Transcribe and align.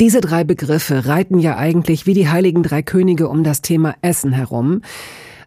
Diese 0.00 0.20
drei 0.20 0.44
Begriffe 0.44 1.06
reiten 1.06 1.40
ja 1.40 1.56
eigentlich 1.56 2.06
wie 2.06 2.14
die 2.14 2.28
heiligen 2.28 2.62
drei 2.62 2.82
Könige 2.82 3.28
um 3.28 3.42
das 3.42 3.62
Thema 3.62 3.96
Essen 4.00 4.32
herum. 4.32 4.82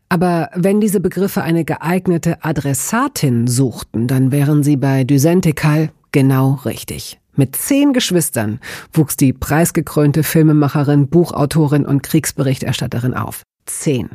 Aber 0.09 0.49
wenn 0.55 0.81
diese 0.81 0.99
Begriffe 0.99 1.41
eine 1.41 1.63
geeignete 1.63 2.43
Adressatin 2.43 3.47
suchten, 3.47 4.07
dann 4.07 4.33
wären 4.33 4.61
sie 4.61 4.75
bei 4.75 5.05
Dusentekal 5.05 5.89
genau 6.11 6.59
richtig. 6.65 7.21
Mit 7.33 7.55
zehn 7.55 7.93
Geschwistern 7.93 8.59
wuchs 8.91 9.15
die 9.15 9.31
preisgekrönte 9.31 10.21
Filmemacherin, 10.21 11.07
Buchautorin 11.07 11.85
und 11.85 12.03
Kriegsberichterstatterin 12.03 13.13
auf. 13.13 13.43
Zehn. 13.65 14.09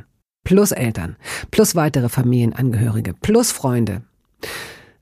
Plus 0.45 0.71
Eltern, 0.71 1.17
plus 1.51 1.75
weitere 1.75 2.11
Familienangehörige, 2.11 3.15
plus 3.15 3.53
Freunde. 3.53 4.03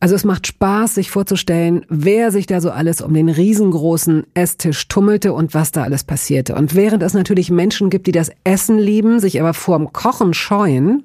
Also 0.04 0.16
es 0.16 0.24
macht 0.24 0.46
Spaß, 0.46 0.96
sich 0.96 1.10
vorzustellen, 1.10 1.86
wer 1.88 2.30
sich 2.30 2.44
da 2.44 2.60
so 2.60 2.70
alles 2.70 3.00
um 3.00 3.14
den 3.14 3.30
riesengroßen 3.30 4.24
Esstisch 4.34 4.86
tummelte 4.88 5.32
und 5.32 5.54
was 5.54 5.70
da 5.72 5.82
alles 5.82 6.04
passierte. 6.04 6.56
Und 6.56 6.74
während 6.74 7.02
es 7.02 7.14
natürlich 7.14 7.50
Menschen 7.50 7.88
gibt, 7.88 8.06
die 8.06 8.12
das 8.12 8.30
Essen 8.44 8.78
lieben, 8.78 9.18
sich 9.18 9.40
aber 9.40 9.54
vorm 9.54 9.94
Kochen 9.94 10.34
scheuen, 10.34 11.04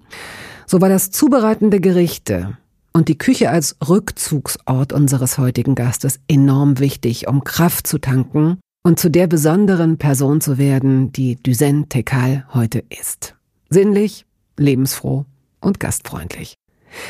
so 0.68 0.82
war 0.82 0.90
das 0.90 1.12
Zubereiten 1.12 1.72
der 1.72 1.80
Gerichte 1.80 2.58
und 2.92 3.08
die 3.08 3.18
Küche 3.18 3.52
als 3.52 3.78
Rückzugsort 3.88 4.92
unseres 4.92 5.38
heutigen 5.38 5.76
Gastes 5.76 6.20
enorm 6.28 6.80
wichtig, 6.80 7.30
um 7.30 7.46
Kraft 7.46 7.88
zu 7.88 8.00
tanken 8.00 8.58
und 8.84 9.00
zu 9.00 9.10
der 9.10 9.28
besonderen 9.28 9.98
Person 9.98 10.42
zu 10.42 10.58
werden, 10.58 11.14
die 11.14 11.38
Duzen 11.38 11.88
Tekal 11.88 12.46
heute 12.54 12.84
ist. 12.90 13.38
Sinnlich, 13.70 14.26
lebensfroh 14.58 15.24
und 15.62 15.80
gastfreundlich. 15.80 16.59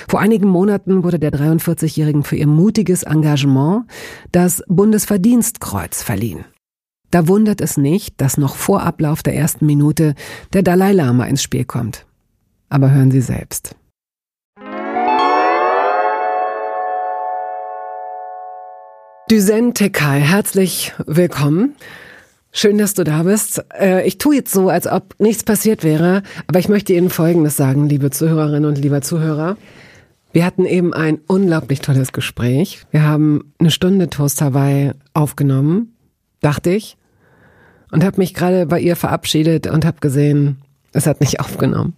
Vor 0.08 0.20
einigen 0.20 0.48
Monaten 0.48 1.04
wurde 1.04 1.20
der 1.20 1.32
43-Jährigen 1.32 2.24
für 2.24 2.36
ihr 2.36 2.48
mutiges 2.48 3.04
Engagement 3.04 3.86
das 4.32 4.64
Bundesverdienstkreuz 4.68 6.04
verliehen. 6.04 6.46
Da 7.12 7.28
wundert 7.28 7.60
es 7.62 7.78
nicht, 7.78 8.22
dass 8.22 8.38
noch 8.38 8.56
vor 8.56 8.84
Ablauf 8.84 9.24
der 9.24 9.36
ersten 9.36 9.66
Minute 9.66 10.14
der 10.54 10.62
Dalai 10.62 10.92
Lama 10.94 11.26
ins 11.26 11.42
Spiel 11.42 11.66
kommt. 11.66 12.06
Aber 12.70 12.92
hören 12.92 13.10
Sie 13.10 13.22
selbst. 13.22 13.76
Düsen 19.32 19.76
Tekal, 19.76 20.22
herzlich 20.22 20.94
willkommen. 21.06 21.76
Schön, 22.52 22.80
dass 22.80 22.96
du 22.96 23.04
da 23.04 23.24
bist. 23.24 23.64
Äh, 23.80 24.08
ich 24.08 24.18
tue 24.18 24.36
jetzt 24.36 24.52
so, 24.52 24.70
als 24.70 24.88
ob 24.88 25.14
nichts 25.20 25.44
passiert 25.44 25.84
wäre, 25.84 26.24
aber 26.48 26.60
ich 26.60 26.68
möchte 26.68 26.94
Ihnen 26.94 27.10
Folgendes 27.10 27.56
sagen, 27.56 27.88
liebe 27.88 28.10
Zuhörerinnen 28.10 28.66
und 28.66 28.78
lieber 28.78 29.02
Zuhörer. 29.02 29.56
Wir 30.32 30.46
hatten 30.46 30.66
eben 30.66 30.94
ein 30.94 31.20
unglaublich 31.28 31.82
tolles 31.82 32.12
Gespräch. 32.12 32.86
Wir 32.92 33.04
haben 33.04 33.54
eine 33.60 33.72
Stunde 33.72 34.10
Toast 34.10 34.42
Hawaii 34.42 34.92
aufgenommen, 35.14 35.96
dachte 36.42 36.72
ich, 36.72 36.98
und 37.92 38.04
habe 38.04 38.18
mich 38.18 38.34
gerade 38.34 38.66
bei 38.66 38.80
ihr 38.80 38.96
verabschiedet 38.96 39.68
und 39.68 39.86
habe 39.86 40.00
gesehen, 40.00 40.58
es 40.92 41.06
hat 41.06 41.22
nicht 41.22 41.40
aufgenommen. 41.40 41.94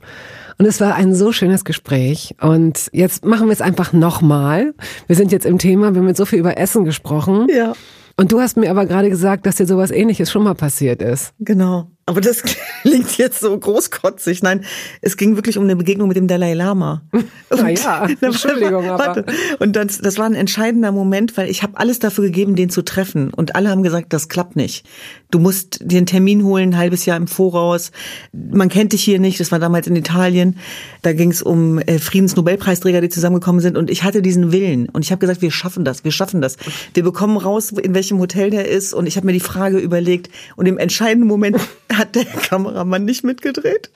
Und 0.58 0.66
es 0.66 0.80
war 0.80 0.96
ein 0.96 1.16
so 1.16 1.32
schönes 1.32 1.66
Gespräch. 1.66 2.36
Und 2.40 2.90
jetzt 2.92 3.26
machen 3.26 3.48
wir 3.48 3.54
es 3.54 3.62
einfach 3.62 3.94
nochmal. 3.94 4.76
Wir 5.08 5.16
sind 5.16 5.32
jetzt 5.32 5.46
im 5.46 5.58
Thema, 5.58 5.94
wir 5.94 6.02
haben 6.02 6.08
jetzt 6.08 6.18
so 6.18 6.26
viel 6.26 6.40
über 6.40 6.58
Essen 6.58 6.86
gesprochen. 6.86 7.48
Ja. 7.50 7.74
Und 8.18 8.32
du 8.32 8.40
hast 8.40 8.58
mir 8.58 8.70
aber 8.70 8.86
gerade 8.86 9.10
gesagt, 9.10 9.46
dass 9.46 9.56
dir 9.56 9.66
sowas 9.66 9.92
ähnliches 9.92 10.32
schon 10.32 10.44
mal 10.44 10.56
passiert 10.56 11.02
ist. 11.02 11.34
Genau. 11.40 11.90
Aber 12.06 12.20
das 12.20 12.44
klingt 12.82 13.18
jetzt 13.18 13.40
so 13.40 13.58
großkotzig. 13.58 14.44
Nein, 14.44 14.66
es 15.02 15.18
ging 15.18 15.36
wirklich 15.36 15.58
um 15.58 15.64
eine 15.64 15.76
Begegnung 15.76 16.08
mit 16.08 16.18
dem 16.18 16.28
Dalai 16.28 16.54
Lama. 16.54 17.04
Na 17.50 17.70
ja, 17.70 18.08
Entschuldigung, 18.22 18.90
aber. 18.90 19.24
Und 19.60 19.76
das, 19.76 20.00
das 20.00 20.18
war 20.18 20.26
ein 20.26 20.36
entscheidender 20.36 20.92
Moment, 20.92 21.38
weil 21.38 21.50
ich 21.50 21.64
habe 21.64 21.78
alles 21.78 22.00
dafür 22.00 22.26
gegeben, 22.26 22.56
den 22.56 22.70
zu 22.70 22.82
treffen. 22.82 23.34
Und 23.34 23.56
alle 23.56 23.70
haben 23.70 23.84
gesagt, 23.84 24.14
das 24.14 24.30
klappt 24.30 24.56
nicht. 24.56 24.86
Du 25.30 25.40
musst 25.40 25.80
dir 25.84 25.98
einen 25.98 26.06
Termin 26.06 26.44
holen, 26.44 26.72
ein 26.72 26.78
halbes 26.78 27.06
Jahr 27.06 27.18
im 27.18 27.28
Voraus. 27.28 27.92
Man 28.34 28.70
kennt 28.70 28.94
dich 28.94 29.04
hier 29.04 29.20
nicht. 29.20 29.40
Das 29.40 29.52
war 29.52 29.60
damals 29.60 29.88
in 29.88 29.96
Italien. 29.96 30.58
Da 31.04 31.14
ging 31.14 31.32
es 31.32 31.42
um 31.42 31.80
äh, 31.80 32.00
Friedensnobelpreisträger, 32.00 33.00
die 33.00 33.10
zusammengekommen 33.10 33.62
sind. 33.62 33.78
Und 33.78 33.90
ich 33.90 34.04
hatte 34.04 34.22
diesen 34.22 34.52
Willen. 34.52 34.90
Und 34.90 35.06
ich 35.06 35.12
habe 35.12 35.20
gesagt, 35.20 35.42
wir 35.42 35.52
schaffen 35.52 35.86
das, 35.86 36.04
wir 36.04 36.12
schaffen 36.12 36.42
das. 36.42 36.58
Wir 36.94 37.04
bekommen 37.04 37.38
raus, 37.38 37.72
in 37.72 37.94
welchem 37.94 38.20
Hotel 38.20 38.50
der 38.50 38.68
ist. 38.68 38.94
Und 38.94 39.06
ich 39.06 39.16
habe 39.16 39.28
mir 39.28 39.34
die 39.34 39.40
Frage 39.40 39.78
überlegt. 39.78 40.30
Und 40.56 40.66
im 40.66 40.78
entscheidenden 40.78 41.28
Moment 41.28 41.58
hat 41.98 42.16
der 42.16 42.26
Kameramann 42.26 43.06
nicht 43.06 43.24
mitgedreht. 43.24 43.92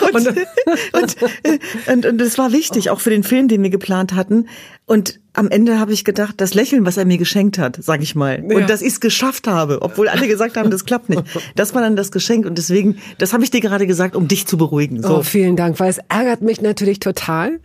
und, 0.12 0.26
und, 0.92 1.16
und, 1.86 2.06
und, 2.06 2.20
es 2.20 2.36
war 2.38 2.52
wichtig, 2.52 2.90
auch 2.90 3.00
für 3.00 3.10
den 3.10 3.22
Film, 3.22 3.48
den 3.48 3.62
wir 3.62 3.70
geplant 3.70 4.12
hatten. 4.12 4.48
Und 4.86 5.20
am 5.34 5.48
Ende 5.48 5.78
habe 5.78 5.92
ich 5.92 6.04
gedacht, 6.04 6.36
das 6.38 6.54
Lächeln, 6.54 6.86
was 6.86 6.96
er 6.96 7.04
mir 7.04 7.18
geschenkt 7.18 7.58
hat, 7.58 7.78
sag 7.80 8.02
ich 8.02 8.14
mal, 8.14 8.42
ja. 8.48 8.56
und 8.56 8.70
dass 8.70 8.82
ich 8.82 8.94
es 8.94 9.00
geschafft 9.00 9.48
habe, 9.48 9.82
obwohl 9.82 10.08
alle 10.08 10.28
gesagt 10.28 10.56
haben, 10.56 10.70
das 10.70 10.84
klappt 10.84 11.08
nicht. 11.08 11.22
Das 11.56 11.74
war 11.74 11.82
dann 11.82 11.96
das 11.96 12.12
Geschenk 12.12 12.46
und 12.46 12.56
deswegen, 12.56 12.98
das 13.18 13.32
habe 13.32 13.44
ich 13.44 13.50
dir 13.50 13.60
gerade 13.60 13.86
gesagt, 13.86 14.16
um 14.16 14.28
dich 14.28 14.46
zu 14.46 14.56
beruhigen. 14.56 15.02
So. 15.02 15.18
Oh, 15.18 15.22
vielen 15.22 15.56
Dank, 15.56 15.78
weil 15.80 15.90
es 15.90 15.98
ärgert 16.08 16.40
mich 16.40 16.62
natürlich 16.62 17.00
total. 17.00 17.58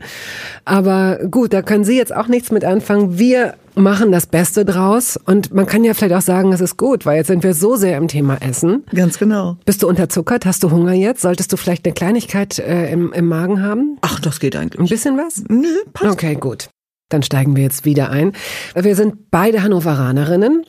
Aber 0.65 1.19
gut, 1.29 1.53
da 1.53 1.61
können 1.61 1.83
Sie 1.83 1.95
jetzt 1.95 2.13
auch 2.13 2.27
nichts 2.27 2.51
mit 2.51 2.65
anfangen. 2.65 3.19
Wir 3.19 3.53
machen 3.75 4.11
das 4.11 4.25
Beste 4.25 4.65
draus 4.65 5.17
und 5.25 5.53
man 5.53 5.65
kann 5.65 5.83
ja 5.83 5.93
vielleicht 5.93 6.15
auch 6.15 6.21
sagen, 6.21 6.51
es 6.51 6.61
ist 6.61 6.77
gut, 6.77 7.05
weil 7.05 7.17
jetzt 7.17 7.27
sind 7.27 7.43
wir 7.43 7.53
so 7.53 7.75
sehr 7.75 7.97
im 7.97 8.07
Thema 8.07 8.37
Essen. 8.41 8.83
Ganz 8.93 9.19
genau. 9.19 9.57
Bist 9.65 9.83
du 9.83 9.87
unterzuckert? 9.87 10.45
Hast 10.45 10.63
du 10.63 10.71
Hunger 10.71 10.93
jetzt? 10.93 11.21
Solltest 11.21 11.53
du 11.53 11.57
vielleicht 11.57 11.85
eine 11.85 11.93
Kleinigkeit 11.93 12.59
äh, 12.59 12.91
im, 12.91 13.13
im 13.13 13.27
Magen 13.27 13.61
haben? 13.61 13.97
Ach, 14.01 14.19
das 14.19 14.39
geht 14.39 14.55
eigentlich. 14.55 14.79
Ein 14.79 14.87
bisschen 14.87 15.17
was? 15.17 15.43
Nö, 15.47 15.67
passt. 15.93 16.11
Okay, 16.11 16.35
gut. 16.35 16.69
Dann 17.09 17.23
steigen 17.23 17.55
wir 17.55 17.63
jetzt 17.63 17.85
wieder 17.85 18.09
ein. 18.09 18.33
Wir 18.75 18.95
sind 18.95 19.31
beide 19.31 19.63
Hannoveranerinnen. 19.63 20.63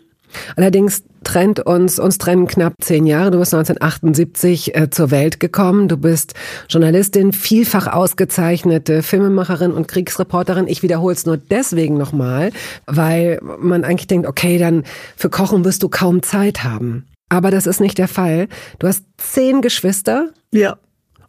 Allerdings 0.56 1.02
trennt 1.24 1.60
uns, 1.60 1.98
uns 1.98 2.18
trennen 2.18 2.46
knapp 2.46 2.74
zehn 2.80 3.06
Jahre. 3.06 3.30
Du 3.30 3.38
bist 3.38 3.54
1978 3.54 4.74
äh, 4.74 4.90
zur 4.90 5.10
Welt 5.10 5.40
gekommen. 5.40 5.88
Du 5.88 5.96
bist 5.96 6.34
Journalistin, 6.68 7.32
vielfach 7.32 7.86
ausgezeichnete 7.86 9.02
Filmemacherin 9.02 9.72
und 9.72 9.88
Kriegsreporterin. 9.88 10.68
Ich 10.68 10.82
wiederhole 10.82 11.14
es 11.14 11.26
nur 11.26 11.36
deswegen 11.36 11.96
nochmal, 11.96 12.52
weil 12.86 13.40
man 13.42 13.84
eigentlich 13.84 14.06
denkt, 14.06 14.26
okay, 14.26 14.58
dann 14.58 14.84
für 15.16 15.30
Kochen 15.30 15.64
wirst 15.64 15.82
du 15.82 15.88
kaum 15.88 16.22
Zeit 16.22 16.64
haben. 16.64 17.06
Aber 17.28 17.50
das 17.50 17.66
ist 17.66 17.80
nicht 17.80 17.98
der 17.98 18.08
Fall. 18.08 18.48
Du 18.78 18.88
hast 18.88 19.04
zehn 19.18 19.62
Geschwister. 19.62 20.30
Ja. 20.52 20.78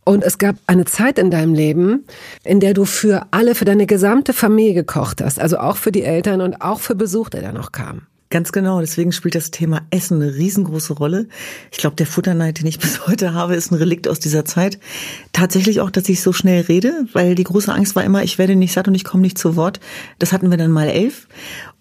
Und 0.04 0.24
es 0.24 0.38
gab 0.38 0.56
eine 0.68 0.86
Zeit 0.86 1.20
in 1.20 1.30
deinem 1.30 1.54
Leben, 1.54 2.06
in 2.44 2.60
der 2.60 2.74
du 2.74 2.86
für 2.86 3.28
alle, 3.32 3.56
für 3.56 3.66
deine 3.66 3.86
gesamte 3.86 4.34
Familie 4.34 4.74
gekocht 4.74 5.22
hast. 5.22 5.40
Also 5.40 5.58
auch 5.58 5.78
für 5.78 5.92
die 5.92 6.04
Eltern 6.04 6.42
und 6.42 6.62
auch 6.62 6.80
für 6.80 6.96
Besuch, 6.96 7.30
der 7.30 7.42
da 7.42 7.52
noch 7.52 7.72
kam. 7.72 8.08
Ganz 8.32 8.54
genau, 8.54 8.80
deswegen 8.80 9.12
spielt 9.12 9.36
das 9.36 9.52
Thema 9.52 9.82
Essen 9.90 10.22
eine 10.22 10.34
riesengroße 10.34 10.94
Rolle. 10.94 11.28
Ich 11.70 11.80
glaube, 11.80 11.98
der 11.98 12.08
Futterneid, 12.08 12.60
den 12.60 12.66
ich 12.66 12.80
bis 12.80 13.06
heute 13.06 13.34
habe, 13.34 13.56
ist 13.56 13.72
ein 13.72 13.76
Relikt 13.76 14.08
aus 14.08 14.22
dieser 14.22 14.46
Zeit. 14.46 14.80
Tatsächlich 15.34 15.82
auch, 15.82 15.92
dass 15.92 16.08
ich 16.08 16.22
so 16.22 16.32
schnell 16.32 16.62
rede, 16.62 17.08
weil 17.12 17.36
die 17.36 17.44
große 17.44 17.74
Angst 17.74 17.94
war 17.98 18.06
immer, 18.06 18.24
ich 18.24 18.38
werde 18.38 18.56
nicht 18.56 18.72
satt 18.72 18.88
und 18.88 18.96
ich 18.96 19.04
komme 19.04 19.22
nicht 19.22 19.38
zu 19.38 19.58
Wort. 19.58 19.82
Das 20.18 20.32
hatten 20.32 20.50
wir 20.50 20.58
dann 20.58 20.72
mal 20.72 20.88
elf. 20.88 21.28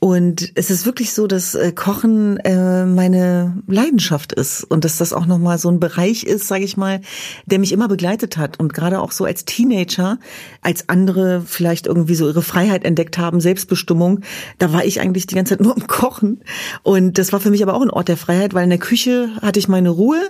Und 0.00 0.50
es 0.54 0.70
ist 0.70 0.86
wirklich 0.86 1.12
so, 1.12 1.26
dass 1.26 1.54
äh, 1.54 1.72
Kochen 1.72 2.38
äh, 2.38 2.86
meine 2.86 3.58
Leidenschaft 3.66 4.32
ist 4.32 4.64
und 4.64 4.84
dass 4.86 4.96
das 4.96 5.12
auch 5.12 5.26
nochmal 5.26 5.58
so 5.58 5.68
ein 5.68 5.78
Bereich 5.78 6.24
ist, 6.24 6.48
sage 6.48 6.64
ich 6.64 6.78
mal, 6.78 7.02
der 7.44 7.58
mich 7.58 7.70
immer 7.70 7.86
begleitet 7.86 8.38
hat. 8.38 8.58
Und 8.58 8.72
gerade 8.72 9.00
auch 9.00 9.12
so 9.12 9.26
als 9.26 9.44
Teenager, 9.44 10.18
als 10.62 10.88
andere 10.88 11.42
vielleicht 11.46 11.86
irgendwie 11.86 12.14
so 12.14 12.26
ihre 12.26 12.42
Freiheit 12.42 12.84
entdeckt 12.84 13.18
haben, 13.18 13.40
Selbstbestimmung, 13.40 14.20
da 14.58 14.72
war 14.72 14.86
ich 14.86 15.00
eigentlich 15.00 15.26
die 15.26 15.34
ganze 15.34 15.50
Zeit 15.50 15.60
nur 15.60 15.76
am 15.76 15.86
Kochen. 15.86 16.39
Und 16.82 17.18
das 17.18 17.32
war 17.32 17.40
für 17.40 17.50
mich 17.50 17.62
aber 17.62 17.74
auch 17.74 17.82
ein 17.82 17.90
Ort 17.90 18.08
der 18.08 18.16
Freiheit, 18.16 18.54
weil 18.54 18.64
in 18.64 18.70
der 18.70 18.78
Küche 18.78 19.30
hatte 19.42 19.58
ich 19.58 19.68
meine 19.68 19.90
Ruhe 19.90 20.20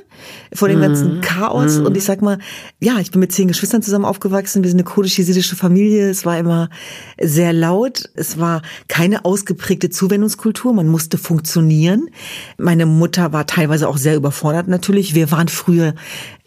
vor 0.53 0.69
dem 0.69 0.81
ganzen 0.81 1.17
mhm. 1.17 1.21
Chaos. 1.21 1.79
Mhm. 1.79 1.87
Und 1.87 1.97
ich 1.97 2.05
sag 2.05 2.23
mal, 2.23 2.39
ja, 2.81 2.99
ich 2.99 3.11
bin 3.11 3.21
mit 3.21 3.33
zehn 3.33 3.49
Geschwistern 3.49 3.83
zusammen 3.83 4.05
aufgewachsen. 4.05 4.63
Wir 4.63 4.71
sind 4.71 4.79
eine 4.79 4.89
kurdisch-jesidische 4.89 5.57
Familie. 5.57 6.11
Es 6.11 6.25
war 6.25 6.39
immer 6.39 6.71
sehr 7.21 7.53
laut. 7.53 8.11
Es 8.15 8.39
war 8.39 8.63
keine 8.89 9.25
ausgeprägte 9.25 9.71
ausgeprägte 9.71 9.91
Zuwendungskultur. 9.91 10.73
Man 10.73 10.89
musste 10.89 11.19
funktionieren. 11.19 12.09
Meine 12.59 12.87
Mutter 12.87 13.33
war 13.33 13.47
teilweise 13.47 13.89
auch 13.89 13.97
sehr 13.97 14.17
überfordert 14.17 14.69
natürlich. 14.69 15.15
Wir 15.15 15.31
waren 15.31 15.49
früher 15.49 15.95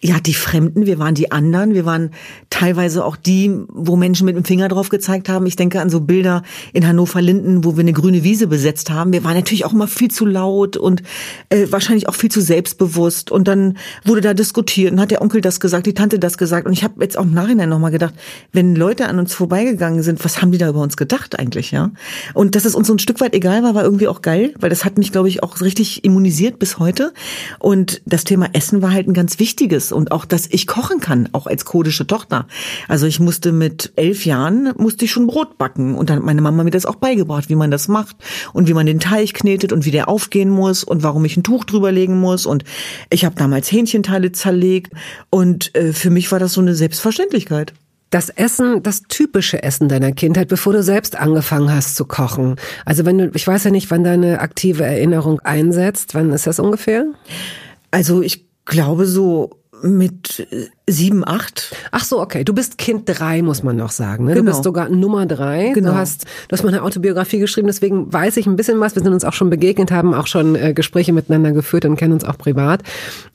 ja, 0.03 0.19
die 0.19 0.33
Fremden, 0.33 0.85
wir 0.85 0.99
waren 0.99 1.15
die 1.15 1.31
anderen, 1.31 1.73
wir 1.73 1.85
waren 1.85 2.11
teilweise 2.49 3.05
auch 3.05 3.15
die, 3.15 3.55
wo 3.69 3.95
Menschen 3.95 4.25
mit 4.25 4.35
dem 4.35 4.43
Finger 4.43 4.67
drauf 4.67 4.89
gezeigt 4.89 5.29
haben. 5.29 5.45
Ich 5.45 5.55
denke 5.55 5.79
an 5.79 5.89
so 5.89 6.01
Bilder 6.01 6.43
in 6.73 6.85
Hannover-Linden, 6.85 7.63
wo 7.63 7.77
wir 7.77 7.81
eine 7.81 7.93
grüne 7.93 8.21
Wiese 8.25 8.47
besetzt 8.47 8.89
haben. 8.89 9.13
Wir 9.13 9.23
waren 9.23 9.35
natürlich 9.35 9.63
auch 9.63 9.71
immer 9.71 9.87
viel 9.87 10.11
zu 10.11 10.25
laut 10.25 10.75
und 10.75 11.03
äh, 11.47 11.67
wahrscheinlich 11.69 12.09
auch 12.09 12.15
viel 12.15 12.29
zu 12.29 12.41
selbstbewusst. 12.41 13.31
Und 13.31 13.47
dann 13.47 13.77
wurde 14.03 14.19
da 14.19 14.33
diskutiert 14.33 14.91
und 14.91 14.99
hat 14.99 15.09
der 15.09 15.21
Onkel 15.21 15.39
das 15.39 15.61
gesagt, 15.61 15.87
die 15.87 15.93
Tante 15.93 16.19
das 16.19 16.37
gesagt. 16.37 16.67
Und 16.67 16.73
ich 16.73 16.83
habe 16.83 17.01
jetzt 17.01 17.17
auch 17.17 17.23
im 17.23 17.33
Nachhinein 17.33 17.69
nochmal 17.69 17.91
gedacht, 17.91 18.13
wenn 18.51 18.75
Leute 18.75 19.07
an 19.07 19.19
uns 19.19 19.33
vorbeigegangen 19.33 20.03
sind, 20.03 20.23
was 20.25 20.41
haben 20.41 20.51
die 20.51 20.57
da 20.57 20.67
über 20.67 20.81
uns 20.81 20.97
gedacht 20.97 21.39
eigentlich, 21.39 21.71
ja? 21.71 21.91
Und 22.33 22.55
dass 22.55 22.65
es 22.65 22.75
uns 22.75 22.87
so 22.87 22.93
ein 22.93 22.99
Stück 22.99 23.21
weit 23.21 23.33
egal 23.33 23.63
war, 23.63 23.73
war 23.73 23.85
irgendwie 23.85 24.09
auch 24.09 24.21
geil, 24.21 24.53
weil 24.59 24.69
das 24.69 24.83
hat 24.83 24.97
mich, 24.97 25.13
glaube 25.13 25.29
ich, 25.29 25.43
auch 25.43 25.61
richtig 25.61 26.03
immunisiert 26.03 26.59
bis 26.59 26.77
heute. 26.77 27.13
Und 27.59 28.01
das 28.05 28.25
Thema 28.25 28.49
Essen 28.51 28.81
war 28.81 28.91
halt 28.91 29.07
ein 29.07 29.13
ganz 29.13 29.39
wichtiges 29.39 29.92
und 29.93 30.11
auch, 30.11 30.25
dass 30.25 30.47
ich 30.49 30.67
kochen 30.67 30.99
kann, 30.99 31.29
auch 31.31 31.47
als 31.47 31.65
kodische 31.65 32.05
Tochter. 32.07 32.47
Also 32.87 33.05
ich 33.05 33.19
musste 33.19 33.51
mit 33.51 33.93
elf 33.95 34.25
Jahren, 34.25 34.73
musste 34.77 35.05
ich 35.05 35.11
schon 35.11 35.27
Brot 35.27 35.57
backen 35.57 35.95
und 35.95 36.09
dann 36.09 36.17
hat 36.17 36.25
meine 36.25 36.41
Mama 36.41 36.63
mir 36.63 36.71
das 36.71 36.85
auch 36.85 36.95
beigebracht, 36.95 37.49
wie 37.49 37.55
man 37.55 37.71
das 37.71 37.87
macht 37.87 38.17
und 38.53 38.67
wie 38.67 38.73
man 38.73 38.85
den 38.85 38.99
Teig 38.99 39.33
knetet 39.33 39.71
und 39.71 39.85
wie 39.85 39.91
der 39.91 40.09
aufgehen 40.09 40.49
muss 40.49 40.83
und 40.83 41.03
warum 41.03 41.25
ich 41.25 41.37
ein 41.37 41.43
Tuch 41.43 41.63
drüber 41.63 41.91
legen 41.91 42.19
muss 42.19 42.45
und 42.45 42.63
ich 43.09 43.25
habe 43.25 43.35
damals 43.35 43.71
Hähnchenteile 43.71 44.31
zerlegt 44.31 44.93
und 45.29 45.75
äh, 45.75 45.93
für 45.93 46.09
mich 46.09 46.31
war 46.31 46.39
das 46.39 46.53
so 46.53 46.61
eine 46.61 46.75
Selbstverständlichkeit. 46.75 47.73
Das 48.13 48.29
Essen, 48.29 48.83
das 48.83 49.01
typische 49.07 49.63
Essen 49.63 49.89
deiner 49.89 50.11
Kindheit, 50.11 50.47
bevor 50.47 50.73
du 50.73 50.83
selbst 50.83 51.15
angefangen 51.15 51.73
hast 51.73 51.95
zu 51.95 52.05
kochen. 52.05 52.57
Also 52.85 53.05
wenn 53.05 53.17
du, 53.17 53.31
ich 53.33 53.47
weiß 53.47 53.63
ja 53.63 53.71
nicht, 53.71 53.89
wann 53.89 54.03
deine 54.03 54.39
aktive 54.39 54.83
Erinnerung 54.83 55.39
einsetzt. 55.39 56.13
Wann 56.13 56.31
ist 56.31 56.45
das 56.45 56.59
ungefähr? 56.59 57.07
Also 57.89 58.21
ich 58.21 58.45
glaube 58.65 59.07
so 59.07 59.62
mit 59.83 60.47
sieben, 60.87 61.27
acht. 61.27 61.75
Ach 61.91 62.03
so, 62.03 62.21
okay. 62.21 62.43
Du 62.43 62.53
bist 62.53 62.77
Kind 62.77 63.03
drei, 63.05 63.41
muss 63.41 63.63
man 63.63 63.75
noch 63.75 63.91
sagen. 63.91 64.25
Ne? 64.25 64.33
Genau. 64.33 64.45
Du 64.45 64.51
bist 64.51 64.63
sogar 64.63 64.89
Nummer 64.89 65.25
drei. 65.25 65.71
Genau. 65.73 65.91
Du 65.91 65.95
hast, 65.97 66.23
du 66.23 66.53
hast 66.53 66.63
mal 66.63 66.69
eine 66.69 66.83
Autobiografie 66.83 67.39
geschrieben, 67.39 67.67
deswegen 67.67 68.11
weiß 68.11 68.37
ich 68.37 68.47
ein 68.47 68.55
bisschen 68.55 68.79
was. 68.79 68.95
Wir 68.95 69.03
sind 69.03 69.13
uns 69.13 69.25
auch 69.25 69.33
schon 69.33 69.49
begegnet, 69.49 69.91
haben 69.91 70.13
auch 70.13 70.27
schon 70.27 70.55
äh, 70.55 70.73
Gespräche 70.73 71.11
miteinander 71.11 71.51
geführt 71.51 71.83
und 71.85 71.97
kennen 71.97 72.13
uns 72.13 72.23
auch 72.23 72.37
privat. 72.37 72.81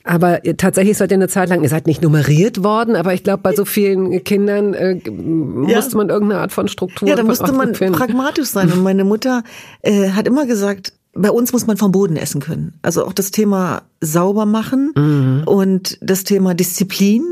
Aber 0.03 0.43
äh, 0.45 0.55
tatsächlich 0.55 0.97
seid 0.97 1.11
ihr 1.11 1.17
eine 1.17 1.27
Zeit 1.27 1.49
lang, 1.49 1.61
ihr 1.61 1.69
seid 1.69 1.85
nicht 1.85 2.01
nummeriert 2.01 2.63
worden, 2.63 2.95
aber 2.95 3.13
ich 3.13 3.23
glaube, 3.23 3.43
bei 3.43 3.53
so 3.53 3.63
vielen 3.65 4.23
Kindern 4.23 4.73
äh, 4.73 4.99
musste 5.09 5.97
man 5.97 6.09
irgendeine 6.09 6.41
Art 6.41 6.51
von 6.51 6.67
Struktur 6.67 7.07
Ja, 7.07 7.15
da 7.15 7.23
musste 7.23 7.51
man 7.51 7.75
finden. 7.75 7.93
pragmatisch 7.93 8.49
sein. 8.49 8.71
Und 8.71 8.81
meine 8.83 9.03
Mutter 9.03 9.43
äh, 9.81 10.09
hat 10.09 10.27
immer 10.27 10.45
gesagt, 10.47 10.93
bei 11.21 11.31
uns 11.31 11.51
muss 11.53 11.67
man 11.67 11.77
vom 11.77 11.91
Boden 11.91 12.15
essen 12.15 12.41
können. 12.41 12.73
Also 12.81 13.05
auch 13.05 13.13
das 13.13 13.31
Thema 13.31 13.83
sauber 14.01 14.45
machen 14.45 14.91
Mhm. 14.95 15.43
und 15.45 15.97
das 16.01 16.23
Thema 16.23 16.53
Disziplin. 16.53 17.23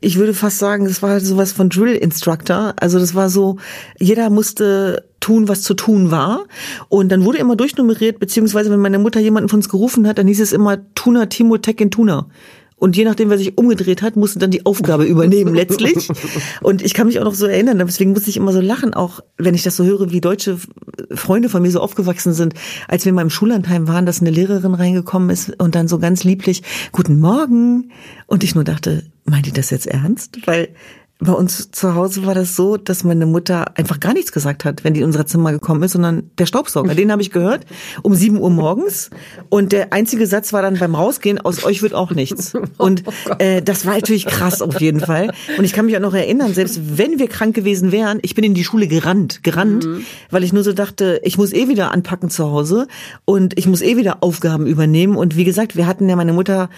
Ich 0.00 0.16
würde 0.16 0.34
fast 0.34 0.58
sagen, 0.58 0.84
das 0.84 1.02
war 1.02 1.20
sowas 1.20 1.52
von 1.52 1.68
Drill 1.70 1.94
Instructor. 1.94 2.74
Also 2.76 2.98
das 2.98 3.14
war 3.14 3.30
so, 3.30 3.56
jeder 3.98 4.28
musste 4.30 5.04
tun, 5.20 5.48
was 5.48 5.62
zu 5.62 5.74
tun 5.74 6.10
war. 6.10 6.44
Und 6.88 7.10
dann 7.10 7.24
wurde 7.24 7.38
immer 7.38 7.56
durchnummeriert, 7.56 8.18
beziehungsweise 8.20 8.70
wenn 8.70 8.80
meine 8.80 8.98
Mutter 8.98 9.20
jemanden 9.20 9.48
von 9.48 9.58
uns 9.58 9.68
gerufen 9.68 10.06
hat, 10.06 10.18
dann 10.18 10.26
hieß 10.26 10.40
es 10.40 10.52
immer 10.52 10.78
Tuna, 10.94 11.26
Timo, 11.26 11.58
Tekken, 11.58 11.90
Tuna. 11.90 12.26
Und 12.80 12.96
je 12.96 13.04
nachdem, 13.04 13.28
wer 13.28 13.36
sich 13.36 13.58
umgedreht 13.58 14.00
hat, 14.00 14.16
musste 14.16 14.38
dann 14.38 14.50
die 14.50 14.64
Aufgabe 14.64 15.04
übernehmen 15.04 15.54
letztlich. 15.54 16.08
Und 16.62 16.80
ich 16.80 16.94
kann 16.94 17.06
mich 17.06 17.20
auch 17.20 17.24
noch 17.24 17.34
so 17.34 17.44
erinnern, 17.44 17.78
deswegen 17.78 18.12
musste 18.12 18.30
ich 18.30 18.38
immer 18.38 18.54
so 18.54 18.60
lachen, 18.62 18.94
auch 18.94 19.20
wenn 19.36 19.54
ich 19.54 19.62
das 19.62 19.76
so 19.76 19.84
höre, 19.84 20.10
wie 20.12 20.22
deutsche 20.22 20.56
Freunde 21.12 21.50
von 21.50 21.60
mir 21.60 21.70
so 21.70 21.80
aufgewachsen 21.80 22.32
sind, 22.32 22.54
als 22.88 23.04
wir 23.04 23.12
mal 23.12 23.20
im 23.20 23.28
Schullandheim 23.28 23.86
waren, 23.86 24.06
dass 24.06 24.22
eine 24.22 24.30
Lehrerin 24.30 24.72
reingekommen 24.72 25.28
ist 25.28 25.60
und 25.60 25.74
dann 25.74 25.88
so 25.88 25.98
ganz 25.98 26.24
lieblich, 26.24 26.62
guten 26.90 27.20
Morgen. 27.20 27.90
Und 28.26 28.44
ich 28.44 28.54
nur 28.54 28.64
dachte, 28.64 29.04
meint 29.26 29.46
ihr 29.46 29.52
das 29.52 29.68
jetzt 29.68 29.86
ernst? 29.86 30.38
Weil 30.46 30.70
bei 31.20 31.32
uns 31.32 31.70
zu 31.70 31.94
Hause 31.94 32.24
war 32.24 32.34
das 32.34 32.56
so, 32.56 32.78
dass 32.78 33.04
meine 33.04 33.26
Mutter 33.26 33.76
einfach 33.76 34.00
gar 34.00 34.14
nichts 34.14 34.32
gesagt 34.32 34.64
hat, 34.64 34.84
wenn 34.84 34.94
die 34.94 35.00
in 35.00 35.06
unser 35.06 35.26
Zimmer 35.26 35.52
gekommen 35.52 35.82
ist, 35.82 35.92
sondern 35.92 36.30
der 36.38 36.46
Staubsauger, 36.46 36.94
den 36.94 37.12
habe 37.12 37.20
ich 37.20 37.30
gehört 37.30 37.66
um 38.02 38.14
sieben 38.14 38.38
Uhr 38.38 38.48
morgens 38.48 39.10
und 39.50 39.72
der 39.72 39.92
einzige 39.92 40.26
Satz 40.26 40.52
war 40.52 40.62
dann 40.62 40.78
beim 40.78 40.94
Rausgehen, 40.94 41.38
aus 41.38 41.64
euch 41.64 41.82
wird 41.82 41.94
auch 41.94 42.12
nichts. 42.12 42.54
Und 42.78 43.04
äh, 43.38 43.60
das 43.60 43.84
war 43.84 43.94
natürlich 43.94 44.24
krass 44.24 44.62
auf 44.62 44.80
jeden 44.80 45.00
Fall. 45.00 45.32
Und 45.58 45.64
ich 45.64 45.74
kann 45.74 45.86
mich 45.86 45.96
auch 45.96 46.00
noch 46.00 46.14
erinnern, 46.14 46.54
selbst 46.54 46.98
wenn 46.98 47.18
wir 47.18 47.28
krank 47.28 47.54
gewesen 47.54 47.92
wären, 47.92 48.18
ich 48.22 48.34
bin 48.34 48.44
in 48.44 48.54
die 48.54 48.64
Schule 48.64 48.88
gerannt, 48.88 49.42
gerannt, 49.42 49.86
weil 50.30 50.42
ich 50.42 50.52
nur 50.54 50.64
so 50.64 50.72
dachte, 50.72 51.20
ich 51.22 51.36
muss 51.36 51.52
eh 51.52 51.68
wieder 51.68 51.92
anpacken 51.92 52.30
zu 52.30 52.50
Hause 52.50 52.86
und 53.26 53.58
ich 53.58 53.66
muss 53.66 53.82
eh 53.82 53.96
wieder 53.98 54.22
Aufgaben 54.22 54.66
übernehmen. 54.66 55.16
Und 55.16 55.36
wie 55.36 55.44
gesagt, 55.44 55.76
wir 55.76 55.86
hatten 55.86 56.08
ja, 56.08 56.16
meine 56.16 56.32
Mutter 56.32 56.70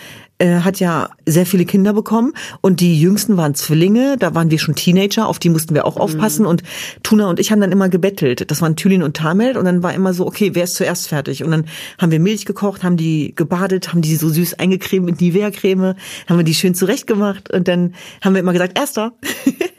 äh, 0.42 0.60
hat 0.60 0.80
ja 0.80 1.10
sehr 1.24 1.46
viele 1.46 1.64
Kinder 1.64 1.92
bekommen. 1.92 2.32
Und 2.60 2.80
die 2.80 3.00
jüngsten 3.00 3.36
waren 3.36 3.54
Zwillinge, 3.54 4.16
da 4.18 4.34
waren 4.34 4.50
wir 4.50 4.58
schon 4.58 4.74
Teenager, 4.74 5.28
auf 5.28 5.38
die 5.38 5.48
mussten 5.48 5.74
wir 5.74 5.86
auch 5.86 5.96
aufpassen. 5.96 6.46
Und 6.46 6.64
Tuna 7.04 7.30
und 7.30 7.38
ich 7.38 7.52
haben 7.52 7.60
dann 7.60 7.70
immer 7.70 7.88
gebettelt. 7.88 8.50
Das 8.50 8.60
waren 8.60 8.74
Thülin 8.74 9.04
und 9.04 9.16
Tamel 9.16 9.56
und 9.56 9.64
dann 9.64 9.82
war 9.82 9.94
immer 9.94 10.12
so, 10.12 10.26
okay, 10.26 10.50
wer 10.54 10.64
ist 10.64 10.74
zuerst 10.74 11.08
fertig? 11.08 11.44
Und 11.44 11.52
dann 11.52 11.66
haben 12.00 12.10
wir 12.10 12.18
Milch 12.18 12.44
gekocht, 12.44 12.82
haben 12.82 12.96
die 12.96 13.34
gebadet, 13.36 13.90
haben 13.90 14.02
die 14.02 14.16
so 14.16 14.28
süß 14.28 14.54
eingecremt 14.54 15.06
mit 15.06 15.20
Nivea-Creme, 15.20 15.94
haben 16.28 16.36
wir 16.36 16.44
die 16.44 16.54
schön 16.54 16.74
zurechtgemacht. 16.74 17.52
Und 17.52 17.68
dann 17.68 17.94
haben 18.20 18.34
wir 18.34 18.40
immer 18.40 18.52
gesagt, 18.52 18.76
erster. 18.76 19.12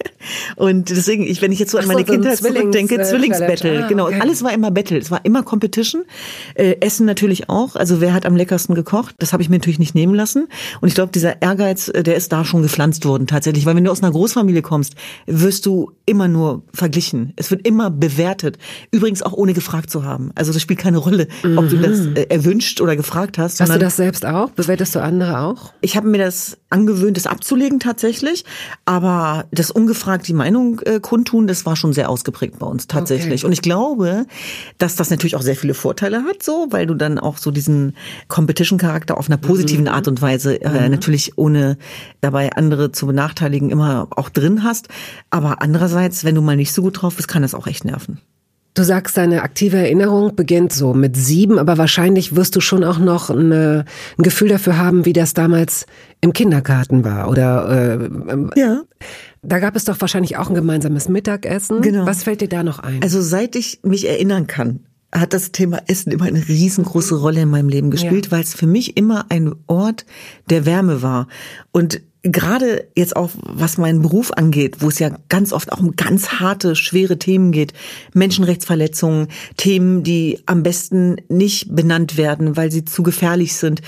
Und 0.55 0.89
deswegen, 0.89 1.23
ich, 1.23 1.41
wenn 1.41 1.51
ich 1.51 1.59
jetzt 1.59 1.71
so 1.71 1.77
an 1.77 1.83
Ach 1.83 1.87
so, 1.87 1.93
meine 1.93 2.05
so 2.05 2.13
Kindheit 2.13 2.37
Zwillings- 2.37 2.59
zurückdenke, 2.59 2.95
äh, 2.95 3.03
Zwillingsbattle. 3.03 3.83
Ah, 3.83 3.87
genau. 3.87 4.05
okay. 4.07 4.19
Alles 4.21 4.43
war 4.43 4.53
immer 4.53 4.71
Battle, 4.71 4.97
es 4.97 5.11
war 5.11 5.23
immer 5.25 5.43
Competition. 5.43 6.03
Äh, 6.55 6.77
Essen 6.79 7.05
natürlich 7.05 7.49
auch. 7.49 7.75
Also 7.75 8.01
wer 8.01 8.13
hat 8.13 8.25
am 8.25 8.35
leckersten 8.35 8.75
gekocht? 8.75 9.15
Das 9.19 9.33
habe 9.33 9.43
ich 9.43 9.49
mir 9.49 9.57
natürlich 9.57 9.79
nicht 9.79 9.95
nehmen 9.95 10.13
lassen. 10.15 10.47
Und 10.81 10.87
ich 10.87 10.95
glaube, 10.95 11.11
dieser 11.11 11.41
Ehrgeiz, 11.41 11.89
äh, 11.89 12.03
der 12.03 12.15
ist 12.15 12.31
da 12.31 12.45
schon 12.45 12.61
gepflanzt 12.61 13.05
worden 13.05 13.27
tatsächlich. 13.27 13.65
Weil 13.65 13.75
wenn 13.75 13.83
du 13.83 13.91
aus 13.91 14.01
einer 14.01 14.11
Großfamilie 14.11 14.61
kommst, 14.61 14.95
wirst 15.25 15.65
du 15.65 15.91
immer 16.05 16.27
nur 16.27 16.63
verglichen. 16.73 17.33
Es 17.35 17.51
wird 17.51 17.67
immer 17.67 17.89
bewertet. 17.89 18.57
Übrigens 18.91 19.21
auch 19.21 19.33
ohne 19.33 19.53
gefragt 19.53 19.89
zu 19.89 20.03
haben. 20.05 20.31
Also 20.35 20.53
das 20.53 20.61
spielt 20.61 20.79
keine 20.79 20.97
Rolle, 20.97 21.27
ob 21.57 21.69
du 21.69 21.77
das 21.77 22.05
äh, 22.15 22.27
erwünscht 22.29 22.81
oder 22.81 22.95
gefragt 22.95 23.37
hast. 23.37 23.59
Hast 23.59 23.73
du 23.73 23.79
das 23.79 23.95
selbst 23.95 24.25
auch? 24.25 24.51
Bewertest 24.51 24.95
du 24.95 25.01
andere 25.01 25.39
auch? 25.39 25.73
ich 25.81 25.97
habe 25.97 26.07
mir 26.07 26.17
das 26.17 26.57
angewöhnt, 26.69 27.17
das 27.17 27.27
abzulegen 27.27 27.79
tatsächlich, 27.79 28.45
aber 28.85 29.45
das 29.51 29.69
ungefragt 29.69 30.12
die 30.17 30.33
Meinung 30.33 30.79
äh, 30.81 30.99
kundtun, 30.99 31.47
das 31.47 31.65
war 31.65 31.75
schon 31.75 31.93
sehr 31.93 32.09
ausgeprägt 32.09 32.59
bei 32.59 32.67
uns 32.67 32.87
tatsächlich. 32.87 33.41
Okay. 33.41 33.47
Und 33.47 33.53
ich 33.53 33.61
glaube, 33.61 34.25
dass 34.77 34.95
das 34.95 35.09
natürlich 35.09 35.35
auch 35.35 35.41
sehr 35.41 35.55
viele 35.55 35.73
Vorteile 35.73 36.23
hat, 36.23 36.43
so, 36.43 36.67
weil 36.69 36.85
du 36.85 36.93
dann 36.93 37.19
auch 37.19 37.37
so 37.37 37.51
diesen 37.51 37.95
Competition-Charakter 38.27 39.17
auf 39.17 39.29
einer 39.29 39.37
positiven 39.37 39.87
Art 39.87 40.07
und 40.07 40.21
Weise 40.21 40.61
äh, 40.61 40.89
natürlich 40.89 41.37
ohne 41.37 41.77
dabei 42.21 42.51
andere 42.53 42.91
zu 42.91 43.07
benachteiligen 43.07 43.69
immer 43.69 44.07
auch 44.11 44.29
drin 44.29 44.63
hast. 44.63 44.87
Aber 45.29 45.61
andererseits, 45.61 46.23
wenn 46.23 46.35
du 46.35 46.41
mal 46.41 46.55
nicht 46.55 46.73
so 46.73 46.81
gut 46.81 47.01
drauf 47.01 47.15
bist, 47.15 47.27
kann 47.27 47.41
das 47.41 47.55
auch 47.55 47.67
echt 47.67 47.85
nerven. 47.85 48.19
Du 48.75 48.83
sagst, 48.83 49.17
deine 49.17 49.43
aktive 49.43 49.77
Erinnerung 49.77 50.35
beginnt 50.35 50.73
so 50.73 50.95
mit 50.95 51.15
sieben, 51.15 51.59
aber 51.59 51.77
wahrscheinlich 51.77 52.35
wirst 52.35 52.55
du 52.55 52.59
schon 52.59 52.83
auch 52.83 52.97
noch 52.97 53.29
eine, 53.29 53.85
ein 54.17 54.23
Gefühl 54.23 54.49
dafür 54.49 54.77
haben, 54.77 55.05
wie 55.05 55.13
das 55.13 55.35
damals 55.35 55.85
im 56.21 56.33
Kindergarten 56.33 57.03
war. 57.03 57.29
Oder 57.29 57.69
äh, 57.69 58.05
ähm, 58.31 58.49
Ja. 58.55 58.81
da 59.43 59.59
gab 59.59 59.75
es 59.75 59.85
doch 59.85 60.01
wahrscheinlich 60.01 60.37
auch 60.37 60.49
ein 60.49 60.55
gemeinsames 60.55 61.07
Mittagessen. 61.07 61.81
Genau. 61.81 62.07
Was 62.07 62.23
fällt 62.23 62.41
dir 62.41 62.49
da 62.49 62.63
noch 62.63 62.79
ein? 62.79 63.03
Also 63.03 63.21
seit 63.21 63.55
ich 63.55 63.81
mich 63.83 64.09
erinnern 64.09 64.47
kann, 64.47 64.79
hat 65.13 65.33
das 65.33 65.51
Thema 65.51 65.79
Essen 65.85 66.11
immer 66.11 66.25
eine 66.25 66.47
riesengroße 66.47 67.13
Rolle 67.15 67.41
in 67.41 67.49
meinem 67.51 67.69
Leben 67.69 67.91
gespielt, 67.91 68.25
Ja. 68.27 68.31
weil 68.31 68.41
es 68.41 68.55
für 68.55 68.65
mich 68.65 68.97
immer 68.97 69.25
ein 69.29 69.53
Ort 69.67 70.05
der 70.49 70.65
Wärme 70.65 71.03
war. 71.03 71.27
Und 71.71 72.01
gerade 72.23 72.87
jetzt 72.95 73.15
auch, 73.15 73.31
was 73.41 73.77
meinen 73.77 74.01
Beruf 74.01 74.31
angeht, 74.31 74.77
wo 74.79 74.87
es 74.87 74.99
ja 74.99 75.11
ganz 75.29 75.51
oft 75.51 75.71
auch 75.71 75.79
um 75.79 75.95
ganz 75.95 76.29
harte, 76.39 76.75
schwere 76.75 77.19
Themen 77.19 77.51
geht, 77.51 77.73
Menschenrechtsverletzungen, 78.13 79.27
Themen, 79.57 80.03
die 80.03 80.39
am 80.45 80.63
besten 80.63 81.17
nicht 81.27 81.75
benannt 81.75 82.17
werden, 82.17 82.55
weil 82.55 82.71
sie 82.71 82.85
zu 82.85 83.03
gefährlich 83.03 83.55
sind, 83.55 83.81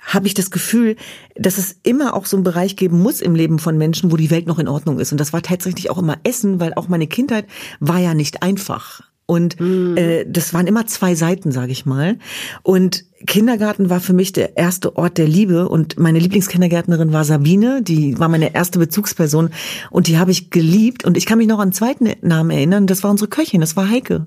habe 0.00 0.26
ich 0.26 0.34
das 0.34 0.50
Gefühl, 0.50 0.96
dass 1.36 1.58
es 1.58 1.76
immer 1.82 2.14
auch 2.14 2.26
so 2.26 2.36
einen 2.36 2.44
Bereich 2.44 2.76
geben 2.76 3.00
muss 3.00 3.20
im 3.20 3.34
Leben 3.34 3.58
von 3.58 3.78
Menschen, 3.78 4.10
wo 4.10 4.16
die 4.16 4.30
Welt 4.30 4.46
noch 4.46 4.58
in 4.58 4.68
Ordnung 4.68 4.98
ist. 4.98 5.12
Und 5.12 5.18
das 5.18 5.32
war 5.32 5.42
tatsächlich 5.42 5.90
auch 5.90 5.98
immer 5.98 6.16
Essen, 6.24 6.58
weil 6.60 6.74
auch 6.74 6.88
meine 6.88 7.06
Kindheit 7.06 7.46
war 7.78 7.98
ja 7.98 8.14
nicht 8.14 8.42
einfach. 8.42 9.02
Und 9.26 9.60
äh, 9.60 10.26
das 10.28 10.52
waren 10.52 10.66
immer 10.66 10.86
zwei 10.86 11.14
Seiten, 11.14 11.52
sage 11.52 11.72
ich 11.72 11.86
mal. 11.86 12.18
Und 12.62 13.04
Kindergarten 13.26 13.90
war 13.90 14.00
für 14.00 14.12
mich 14.12 14.32
der 14.32 14.56
erste 14.56 14.96
Ort 14.96 15.18
der 15.18 15.28
Liebe 15.28 15.68
und 15.68 15.98
meine 15.98 16.18
Lieblingskindergärtnerin 16.18 17.12
war 17.12 17.24
Sabine, 17.24 17.82
die 17.82 18.18
war 18.18 18.28
meine 18.28 18.54
erste 18.54 18.78
Bezugsperson 18.78 19.50
und 19.90 20.06
die 20.08 20.18
habe 20.18 20.30
ich 20.30 20.50
geliebt 20.50 21.04
und 21.04 21.16
ich 21.16 21.26
kann 21.26 21.38
mich 21.38 21.46
noch 21.46 21.58
an 21.58 21.62
einen 21.62 21.72
zweiten 21.72 22.08
Namen 22.22 22.50
erinnern, 22.50 22.86
das 22.86 23.02
war 23.02 23.10
unsere 23.10 23.28
Köchin, 23.28 23.60
das 23.60 23.76
war 23.76 23.88
Heike. 23.88 24.26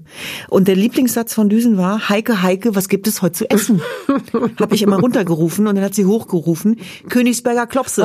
Und 0.49 0.67
der 0.67 0.75
Lieblingssatz 0.75 1.33
von 1.33 1.49
Düsen 1.49 1.77
war, 1.77 2.09
Heike, 2.09 2.41
Heike, 2.41 2.75
was 2.75 2.89
gibt 2.89 3.07
es 3.07 3.21
heute 3.21 3.33
zu 3.33 3.49
essen? 3.49 3.81
habe 4.59 4.75
ich 4.75 4.81
immer 4.81 4.99
runtergerufen 4.99 5.67
und 5.67 5.75
dann 5.75 5.83
hat 5.83 5.95
sie 5.95 6.05
hochgerufen, 6.05 6.77
Königsberger 7.09 7.67
Klopse, 7.67 8.03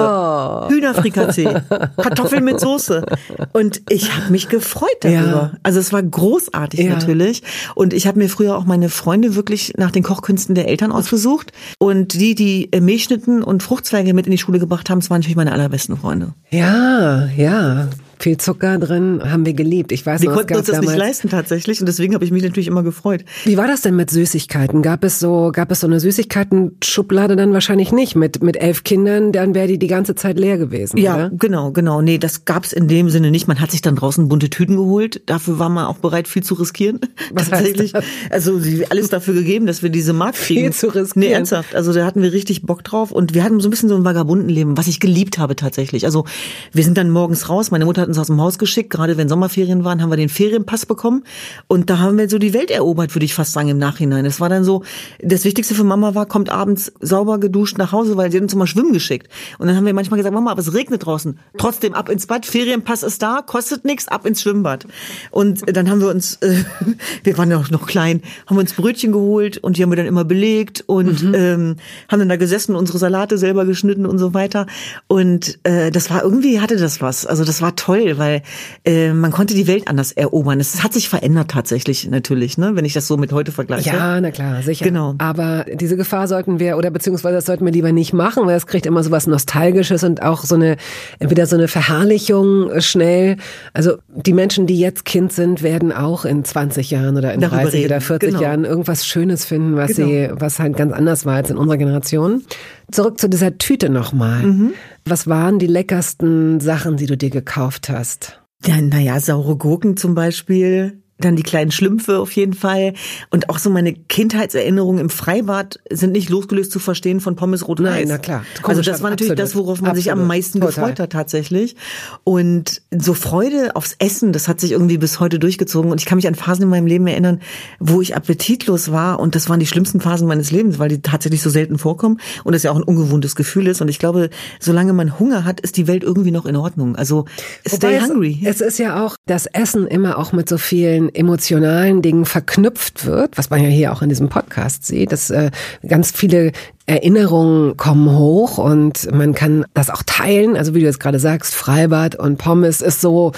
Hühnerfrikassee, 0.69 1.63
Kartoffeln 1.97 2.45
mit 2.45 2.61
Soße. 2.61 3.05
Und 3.53 3.83
ich 3.89 4.15
habe 4.17 4.31
mich 4.33 4.49
gefreut 4.49 4.89
darüber. 5.01 5.19
Ja. 5.21 5.53
Also 5.63 5.79
es 5.81 5.93
war 5.93 6.03
großartig 6.03 6.81
Ja. 6.81 6.95
natürlich. 6.95 7.43
Und 7.75 7.93
ich 7.93 8.07
habe 8.07 8.19
mir 8.19 8.29
früher 8.29 8.57
auch 8.57 8.65
meine 8.65 8.89
Freunde 8.89 9.35
wirklich 9.35 9.75
nach 9.77 9.91
den 9.91 10.03
Kochkünsten 10.03 10.55
der 10.55 10.69
Eltern 10.69 10.80
Eltern 10.81 10.93
ausgesucht. 10.93 11.53
Und 11.79 12.15
die, 12.15 12.35
die 12.35 12.73
äh, 12.73 12.81
Milchschnitten 12.81 13.43
und 13.43 13.63
Fruchtzweige 13.63 14.15
mit 14.15 14.27
in 14.27 14.33
die 14.33 14.39
Schule 14.39 14.59
gebracht 14.59 14.89
haben, 14.89 15.01
das 15.01 15.11
waren 15.11 15.21
natürlich 15.21 15.37
meine 15.37 15.53
allerbesten 15.53 15.97
Freunde. 15.97 16.35
Ja, 16.51 17.27
ja 17.37 17.89
viel 18.23 18.37
Zucker 18.37 18.79
drin, 18.79 19.21
haben 19.25 19.47
wir 19.47 19.55
geliebt. 19.55 19.93
Ich 19.93 20.05
weiß 20.05 20.23
wir 20.23 20.31
noch, 20.31 20.37
konnten 20.37 20.57
uns 20.57 20.67
das 20.67 20.77
damals, 20.77 20.93
nicht 20.93 20.99
leisten 20.99 21.29
tatsächlich 21.29 21.81
und 21.81 21.87
deswegen 21.87 22.15
habe 22.15 22.25
ich 22.25 22.31
mich 22.31 22.43
natürlich 22.43 22.67
immer 22.69 22.83
gefreut. 22.83 23.25
Wie 23.45 23.57
war 23.57 23.67
das 23.67 23.83
denn 23.83 23.97
mit 23.97 24.11
Süßigkeiten? 24.11 24.83
Gab 24.83 25.05
es 25.05 25.19
so, 25.19 25.51
gab 25.53 25.71
es 25.71 25.81
so 25.81 25.87
eine 25.87 26.01
Süßigkeiten-Schublade 26.01 27.37
dann 27.37 27.53
wahrscheinlich 27.53 27.93
nicht 27.93 28.17
mit 28.17 28.43
mit 28.43 28.57
elf 28.57 28.85
Kindern? 28.85 29.33
Dann 29.33 29.55
wäre 29.55 29.67
die 29.67 29.79
die 29.79 29.87
ganze 29.87 30.15
Zeit 30.15 30.39
leer 30.39 30.59
gewesen. 30.59 30.99
Ja, 30.99 31.15
oder? 31.15 31.31
genau, 31.31 31.73
genau. 31.73 32.03
Nee, 32.03 32.19
das 32.19 32.45
gab's 32.45 32.73
in 32.73 32.89
dem 32.89 33.11
Sinne 33.11 33.31
nicht. 33.31 33.49
Man 33.49 33.61
hat 33.61 33.71
sich 33.71 33.83
dann 33.83 33.97
draußen 33.97 34.29
bunte 34.29 34.51
Tüten 34.51 34.77
geholt. 34.77 35.23
Dafür 35.27 35.59
war 35.59 35.69
man 35.69 35.87
auch 35.87 35.99
bereit, 35.99 36.29
viel 36.29 36.43
zu 36.43 36.55
riskieren. 36.55 37.01
Was 37.33 37.51
tatsächlich. 37.51 37.93
Also 38.31 38.61
alles 38.91 39.09
dafür 39.09 39.35
gegeben, 39.35 39.67
dass 39.67 39.83
wir 39.83 39.91
diese 39.91 40.13
Mark 40.13 40.35
kriegen. 40.35 40.61
Viel 40.61 40.73
zu 40.73 40.87
riskieren. 40.89 41.11
Nee, 41.15 41.33
ernsthaft. 41.33 41.75
Also 41.75 41.93
da 41.93 42.05
hatten 42.05 42.23
wir 42.23 42.33
richtig 42.33 42.63
Bock 42.63 42.85
drauf 42.85 43.13
und 43.13 43.35
wir 43.35 43.45
hatten 43.45 43.61
so 43.61 43.69
ein 43.69 43.71
bisschen 43.71 43.89
so 43.89 43.97
ein 43.97 44.05
Vagabundenleben, 44.05 44.77
was 44.77 44.89
ich 44.89 45.01
geliebt 45.01 45.39
habe 45.39 45.57
tatsächlich. 45.57 46.05
Also 46.05 46.25
wir 46.73 46.85
sind 46.85 46.99
dann 46.99 47.11
morgens 47.11 47.49
raus. 47.49 47.71
Meine 47.71 47.85
Mutter 47.85 48.03
hat 48.03 48.10
uns 48.11 48.19
aus 48.19 48.27
dem 48.27 48.41
Haus 48.41 48.59
geschickt 48.59 48.91
gerade 48.91 49.17
wenn 49.17 49.29
Sommerferien 49.29 49.85
waren, 49.85 50.03
haben 50.03 50.11
wir 50.11 50.17
den 50.17 50.29
Ferienpass 50.29 50.87
bekommen 50.87 51.25
und 51.69 51.91
da 51.91 51.99
haben 51.99 52.19
wir 52.19 52.29
so 52.29 52.39
die 52.39 52.53
Welt 52.53 52.71
erobert, 52.71 53.15
würde 53.15 53.25
ich 53.25 53.35
fast 53.35 53.53
sagen 53.53 53.69
im 53.69 53.79
Nachhinein. 53.79 54.27
Es 54.27 54.41
war 54.41 54.49
dann 54.49 54.65
so, 54.65 54.83
das 55.21 55.45
Wichtigste 55.45 55.75
für 55.75 55.85
Mama 55.85 56.15
war, 56.15 56.27
kommt 56.27 56.51
abends 56.51 56.93
sauber 57.01 57.39
geduscht 57.39 57.79
nach 57.79 57.93
Hause, 57.93 58.17
weil 58.17 58.31
sie 58.31 58.39
hat 58.39 58.43
uns 58.43 58.53
immer 58.53 58.67
schwimmen 58.67 58.93
geschickt. 58.93 59.29
Und 59.59 59.69
dann 59.69 59.77
haben 59.77 59.87
wir 59.87 59.95
manchmal 59.95 60.19
gesagt, 60.19 60.35
Mama, 60.35 60.51
aber 60.51 60.61
es 60.61 60.75
regnet 60.75 61.07
draußen. 61.07 61.39
Trotzdem 61.57 61.95
ab 61.95 62.09
ins 62.09 62.27
Bad, 62.27 62.47
Ferienpass 62.47 63.03
ist 63.03 63.23
da, 63.23 63.43
kostet 63.45 63.85
nichts, 63.85 64.09
ab 64.09 64.27
ins 64.27 64.43
Schwimmbad. 64.43 64.87
Und 65.31 65.63
dann 65.75 65.89
haben 65.89 66.01
wir 66.01 66.09
uns, 66.09 66.37
äh, 66.37 66.65
wir 67.25 67.39
waren 67.39 67.51
ja 67.51 67.59
auch 67.59 67.71
noch 67.71 67.87
klein, 67.87 68.23
haben 68.47 68.59
uns 68.59 68.75
Brötchen 68.75 69.13
geholt 69.13 69.59
und 69.59 69.77
die 69.77 69.83
haben 69.83 69.91
wir 69.91 69.97
dann 69.97 70.07
immer 70.07 70.25
belegt 70.25 70.85
und 70.87 71.23
mhm. 71.23 71.35
ähm, 71.35 71.77
haben 72.09 72.19
dann 72.19 72.29
da 72.29 72.37
gesessen, 72.37 72.75
unsere 72.75 72.99
Salate 72.99 73.39
selber 73.39 73.65
geschnitten 73.65 74.07
und 74.07 74.19
so 74.19 74.35
weiter. 74.35 74.67
Und 75.07 75.59
äh, 75.65 75.91
das 75.91 76.11
war 76.11 76.23
irgendwie 76.23 76.61
hatte 76.61 76.77
das 76.77 77.01
was. 77.01 77.27
Also 77.27 77.45
das 77.45 77.63
war 77.63 77.77
toll, 77.77 78.00
weil 78.19 78.43
äh, 78.85 79.13
man 79.13 79.31
konnte 79.31 79.55
die 79.55 79.67
Welt 79.67 79.89
anders 79.89 80.13
erobern. 80.13 80.61
Es 80.61 80.83
hat 80.83 80.93
sich 80.93 81.09
verändert 81.09 81.51
tatsächlich 81.51 82.09
natürlich, 82.09 82.59
ne, 82.59 82.73
wenn 82.75 82.85
ich 82.85 82.93
das 82.93 83.07
so 83.07 83.17
mit 83.17 83.33
heute 83.33 83.53
vergleiche. 83.53 83.91
Ja, 83.91 84.21
na 84.21 84.31
klar, 84.31 84.63
sicher. 84.63 84.85
Genau. 84.85 85.15
Aber 85.19 85.67
diese 85.73 85.97
Gefahr 85.97 86.29
sollten 86.29 86.59
wir 86.59 86.77
oder 86.77 86.91
beziehungsweise 86.91 87.37
das 87.37 87.47
sollten 87.47 87.65
wir 87.65 87.73
lieber 87.73 87.93
nicht 87.93 88.13
machen, 88.13 88.47
weil 88.47 88.57
es 88.57 88.67
kriegt 88.67 88.87
immer 88.87 89.03
so 89.03 89.11
was 89.11 89.27
Nostalgisches 89.27 90.05
und 90.05 90.23
auch 90.23 90.45
so 90.45 90.55
eine 90.55 90.77
entweder 91.19 91.47
so 91.47 91.57
eine 91.57 91.69
Verherrlichung 91.69 92.81
schnell. 92.81 93.37
Also 93.73 93.99
die 94.09 94.33
Menschen, 94.33 94.67
die 94.67 94.79
jetzt 94.79 95.05
Kind 95.05 95.33
sind, 95.33 95.63
werden 95.63 95.93
auch 95.93 96.25
in 96.25 96.45
20 96.45 96.91
Jahren 96.91 97.17
oder 97.17 97.35
in 97.35 97.41
Darüber 97.41 97.63
30 97.63 97.75
reden. 97.75 97.93
oder 97.93 98.01
40 98.01 98.31
genau. 98.31 98.43
Jahren 98.43 98.65
irgendwas 98.65 99.07
Schönes 99.07 99.45
finden, 99.45 99.77
was 99.77 99.95
genau. 99.95 100.09
sie, 100.09 100.29
was 100.33 100.59
halt 100.59 100.77
ganz 100.77 100.93
anders 100.93 101.27
war 101.27 101.37
als 101.37 101.51
in 101.51 101.57
unserer 101.57 101.79
Generation. 101.79 102.43
Zurück 102.91 103.21
zu 103.21 103.29
dieser 103.29 103.57
Tüte 103.59 103.89
nochmal. 103.89 104.43
Mhm. 104.43 104.73
Was 105.05 105.27
waren 105.27 105.59
die 105.59 105.67
leckersten 105.67 106.61
Sachen, 106.61 106.97
die 106.97 107.07
du 107.07 107.17
dir 107.17 107.31
gekauft 107.31 107.89
hast? 107.89 108.41
Ja, 108.65 108.81
naja, 108.81 109.19
saure 109.21 109.57
Gurken 109.57 109.97
zum 109.97 110.15
Beispiel, 110.15 111.03
dann 111.25 111.37
die 111.37 111.43
kleinen 111.43 111.71
Schlümpfe 111.71 112.19
auf 112.19 112.33
jeden 112.33 112.55
Fall. 112.55 112.95
Und 113.31 113.49
auch 113.49 113.59
so 113.59 113.71
meine 113.71 113.93
Kindheitserinnerungen 113.93 115.01
im 115.01 115.11
Freibad 115.11 115.79
sind 115.91 116.13
nicht 116.13 116.29
losgelöst 116.29 116.73
zu 116.73 116.79
verstehen 116.79 117.21
von 117.21 117.37
Pommes 117.37 117.67
rot 117.67 117.81
Nein, 117.81 118.07
na 118.09 118.19
klar. 118.19 118.45
Also 118.63 118.83
das 118.83 119.03
war 119.03 119.11
natürlich 119.11 119.33
absolut. 119.33 119.51
das, 119.51 119.57
worauf 119.57 119.81
man 119.81 119.91
absolut. 119.91 120.05
sich 120.05 120.13
am 120.13 120.27
meisten 120.27 120.61
Total. 120.61 120.75
gefreut 120.75 121.01
hat 121.01 121.13
tatsächlich. 121.13 121.77
Und 122.25 122.83
so 122.97 123.15
Freude 123.15 123.77
aufs 123.77 123.97
Essen, 123.99 124.33
das 124.33 124.49
hat 124.49 124.61
sich 124.61 124.73
irgendwie 124.73 124.99
bis 124.99 125.21
heute 125.21 125.39
durchgezogen. 125.39 125.91
Und 125.91 126.01
ich 126.01 126.07
kann 126.07 126.17
mich 126.17 126.27
an 126.27 126.35
Phasen 126.35 126.65
in 126.65 126.71
meinem 126.71 126.87
Leben 126.87 127.07
erinnern, 127.07 127.41
wo 127.79 128.01
ich 128.01 128.17
appetitlos 128.17 128.93
war. 128.93 129.21
Und 129.21 129.35
das 129.35 129.49
waren 129.49 129.61
die 129.61 129.67
schlimmsten 129.67 130.01
Phasen 130.01 130.27
meines 130.27 130.51
Lebens, 130.51 130.79
weil 130.79 130.89
die 130.89 131.03
tatsächlich 131.03 131.43
so 131.43 131.51
selten 131.51 131.79
vorkommen. 131.79 132.21
Und 132.45 132.55
das 132.55 132.63
ja 132.63 132.71
auch 132.71 132.77
ein 132.77 132.83
ungewohntes 132.83 133.37
Gefühl 133.37 133.67
ist. 133.67 133.81
Und 133.81 133.89
ich 133.89 133.99
glaube, 133.99 134.31
solange 134.59 134.93
man 134.93 135.19
Hunger 135.19 135.45
hat, 135.45 135.61
ist 135.61 135.77
die 135.77 135.87
Welt 135.87 136.03
irgendwie 136.03 136.31
noch 136.31 136.47
in 136.47 136.57
Ordnung. 136.57 136.97
Also 136.97 137.27
stay 137.67 137.99
Wobei 137.99 138.01
hungry. 138.01 138.41
Es, 138.45 138.61
es 138.61 138.61
ist 138.61 138.79
ja 138.79 139.05
auch 139.05 139.17
das 139.27 139.47
Essen 139.47 139.87
immer 139.87 140.19
auch 140.19 140.33
mit 140.33 140.49
so 140.49 140.59
vielen 140.59 141.09
emotionalen 141.15 142.03
Dingen 142.03 142.25
verknüpft 142.25 143.07
wird, 143.07 143.39
was 143.39 143.51
man 143.51 143.63
ja 143.63 143.69
hier 143.69 143.93
auch 143.93 144.03
in 144.03 144.09
diesem 144.09 144.29
Podcast 144.29 144.87
sieht, 144.87 145.13
dass 145.13 145.31
äh, 145.31 145.51
ganz 145.87 146.11
viele 146.11 146.53
Erinnerungen 146.87 147.77
kommen 147.77 148.17
hoch 148.17 148.59
und 148.59 149.11
man 149.13 149.35
kann 149.35 149.65
das 149.75 149.91
auch 149.91 150.03
teilen. 150.05 150.57
Also 150.57 150.75
wie 150.75 150.81
du 150.81 150.87
jetzt 150.87 151.01
gerade 151.01 151.19
sagst, 151.19 151.55
Freibad 151.55 152.17
und 152.17 152.39
Pommes 152.39 152.81
ist 152.81 153.01
so, 153.01 153.33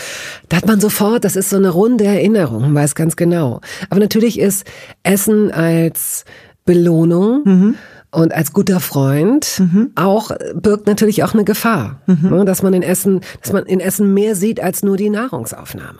da 0.48 0.56
hat 0.56 0.66
man 0.66 0.80
sofort, 0.80 1.24
das 1.24 1.36
ist 1.36 1.50
so 1.50 1.56
eine 1.56 1.70
runde 1.70 2.04
Erinnerung, 2.04 2.62
man 2.62 2.74
weiß 2.74 2.94
ganz 2.94 3.16
genau. 3.16 3.60
Aber 3.90 4.00
natürlich 4.00 4.38
ist 4.38 4.66
Essen 5.02 5.50
als 5.50 6.24
Belohnung 6.64 7.42
mhm 7.44 7.74
und 8.12 8.34
als 8.34 8.52
guter 8.52 8.78
Freund 8.78 9.58
mhm. 9.58 9.92
auch 9.94 10.30
birgt 10.54 10.86
natürlich 10.86 11.24
auch 11.24 11.34
eine 11.34 11.44
Gefahr, 11.44 12.00
mhm. 12.06 12.30
Ne, 12.30 12.44
dass 12.44 12.62
man 12.62 12.74
in 12.74 12.82
Essen, 12.82 13.20
dass 13.40 13.52
man 13.52 13.64
in 13.64 13.80
Essen 13.80 14.14
mehr 14.14 14.36
sieht 14.36 14.62
als 14.62 14.82
nur 14.82 14.96
die 14.96 15.10
Nahrungsaufnahme. 15.10 15.98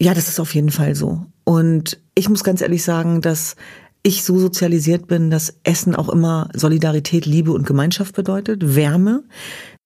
Ja, 0.00 0.14
das 0.14 0.28
ist 0.28 0.40
auf 0.40 0.54
jeden 0.54 0.70
Fall 0.70 0.94
so. 0.94 1.26
Und 1.44 2.00
ich 2.14 2.28
muss 2.28 2.44
ganz 2.44 2.60
ehrlich 2.60 2.82
sagen, 2.82 3.20
dass 3.20 3.56
ich 4.02 4.22
so 4.22 4.38
sozialisiert 4.38 5.06
bin, 5.06 5.30
dass 5.30 5.54
Essen 5.64 5.94
auch 5.94 6.10
immer 6.10 6.48
Solidarität, 6.54 7.24
Liebe 7.24 7.52
und 7.52 7.66
Gemeinschaft 7.66 8.14
bedeutet, 8.14 8.76
Wärme, 8.76 9.24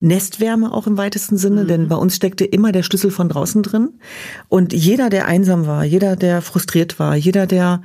Nestwärme 0.01 0.73
auch 0.73 0.87
im 0.87 0.97
weitesten 0.97 1.37
Sinne, 1.37 1.63
mhm. 1.63 1.69
denn 1.69 1.89
bei 1.89 1.97
uns 1.97 2.17
steckte 2.17 2.45
immer 2.45 2.73
der 2.73 2.83
Schlüssel 2.83 3.11
von 3.11 3.29
draußen 3.29 3.63
drin. 3.63 4.01
Und 4.49 4.73
jeder, 4.73 5.09
der 5.09 5.27
einsam 5.27 5.67
war, 5.67 5.85
jeder, 5.85 6.17
der 6.17 6.43
frustriert 6.43 6.99
war, 6.99 7.15
jeder, 7.15 7.47
der 7.47 7.83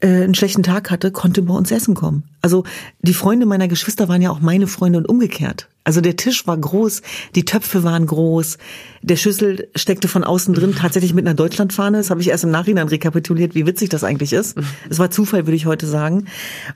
äh, 0.00 0.22
einen 0.22 0.34
schlechten 0.34 0.62
Tag 0.62 0.90
hatte, 0.90 1.10
konnte 1.10 1.42
bei 1.42 1.54
uns 1.54 1.72
essen 1.72 1.94
kommen. 1.94 2.24
Also 2.40 2.64
die 3.02 3.14
Freunde 3.14 3.46
meiner 3.46 3.68
Geschwister 3.68 4.08
waren 4.08 4.22
ja 4.22 4.30
auch 4.30 4.40
meine 4.40 4.68
Freunde 4.68 4.98
und 4.98 5.08
umgekehrt. 5.08 5.68
Also 5.84 6.00
der 6.00 6.16
Tisch 6.16 6.46
war 6.46 6.56
groß, 6.56 7.02
die 7.34 7.44
Töpfe 7.44 7.84
waren 7.84 8.06
groß, 8.06 8.58
der 9.02 9.16
Schüssel 9.16 9.68
steckte 9.76 10.08
von 10.08 10.24
außen 10.24 10.54
drin 10.54 10.74
tatsächlich 10.74 11.12
mit 11.12 11.26
einer 11.26 11.34
Deutschlandfahne. 11.34 11.98
Das 11.98 12.08
habe 12.08 12.22
ich 12.22 12.28
erst 12.28 12.44
im 12.44 12.50
Nachhinein 12.50 12.88
rekapituliert, 12.88 13.54
wie 13.54 13.66
witzig 13.66 13.90
das 13.90 14.02
eigentlich 14.02 14.32
ist. 14.32 14.56
Es 14.88 14.98
war 14.98 15.10
Zufall, 15.10 15.46
würde 15.46 15.56
ich 15.56 15.66
heute 15.66 15.86
sagen. 15.86 16.24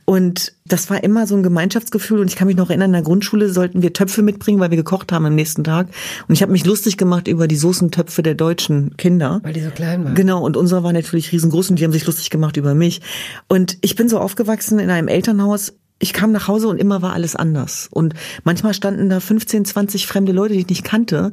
Und 0.04 0.52
das 0.66 0.90
war 0.90 1.02
immer 1.02 1.26
so 1.26 1.34
ein 1.34 1.42
Gemeinschaftsgefühl. 1.42 2.20
Und 2.20 2.28
ich 2.28 2.36
kann 2.36 2.46
mich 2.46 2.56
noch 2.58 2.68
erinnern, 2.68 2.90
in 2.90 2.92
der 2.92 3.02
Grundschule 3.02 3.48
sollten 3.48 3.80
wir 3.80 3.94
Töpfe 3.94 4.20
mitbringen, 4.20 4.60
weil 4.60 4.68
wir 4.70 4.76
gekocht 4.76 5.10
haben 5.10 5.24
am 5.24 5.34
nächsten 5.34 5.64
Tag. 5.64 5.88
Und 6.28 6.34
ich 6.34 6.42
habe 6.42 6.52
mich 6.52 6.66
lustig 6.66 6.98
gemacht 6.98 7.28
über 7.28 7.48
die 7.48 7.56
Soßentöpfe 7.56 8.22
der 8.22 8.34
deutschen 8.34 8.94
Kinder. 8.98 9.40
Weil 9.42 9.54
die 9.54 9.62
so 9.62 9.70
klein 9.70 10.04
waren. 10.04 10.14
Genau, 10.14 10.44
und 10.44 10.58
unser 10.58 10.82
war 10.82 10.92
natürlich 10.92 11.32
riesengroß 11.32 11.70
und 11.70 11.78
die 11.78 11.84
haben 11.84 11.92
sich 11.92 12.06
lustig 12.06 12.28
gemacht 12.28 12.58
über 12.58 12.74
mich. 12.74 13.00
Und 13.48 13.78
ich 13.80 13.96
bin 13.96 14.10
so 14.10 14.18
aufgewachsen 14.18 14.78
in 14.78 14.90
einem 14.90 15.08
Elternhaus, 15.08 15.72
ich 15.98 16.12
kam 16.12 16.32
nach 16.32 16.48
Hause 16.48 16.68
und 16.68 16.78
immer 16.78 17.02
war 17.02 17.12
alles 17.12 17.34
anders. 17.34 17.88
Und 17.90 18.14
manchmal 18.44 18.74
standen 18.74 19.08
da 19.08 19.20
15, 19.20 19.64
20 19.64 20.06
fremde 20.06 20.32
Leute, 20.32 20.54
die 20.54 20.60
ich 20.60 20.68
nicht 20.68 20.84
kannte, 20.84 21.32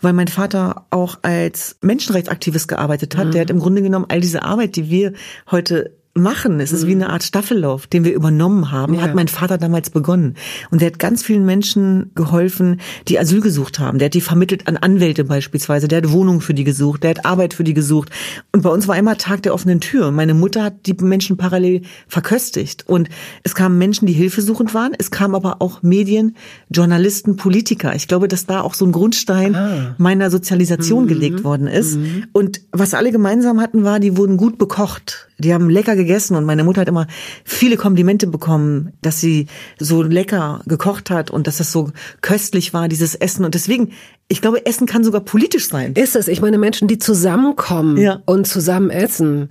weil 0.00 0.12
mein 0.14 0.28
Vater 0.28 0.86
auch 0.90 1.18
als 1.22 1.76
Menschenrechtsaktivist 1.82 2.68
gearbeitet 2.68 3.16
hat. 3.16 3.28
Mhm. 3.28 3.30
Der 3.32 3.40
hat 3.42 3.50
im 3.50 3.58
Grunde 3.58 3.82
genommen 3.82 4.06
all 4.08 4.20
diese 4.20 4.42
Arbeit, 4.42 4.76
die 4.76 4.88
wir 4.88 5.12
heute 5.50 5.92
machen. 6.16 6.60
Es 6.60 6.72
ist 6.72 6.84
mhm. 6.84 6.88
wie 6.88 6.94
eine 6.94 7.10
Art 7.10 7.22
Staffellauf, 7.22 7.86
den 7.86 8.04
wir 8.04 8.14
übernommen 8.14 8.70
haben. 8.70 8.94
Ja. 8.94 9.02
Hat 9.02 9.14
mein 9.14 9.28
Vater 9.28 9.58
damals 9.58 9.90
begonnen. 9.90 10.34
Und 10.70 10.80
der 10.80 10.86
hat 10.88 10.98
ganz 10.98 11.22
vielen 11.22 11.44
Menschen 11.44 12.10
geholfen, 12.14 12.80
die 13.08 13.18
Asyl 13.18 13.40
gesucht 13.40 13.78
haben. 13.78 13.98
Der 13.98 14.06
hat 14.06 14.14
die 14.14 14.20
vermittelt 14.20 14.66
an 14.66 14.76
Anwälte 14.76 15.24
beispielsweise. 15.24 15.88
Der 15.88 15.98
hat 15.98 16.10
Wohnungen 16.10 16.40
für 16.40 16.54
die 16.54 16.64
gesucht. 16.64 17.02
Der 17.02 17.10
hat 17.10 17.26
Arbeit 17.26 17.54
für 17.54 17.64
die 17.64 17.74
gesucht. 17.74 18.10
Und 18.52 18.62
bei 18.62 18.70
uns 18.70 18.88
war 18.88 18.96
immer 18.96 19.16
Tag 19.16 19.42
der 19.42 19.54
offenen 19.54 19.80
Tür. 19.80 20.10
Meine 20.10 20.34
Mutter 20.34 20.64
hat 20.64 20.86
die 20.86 20.94
Menschen 20.94 21.36
parallel 21.36 21.82
verköstigt. 22.08 22.84
Und 22.86 23.08
es 23.42 23.54
kamen 23.54 23.78
Menschen, 23.78 24.06
die 24.06 24.12
hilfesuchend 24.12 24.74
waren. 24.74 24.92
Es 24.98 25.10
kamen 25.10 25.34
aber 25.34 25.56
auch 25.60 25.82
Medien, 25.82 26.36
Journalisten, 26.70 27.36
Politiker. 27.36 27.94
Ich 27.94 28.08
glaube, 28.08 28.28
dass 28.28 28.46
da 28.46 28.62
auch 28.62 28.74
so 28.74 28.84
ein 28.84 28.92
Grundstein 28.92 29.54
ah. 29.54 29.94
meiner 29.98 30.30
Sozialisation 30.30 31.04
mhm. 31.04 31.08
gelegt 31.08 31.44
worden 31.44 31.66
ist. 31.66 31.96
Mhm. 31.96 32.24
Und 32.32 32.62
was 32.72 32.94
alle 32.94 33.12
gemeinsam 33.12 33.60
hatten, 33.60 33.84
war, 33.84 34.00
die 34.00 34.16
wurden 34.16 34.36
gut 34.36 34.58
bekocht. 34.58 35.28
Die 35.38 35.52
haben 35.52 35.68
lecker 35.68 35.94
gegessen 35.94 36.05
und 36.36 36.44
meine 36.44 36.64
Mutter 36.64 36.80
hat 36.80 36.88
immer 36.88 37.06
viele 37.44 37.76
Komplimente 37.76 38.26
bekommen, 38.26 38.92
dass 39.02 39.20
sie 39.20 39.46
so 39.78 40.02
lecker 40.02 40.62
gekocht 40.66 41.10
hat 41.10 41.30
und 41.30 41.46
dass 41.46 41.58
das 41.58 41.72
so 41.72 41.90
köstlich 42.20 42.72
war, 42.74 42.88
dieses 42.88 43.14
Essen. 43.14 43.44
Und 43.44 43.54
deswegen, 43.54 43.92
ich 44.28 44.40
glaube, 44.40 44.64
Essen 44.66 44.86
kann 44.86 45.04
sogar 45.04 45.20
politisch 45.20 45.68
sein. 45.68 45.94
Ist 45.94 46.16
es. 46.16 46.28
Ich 46.28 46.40
meine, 46.40 46.58
Menschen, 46.58 46.88
die 46.88 46.98
zusammenkommen 46.98 47.96
ja. 47.96 48.22
und 48.26 48.46
zusammen 48.46 48.90
essen, 48.90 49.50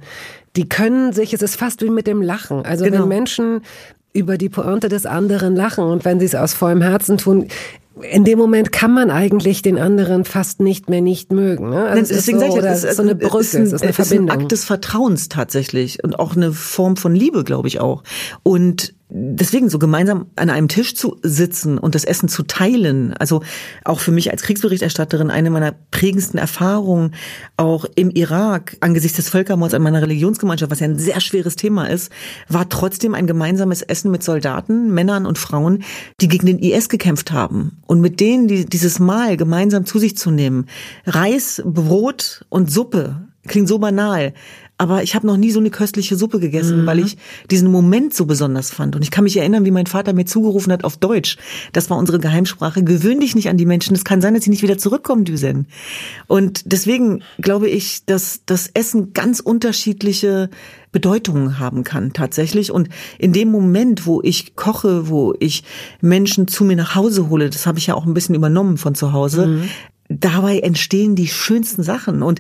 die 0.56 0.70
können 0.70 1.12
sich, 1.12 1.34
es 1.34 1.42
ist 1.42 1.56
fast 1.56 1.82
wie 1.82 1.90
mit 1.90 2.08
dem 2.08 2.22
Lachen. 2.22 2.66
Also 2.66 2.86
genau. 2.86 3.02
wenn 3.02 3.10
Menschen 3.10 3.62
über 4.16 4.38
die 4.38 4.50
Pointe 4.50 4.90
des 4.90 5.06
anderen 5.06 5.56
lachen 5.56 5.84
und 5.84 6.06
wenn 6.06 6.20
sie 6.20 6.26
es 6.26 6.36
aus 6.36 6.54
vollem 6.54 6.82
Herzen 6.82 7.18
tun, 7.18 7.48
in 8.02 8.24
dem 8.24 8.38
Moment 8.38 8.72
kann 8.72 8.94
man 8.94 9.10
eigentlich 9.10 9.62
den 9.62 9.78
anderen 9.78 10.26
fast 10.26 10.60
nicht 10.60 10.90
mehr 10.90 11.02
nicht 11.02 11.32
mögen. 11.32 11.70
Ne? 11.70 11.86
Also 11.86 12.14
Deswegen 12.14 12.40
so, 12.40 12.46
ich, 12.46 12.56
es 12.56 12.84
ist 12.84 12.98
so 12.98 13.04
eine 13.04 13.16
Brücke, 13.16 13.38
es 13.38 13.54
ist, 13.54 13.56
ein, 13.56 13.64
es 13.64 13.74
ist 13.74 13.84
eine 13.84 13.94
Verbindung. 13.94 14.28
Ist 14.28 14.34
ein 14.34 14.42
Akt 14.42 14.52
des 14.52 14.66
Vertrauens 14.66 15.30
tatsächlich 15.30 16.04
und 16.04 16.20
auch 16.20 16.36
eine 16.36 16.52
Form 16.52 16.98
von 16.98 17.16
Liebe, 17.16 17.44
glaube 17.44 17.68
ich 17.68 17.80
auch. 17.80 18.04
Und 18.44 18.95
deswegen 19.10 19.70
so 19.70 19.78
gemeinsam 19.78 20.28
an 20.36 20.50
einem 20.50 20.68
Tisch 20.68 20.96
zu 20.96 21.18
sitzen 21.22 21.78
und 21.78 21.94
das 21.94 22.06
Essen 22.06 22.28
zu 22.28 22.44
teilen, 22.44 23.14
also 23.14 23.44
auch 23.84 24.00
für 24.00 24.12
mich 24.12 24.32
als 24.32 24.42
Kriegsberichterstatterin 24.42 25.30
eine 25.30 25.52
meiner 25.52 25.74
prägendsten 25.92 26.40
Erfahrungen, 26.40 27.14
auch 27.56 27.86
im 27.96 28.10
Irak 28.10 28.78
angesichts 28.80 29.18
des 29.18 29.30
Völkermords 29.30 29.74
an 29.76 29.84
meiner 29.84 30.02
Religionsgemeinschaft, 30.02 30.72
was 30.72 30.80
ja 30.80 30.88
ein 30.88 30.98
sehr 30.98 31.22
schweres 31.22 31.56
Thema 31.56 31.86
ist, 31.86 32.12
war 32.50 32.68
trotzdem 32.68 33.14
ein 33.14 33.28
gemeinsames 33.28 33.84
Essen 33.84 34.10
mit 34.10 34.24
Soldaten, 34.24 34.94
Männern 34.94 35.26
und 35.26 35.38
Frauen, 35.38 35.84
die 36.20 36.28
gegen 36.28 36.48
den 36.48 36.60
IS 36.60 36.90
gekämpft 36.90 37.32
haben. 37.32 37.82
Und 37.86 38.02
mit 38.02 38.20
denen 38.20 38.48
die, 38.48 38.66
dieses 38.66 39.00
Mahl 39.00 39.38
gemeinsam 39.38 39.86
zu 39.86 40.00
sich 40.00 40.18
zu 40.18 40.32
nehmen, 40.32 40.66
Reis, 41.06 41.62
Brot 41.64 42.46
und 42.50 42.72
Suppe, 42.72 43.28
klingt 43.48 43.68
so 43.68 43.78
banal, 43.80 44.34
aber 44.78 45.04
ich 45.04 45.16
habe 45.16 45.26
noch 45.26 45.38
nie 45.38 45.52
so 45.52 45.60
eine 45.60 45.70
köstliche 45.70 46.18
Suppe 46.18 46.40
gegessen, 46.40 46.82
mhm. 46.82 46.86
weil 46.86 47.00
ich 47.00 47.18
diesen 47.50 47.72
Moment 47.72 48.14
so 48.14 48.26
besonders 48.26 48.72
fand. 48.72 48.96
Und 48.96 49.04
ich 49.04 49.12
kann 49.12 49.24
mich 49.24 49.38
erinnern, 49.38 49.64
wie 49.64 49.72
mein 49.72 49.86
Vater 49.86 50.12
mir 50.12 50.26
zugerufen 50.26 50.72
hat 50.74 50.84
auf 50.84 50.98
Deutsch. 50.98 51.38
Das 51.72 51.90
war 51.90 51.98
unsere 51.98 52.20
Geheimsprache. 52.20 52.84
Gewöhn 52.84 53.22
dich 53.22 53.36
nicht 53.36 53.48
an 53.48 53.58
die 53.58 53.66
Menschen. 53.66 53.96
Es 53.96 54.04
kann 54.04 54.20
sein, 54.22 54.34
dass 54.34 54.44
sie 54.44 54.50
nicht 54.50 54.64
wieder 54.64 54.78
zurückkommen, 54.78 55.24
Düsen. 55.24 55.68
Und 56.28 56.64
deswegen 56.66 57.24
glaube 57.40 57.70
ich, 57.70 58.06
dass 58.06 58.42
das 58.46 58.70
Essen 58.74 59.14
ganz 59.14 59.40
unterschiedliche 59.40 60.50
Bedeutungen 60.92 61.58
haben 61.58 61.86
kann 61.86 62.12
tatsächlich. 62.12 62.72
Und 62.72 62.90
in 63.18 63.32
dem 63.32 63.50
Moment, 63.50 64.06
wo 64.06 64.22
ich 64.22 64.56
koche, 64.56 65.10
wo 65.10 65.34
ich 65.40 65.64
Menschen 66.02 66.50
zu 66.50 66.66
mir 66.66 66.76
nach 66.76 66.96
Hause 66.96 67.30
hole, 67.30 67.50
das 67.50 67.66
habe 67.66 67.80
ich 67.80 67.88
ja 67.88 67.96
auch 67.96 68.06
ein 68.06 68.14
bisschen 68.14 68.36
übernommen 68.36 68.78
von 68.78 68.94
zu 68.94 69.14
Hause, 69.14 69.48
mhm 69.48 69.70
dabei 70.10 70.60
entstehen 70.60 71.16
die 71.16 71.28
schönsten 71.28 71.84
Sachen. 71.84 72.22
Und 72.22 72.40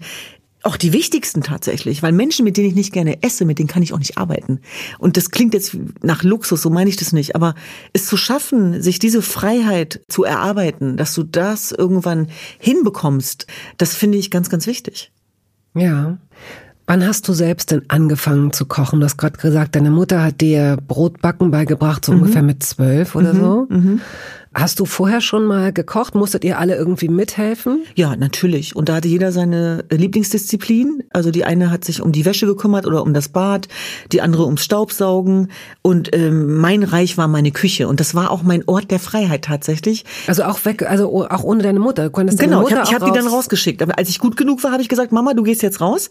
auch 0.65 0.77
die 0.77 0.93
wichtigsten 0.93 1.41
tatsächlich, 1.43 2.01
weil 2.01 2.11
Menschen, 2.11 2.43
mit 2.43 2.57
denen 2.57 2.69
ich 2.69 2.75
nicht 2.75 2.93
gerne 2.93 3.21
esse, 3.21 3.45
mit 3.45 3.59
denen 3.59 3.67
kann 3.67 3.83
ich 3.83 3.93
auch 3.93 3.99
nicht 3.99 4.17
arbeiten. 4.17 4.59
Und 4.97 5.17
das 5.17 5.31
klingt 5.31 5.53
jetzt 5.53 5.77
nach 6.01 6.23
Luxus, 6.23 6.61
so 6.61 6.69
meine 6.69 6.89
ich 6.89 6.95
das 6.95 7.13
nicht, 7.13 7.35
aber 7.35 7.55
es 7.93 8.07
zu 8.07 8.17
schaffen, 8.17 8.81
sich 8.81 8.99
diese 8.99 9.21
Freiheit 9.21 10.01
zu 10.09 10.23
erarbeiten, 10.23 10.97
dass 10.97 11.13
du 11.13 11.23
das 11.23 11.71
irgendwann 11.71 12.27
hinbekommst, 12.59 13.47
das 13.77 13.95
finde 13.95 14.17
ich 14.17 14.31
ganz, 14.31 14.49
ganz 14.49 14.65
wichtig. 14.67 15.11
Ja. 15.75 16.17
Wann 16.87 17.05
hast 17.05 17.27
du 17.27 17.33
selbst 17.33 17.71
denn 17.71 17.83
angefangen 17.87 18.53
zu 18.53 18.65
kochen? 18.65 18.99
Du 18.99 19.05
hast 19.05 19.17
gerade 19.17 19.37
gesagt, 19.37 19.75
deine 19.75 19.89
Mutter 19.89 20.23
hat 20.23 20.41
dir 20.41 20.77
Brotbacken 20.87 21.49
beigebracht, 21.49 22.05
so 22.05 22.11
mhm. 22.11 22.21
ungefähr 22.21 22.43
mit 22.43 22.61
zwölf 22.61 23.15
oder 23.15 23.33
mhm. 23.33 23.39
so. 23.39 23.67
Mhm. 23.69 24.01
Hast 24.57 24.79
du 24.79 24.85
vorher 24.85 25.19
schon 25.19 25.43
mal 25.43 25.73
gekocht? 25.73 26.15
Musstet 26.15 26.45
ihr 26.45 26.57
alle 26.57 26.77
irgendwie 26.77 27.09
mithelfen? 27.09 27.83
Ja, 27.95 28.15
natürlich. 28.15 28.73
Und 28.73 28.87
da 28.87 28.95
hatte 28.95 29.09
jeder 29.09 29.33
seine 29.33 29.83
Lieblingsdisziplin. 29.89 31.03
Also 31.11 31.29
die 31.29 31.43
eine 31.43 31.71
hat 31.71 31.83
sich 31.83 32.01
um 32.01 32.13
die 32.13 32.23
Wäsche 32.23 32.45
gekümmert 32.45 32.87
oder 32.87 33.03
um 33.03 33.13
das 33.13 33.27
Bad, 33.27 33.67
die 34.13 34.21
andere 34.21 34.45
ums 34.45 34.63
Staubsaugen. 34.63 35.51
Und 35.81 36.15
ähm, 36.15 36.55
mein 36.55 36.83
Reich 36.83 37.17
war 37.17 37.27
meine 37.27 37.51
Küche. 37.51 37.89
Und 37.89 37.99
das 37.99 38.15
war 38.15 38.31
auch 38.31 38.43
mein 38.43 38.65
Ort 38.65 38.91
der 38.91 38.99
Freiheit 38.99 39.43
tatsächlich. 39.43 40.05
Also 40.25 40.45
auch 40.45 40.63
weg, 40.63 40.89
also 40.89 41.27
auch 41.29 41.43
ohne 41.43 41.61
deine 41.61 41.81
Mutter. 41.81 42.05
Du 42.05 42.11
konntest 42.11 42.39
genau, 42.39 42.61
Mutter 42.61 42.83
ich 42.83 42.93
habe 42.93 43.03
hab 43.03 43.13
die 43.13 43.19
dann 43.19 43.27
rausgeschickt. 43.27 43.81
Aber 43.81 43.97
als 43.97 44.07
ich 44.07 44.19
gut 44.19 44.37
genug 44.37 44.63
war, 44.63 44.71
habe 44.71 44.81
ich 44.81 44.87
gesagt, 44.87 45.11
Mama, 45.11 45.33
du 45.33 45.43
gehst 45.43 45.63
jetzt 45.63 45.81
raus. 45.81 46.09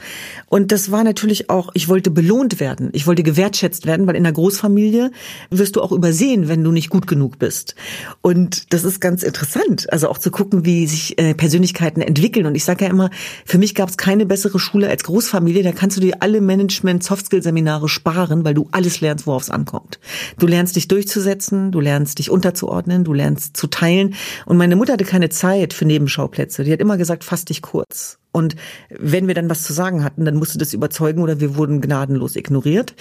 Und 0.51 0.71
das 0.71 0.91
war 0.91 1.03
natürlich 1.03 1.49
auch, 1.49 1.71
ich 1.73 1.89
wollte 1.89 2.11
belohnt 2.11 2.61
werden. 2.61 2.91
Ich 2.93 3.07
wollte 3.07 3.23
gewertschätzt 3.23 3.87
werden, 3.87 4.07
weil 4.07 4.17
in 4.17 4.23
der 4.23 4.35
Großfamilie 4.35 5.13
wirst 5.49 5.77
du 5.77 5.81
auch 5.81 5.93
übersehen, 5.93 6.47
wenn 6.47 6.63
du 6.63 6.73
nicht 6.73 6.91
gut 6.91 7.07
genug 7.07 7.39
bist. 7.39 7.75
Und 8.21 8.34
und 8.35 8.73
das 8.73 8.85
ist 8.85 9.01
ganz 9.01 9.23
interessant, 9.23 9.93
also 9.93 10.09
auch 10.09 10.19
zu 10.19 10.33
gucken, 10.33 10.65
wie 10.65 10.87
sich 10.87 11.19
äh, 11.19 11.35
Persönlichkeiten 11.35 12.01
entwickeln. 12.01 12.47
Und 12.47 12.57
ich 12.57 12.65
sage 12.65 12.85
ja 12.85 12.91
immer, 12.91 13.11
für 13.45 13.59
mich 13.59 13.77
gab 13.77 13.89
es 13.89 13.97
keine 13.97 14.27
bessere 14.27 14.59
Schule 14.59 14.89
als 14.89 15.05
Großfamilie. 15.05 15.63
Da 15.63 15.71
kannst 15.71 15.97
du 15.97 16.01
dir 16.01 16.17
alle 16.21 16.41
Management-Softskill-Seminare 16.41 17.89
sparen, 17.89 18.45
weil 18.45 18.55
du 18.55 18.69
alles 18.73 19.01
lernst, 19.01 19.29
worauf 19.29 19.43
es 19.43 19.51
ankommt. 19.51 20.01
Du 20.39 20.49
lernst 20.49 20.75
dich 20.75 20.89
durchzusetzen, 20.89 21.71
du 21.71 21.79
lernst 21.81 22.19
dich 22.19 22.31
unterzuordnen, 22.31 23.05
du 23.05 23.13
lernst 23.13 23.57
zu 23.57 23.69
teilen. 23.69 24.15
Und 24.47 24.57
meine 24.57 24.75
Mutter 24.75 24.95
hatte 24.95 25.05
keine 25.05 25.29
Zeit 25.29 25.73
für 25.73 25.85
Nebenschauplätze. 25.85 26.65
Die 26.65 26.73
hat 26.73 26.81
immer 26.81 26.97
gesagt, 26.97 27.23
fass 27.23 27.45
dich 27.45 27.63
kurz. 27.63 28.19
Und 28.35 28.57
wenn 28.91 29.29
wir 29.29 29.35
dann 29.35 29.49
was 29.49 29.63
zu 29.63 29.73
sagen 29.73 30.03
hatten, 30.03 30.25
dann 30.25 30.35
musste 30.35 30.59
das 30.59 30.75
überzeugen 30.75 31.23
oder 31.23 31.39
wir 31.39 31.55
wurden 31.55 31.81
gnadenlos 31.81 32.35
ignoriert. 32.35 32.97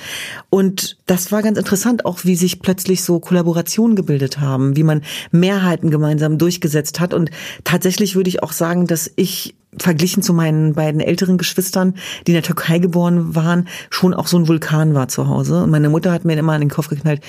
Und 0.52 0.98
das 1.08 1.32
war 1.32 1.42
ganz 1.42 1.58
interessant, 1.58 2.06
auch 2.06 2.20
wie 2.24 2.36
sich 2.36 2.60
plötzlich 2.60 3.04
so 3.04 3.20
Kollaborationen 3.20 3.96
gebildet 3.96 4.40
haben, 4.40 4.76
wie 4.76 4.84
man 4.84 5.02
Mehrheiten 5.32 5.90
gemeinsam 5.90 6.38
durchgesetzt 6.38 7.00
hat. 7.00 7.16
Und 7.16 7.32
tatsächlich 7.64 8.16
würde 8.16 8.30
ich 8.30 8.44
auch 8.44 8.52
sagen, 8.52 8.86
dass 8.86 9.12
ich 9.16 9.56
verglichen 9.78 10.24
zu 10.24 10.34
meinen 10.34 10.74
beiden 10.74 11.02
älteren 11.02 11.38
Geschwistern, 11.38 11.96
die 12.26 12.32
in 12.32 12.36
der 12.36 12.44
Türkei 12.44 12.80
geboren 12.80 13.36
waren, 13.36 13.68
schon 13.90 14.14
auch 14.14 14.28
so 14.28 14.38
ein 14.38 14.48
Vulkan 14.48 14.94
war 14.94 15.08
zu 15.08 15.28
Hause. 15.28 15.64
Und 15.64 15.72
meine 15.72 15.90
Mutter 15.90 16.12
hat 16.12 16.26
mir 16.26 16.38
immer 16.38 16.54
an 16.54 16.62
den 16.62 16.70
Kopf 16.70 16.90
geknallt, 16.90 17.22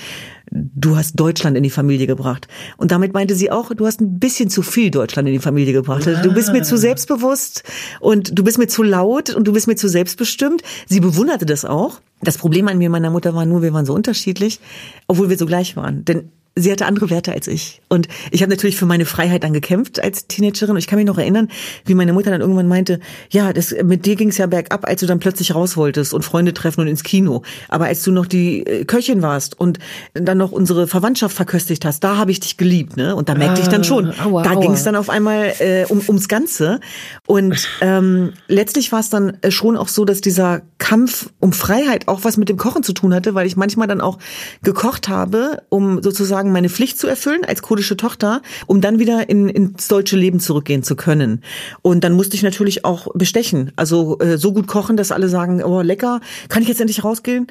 du 0.51 0.95
hast 0.95 1.15
Deutschland 1.15 1.57
in 1.57 1.63
die 1.63 1.69
Familie 1.69 2.07
gebracht. 2.07 2.47
Und 2.77 2.91
damit 2.91 3.13
meinte 3.13 3.35
sie 3.35 3.51
auch, 3.51 3.73
du 3.73 3.85
hast 3.85 4.01
ein 4.01 4.19
bisschen 4.19 4.49
zu 4.49 4.61
viel 4.61 4.91
Deutschland 4.91 5.27
in 5.27 5.33
die 5.33 5.39
Familie 5.39 5.73
gebracht. 5.73 6.05
Du 6.05 6.33
bist 6.33 6.51
mir 6.51 6.63
zu 6.63 6.77
selbstbewusst 6.77 7.63
und 7.99 8.37
du 8.37 8.43
bist 8.43 8.57
mir 8.57 8.67
zu 8.67 8.83
laut 8.83 9.33
und 9.33 9.47
du 9.47 9.53
bist 9.53 9.67
mir 9.67 9.75
zu 9.75 9.89
selbstbestimmt. 9.89 10.61
Sie 10.87 10.99
bewunderte 10.99 11.45
das 11.45 11.65
auch. 11.65 12.01
Das 12.21 12.37
Problem 12.37 12.67
an 12.67 12.77
mir 12.77 12.87
und 12.87 12.93
meiner 12.93 13.09
Mutter 13.09 13.35
war 13.35 13.45
nur, 13.45 13.61
wir 13.61 13.73
waren 13.73 13.85
so 13.85 13.93
unterschiedlich, 13.93 14.59
obwohl 15.07 15.29
wir 15.29 15.37
so 15.37 15.45
gleich 15.45 15.75
waren. 15.75 16.05
Denn 16.05 16.29
sie 16.55 16.71
hatte 16.71 16.85
andere 16.85 17.09
Werte 17.09 17.33
als 17.33 17.47
ich. 17.47 17.81
Und 17.89 18.07
ich 18.31 18.41
habe 18.41 18.49
natürlich 18.49 18.77
für 18.77 18.85
meine 18.85 19.05
Freiheit 19.05 19.43
dann 19.43 19.53
gekämpft 19.53 20.01
als 20.01 20.27
Teenagerin. 20.27 20.71
Und 20.71 20.77
ich 20.77 20.87
kann 20.87 20.97
mich 20.97 21.05
noch 21.05 21.17
erinnern, 21.17 21.49
wie 21.85 21.95
meine 21.95 22.13
Mutter 22.13 22.31
dann 22.31 22.39
irgendwann 22.39 22.67
meinte, 22.67 23.01
ja, 23.29 23.51
das, 23.51 23.75
mit 23.83 24.05
dir 24.05 24.15
ging 24.15 24.29
es 24.29 24.37
ja 24.37 24.47
bergab, 24.47 24.87
als 24.87 25.01
du 25.01 25.05
dann 25.05 25.19
plötzlich 25.19 25.53
raus 25.53 25.75
wolltest 25.75 26.13
und 26.13 26.23
Freunde 26.23 26.53
treffen 26.53 26.81
und 26.81 26.87
ins 26.87 27.03
Kino. 27.03 27.43
Aber 27.67 27.85
als 27.85 28.03
du 28.03 28.11
noch 28.11 28.25
die 28.25 28.65
äh, 28.65 28.85
Köchin 28.85 29.21
warst 29.21 29.59
und 29.59 29.79
dann 30.13 30.37
noch 30.37 30.53
unsere 30.53 30.87
Verwandtschaft 30.87 31.35
verköstigt 31.35 31.83
hast, 31.83 32.03
da 32.03 32.15
habe 32.17 32.31
ich 32.31 32.39
dich 32.39 32.55
geliebt. 32.55 32.95
Ne? 32.95 33.15
Und 33.15 33.27
da 33.27 33.35
merkte 33.35 33.61
ah, 33.61 33.63
ich 33.63 33.69
dann 33.69 33.83
schon, 33.83 34.11
ah, 34.11 34.25
aua, 34.25 34.43
da 34.43 34.55
ging 34.55 34.71
es 34.71 34.83
dann 34.83 34.95
auf 34.95 35.09
einmal 35.09 35.53
äh, 35.59 35.85
um, 35.89 36.01
ums 36.07 36.29
Ganze. 36.29 36.79
Und 37.27 37.67
ähm, 37.81 38.31
letztlich 38.47 38.93
war 38.93 39.01
es 39.01 39.09
dann 39.09 39.37
äh, 39.41 39.51
schon 39.51 39.75
auch 39.75 39.89
so, 39.89 40.05
dass 40.05 40.21
dieser 40.21 40.61
Kampf 40.77 41.29
um 41.39 41.51
Freiheit 41.51 42.07
auch 42.07 42.23
was 42.23 42.37
mit 42.37 42.47
dem 42.47 42.57
Kochen 42.57 42.83
zu 42.83 42.93
tun 42.93 43.13
hatte, 43.13 43.35
weil 43.35 43.45
ich 43.45 43.57
manchmal 43.57 43.87
dann 43.87 43.99
auch 43.99 44.19
gekocht 44.63 45.09
habe, 45.09 45.63
um 45.69 46.01
sozusagen 46.01 46.44
sozusagen 46.45 46.51
meine 46.51 46.69
Pflicht 46.69 46.99
zu 46.99 47.07
erfüllen 47.07 47.43
als 47.45 47.61
kurdische 47.61 47.97
Tochter, 47.97 48.41
um 48.67 48.81
dann 48.81 48.99
wieder 48.99 49.29
in, 49.29 49.49
ins 49.49 49.87
deutsche 49.87 50.17
Leben 50.17 50.39
zurückgehen 50.39 50.83
zu 50.83 50.95
können. 50.95 51.41
Und 51.81 52.03
dann 52.03 52.13
musste 52.13 52.35
ich 52.35 52.43
natürlich 52.43 52.85
auch 52.85 53.07
bestechen. 53.13 53.71
Also 53.75 54.19
äh, 54.19 54.37
so 54.37 54.53
gut 54.53 54.67
kochen, 54.67 54.97
dass 54.97 55.11
alle 55.11 55.29
sagen, 55.29 55.63
oh 55.63 55.81
lecker, 55.81 56.21
kann 56.49 56.61
ich 56.61 56.69
jetzt 56.69 56.81
endlich 56.81 57.03
rausgehen? 57.03 57.47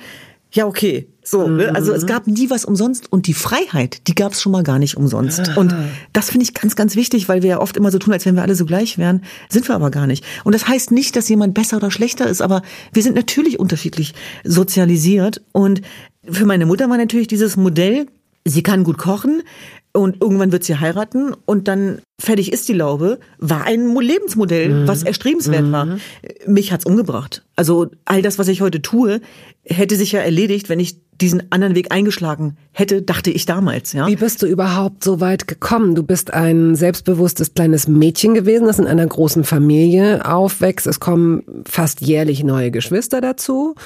Ja, 0.52 0.66
okay. 0.66 1.08
So, 1.24 1.48
mhm. 1.48 1.56
ne? 1.56 1.74
also 1.74 1.92
es 1.92 2.06
gab 2.06 2.28
nie 2.28 2.48
was 2.48 2.64
umsonst 2.64 3.10
und 3.10 3.26
die 3.26 3.34
Freiheit, 3.34 4.06
die 4.06 4.14
gab 4.14 4.32
es 4.32 4.42
schon 4.42 4.52
mal 4.52 4.62
gar 4.62 4.78
nicht 4.78 4.96
umsonst. 4.96 5.40
Aha. 5.40 5.60
Und 5.60 5.74
das 6.12 6.30
finde 6.30 6.44
ich 6.44 6.54
ganz, 6.54 6.76
ganz 6.76 6.94
wichtig, 6.94 7.28
weil 7.28 7.42
wir 7.42 7.50
ja 7.50 7.60
oft 7.60 7.76
immer 7.76 7.90
so 7.90 7.98
tun, 7.98 8.12
als 8.12 8.24
wenn 8.24 8.36
wir 8.36 8.42
alle 8.42 8.54
so 8.54 8.64
gleich 8.64 8.98
wären, 8.98 9.22
sind 9.48 9.66
wir 9.66 9.74
aber 9.74 9.90
gar 9.90 10.06
nicht. 10.06 10.24
Und 10.44 10.54
das 10.54 10.68
heißt 10.68 10.92
nicht, 10.92 11.16
dass 11.16 11.28
jemand 11.28 11.54
besser 11.54 11.78
oder 11.78 11.90
schlechter 11.90 12.28
ist, 12.28 12.40
aber 12.40 12.62
wir 12.92 13.02
sind 13.02 13.16
natürlich 13.16 13.58
unterschiedlich 13.58 14.14
sozialisiert. 14.44 15.42
Und 15.52 15.82
für 16.30 16.46
meine 16.46 16.66
Mutter 16.66 16.88
war 16.88 16.98
natürlich 16.98 17.26
dieses 17.26 17.56
Modell, 17.56 18.06
sie 18.44 18.62
kann 18.62 18.84
gut 18.84 18.98
kochen 18.98 19.42
und 19.96 20.20
irgendwann 20.20 20.50
wird 20.50 20.64
sie 20.64 20.78
heiraten 20.80 21.34
und 21.46 21.68
dann 21.68 22.00
fertig 22.20 22.52
ist 22.52 22.68
die 22.68 22.72
Laube, 22.72 23.20
war 23.38 23.64
ein 23.64 23.94
Lebensmodell, 23.94 24.68
mhm. 24.68 24.88
was 24.88 25.04
erstrebenswert 25.04 25.66
mhm. 25.66 25.72
war. 25.72 25.98
Mich 26.46 26.72
hat's 26.72 26.84
umgebracht. 26.84 27.44
Also 27.54 27.90
all 28.04 28.20
das, 28.20 28.38
was 28.38 28.48
ich 28.48 28.60
heute 28.60 28.82
tue, 28.82 29.20
hätte 29.64 29.94
sich 29.94 30.10
ja 30.10 30.20
erledigt, 30.20 30.68
wenn 30.68 30.80
ich 30.80 30.96
diesen 31.20 31.52
anderen 31.52 31.76
Weg 31.76 31.92
eingeschlagen 31.92 32.56
hätte, 32.72 33.02
dachte 33.02 33.30
ich 33.30 33.46
damals, 33.46 33.92
ja. 33.92 34.08
Wie 34.08 34.16
bist 34.16 34.42
du 34.42 34.46
überhaupt 34.46 35.04
so 35.04 35.20
weit 35.20 35.46
gekommen? 35.46 35.94
Du 35.94 36.02
bist 36.02 36.34
ein 36.34 36.74
selbstbewusstes 36.74 37.54
kleines 37.54 37.86
Mädchen 37.86 38.34
gewesen, 38.34 38.66
das 38.66 38.80
in 38.80 38.88
einer 38.88 39.06
großen 39.06 39.44
Familie 39.44 40.28
aufwächst. 40.28 40.88
Es 40.88 40.98
kommen 40.98 41.44
fast 41.66 42.00
jährlich 42.00 42.42
neue 42.42 42.72
Geschwister 42.72 43.20
dazu. 43.20 43.76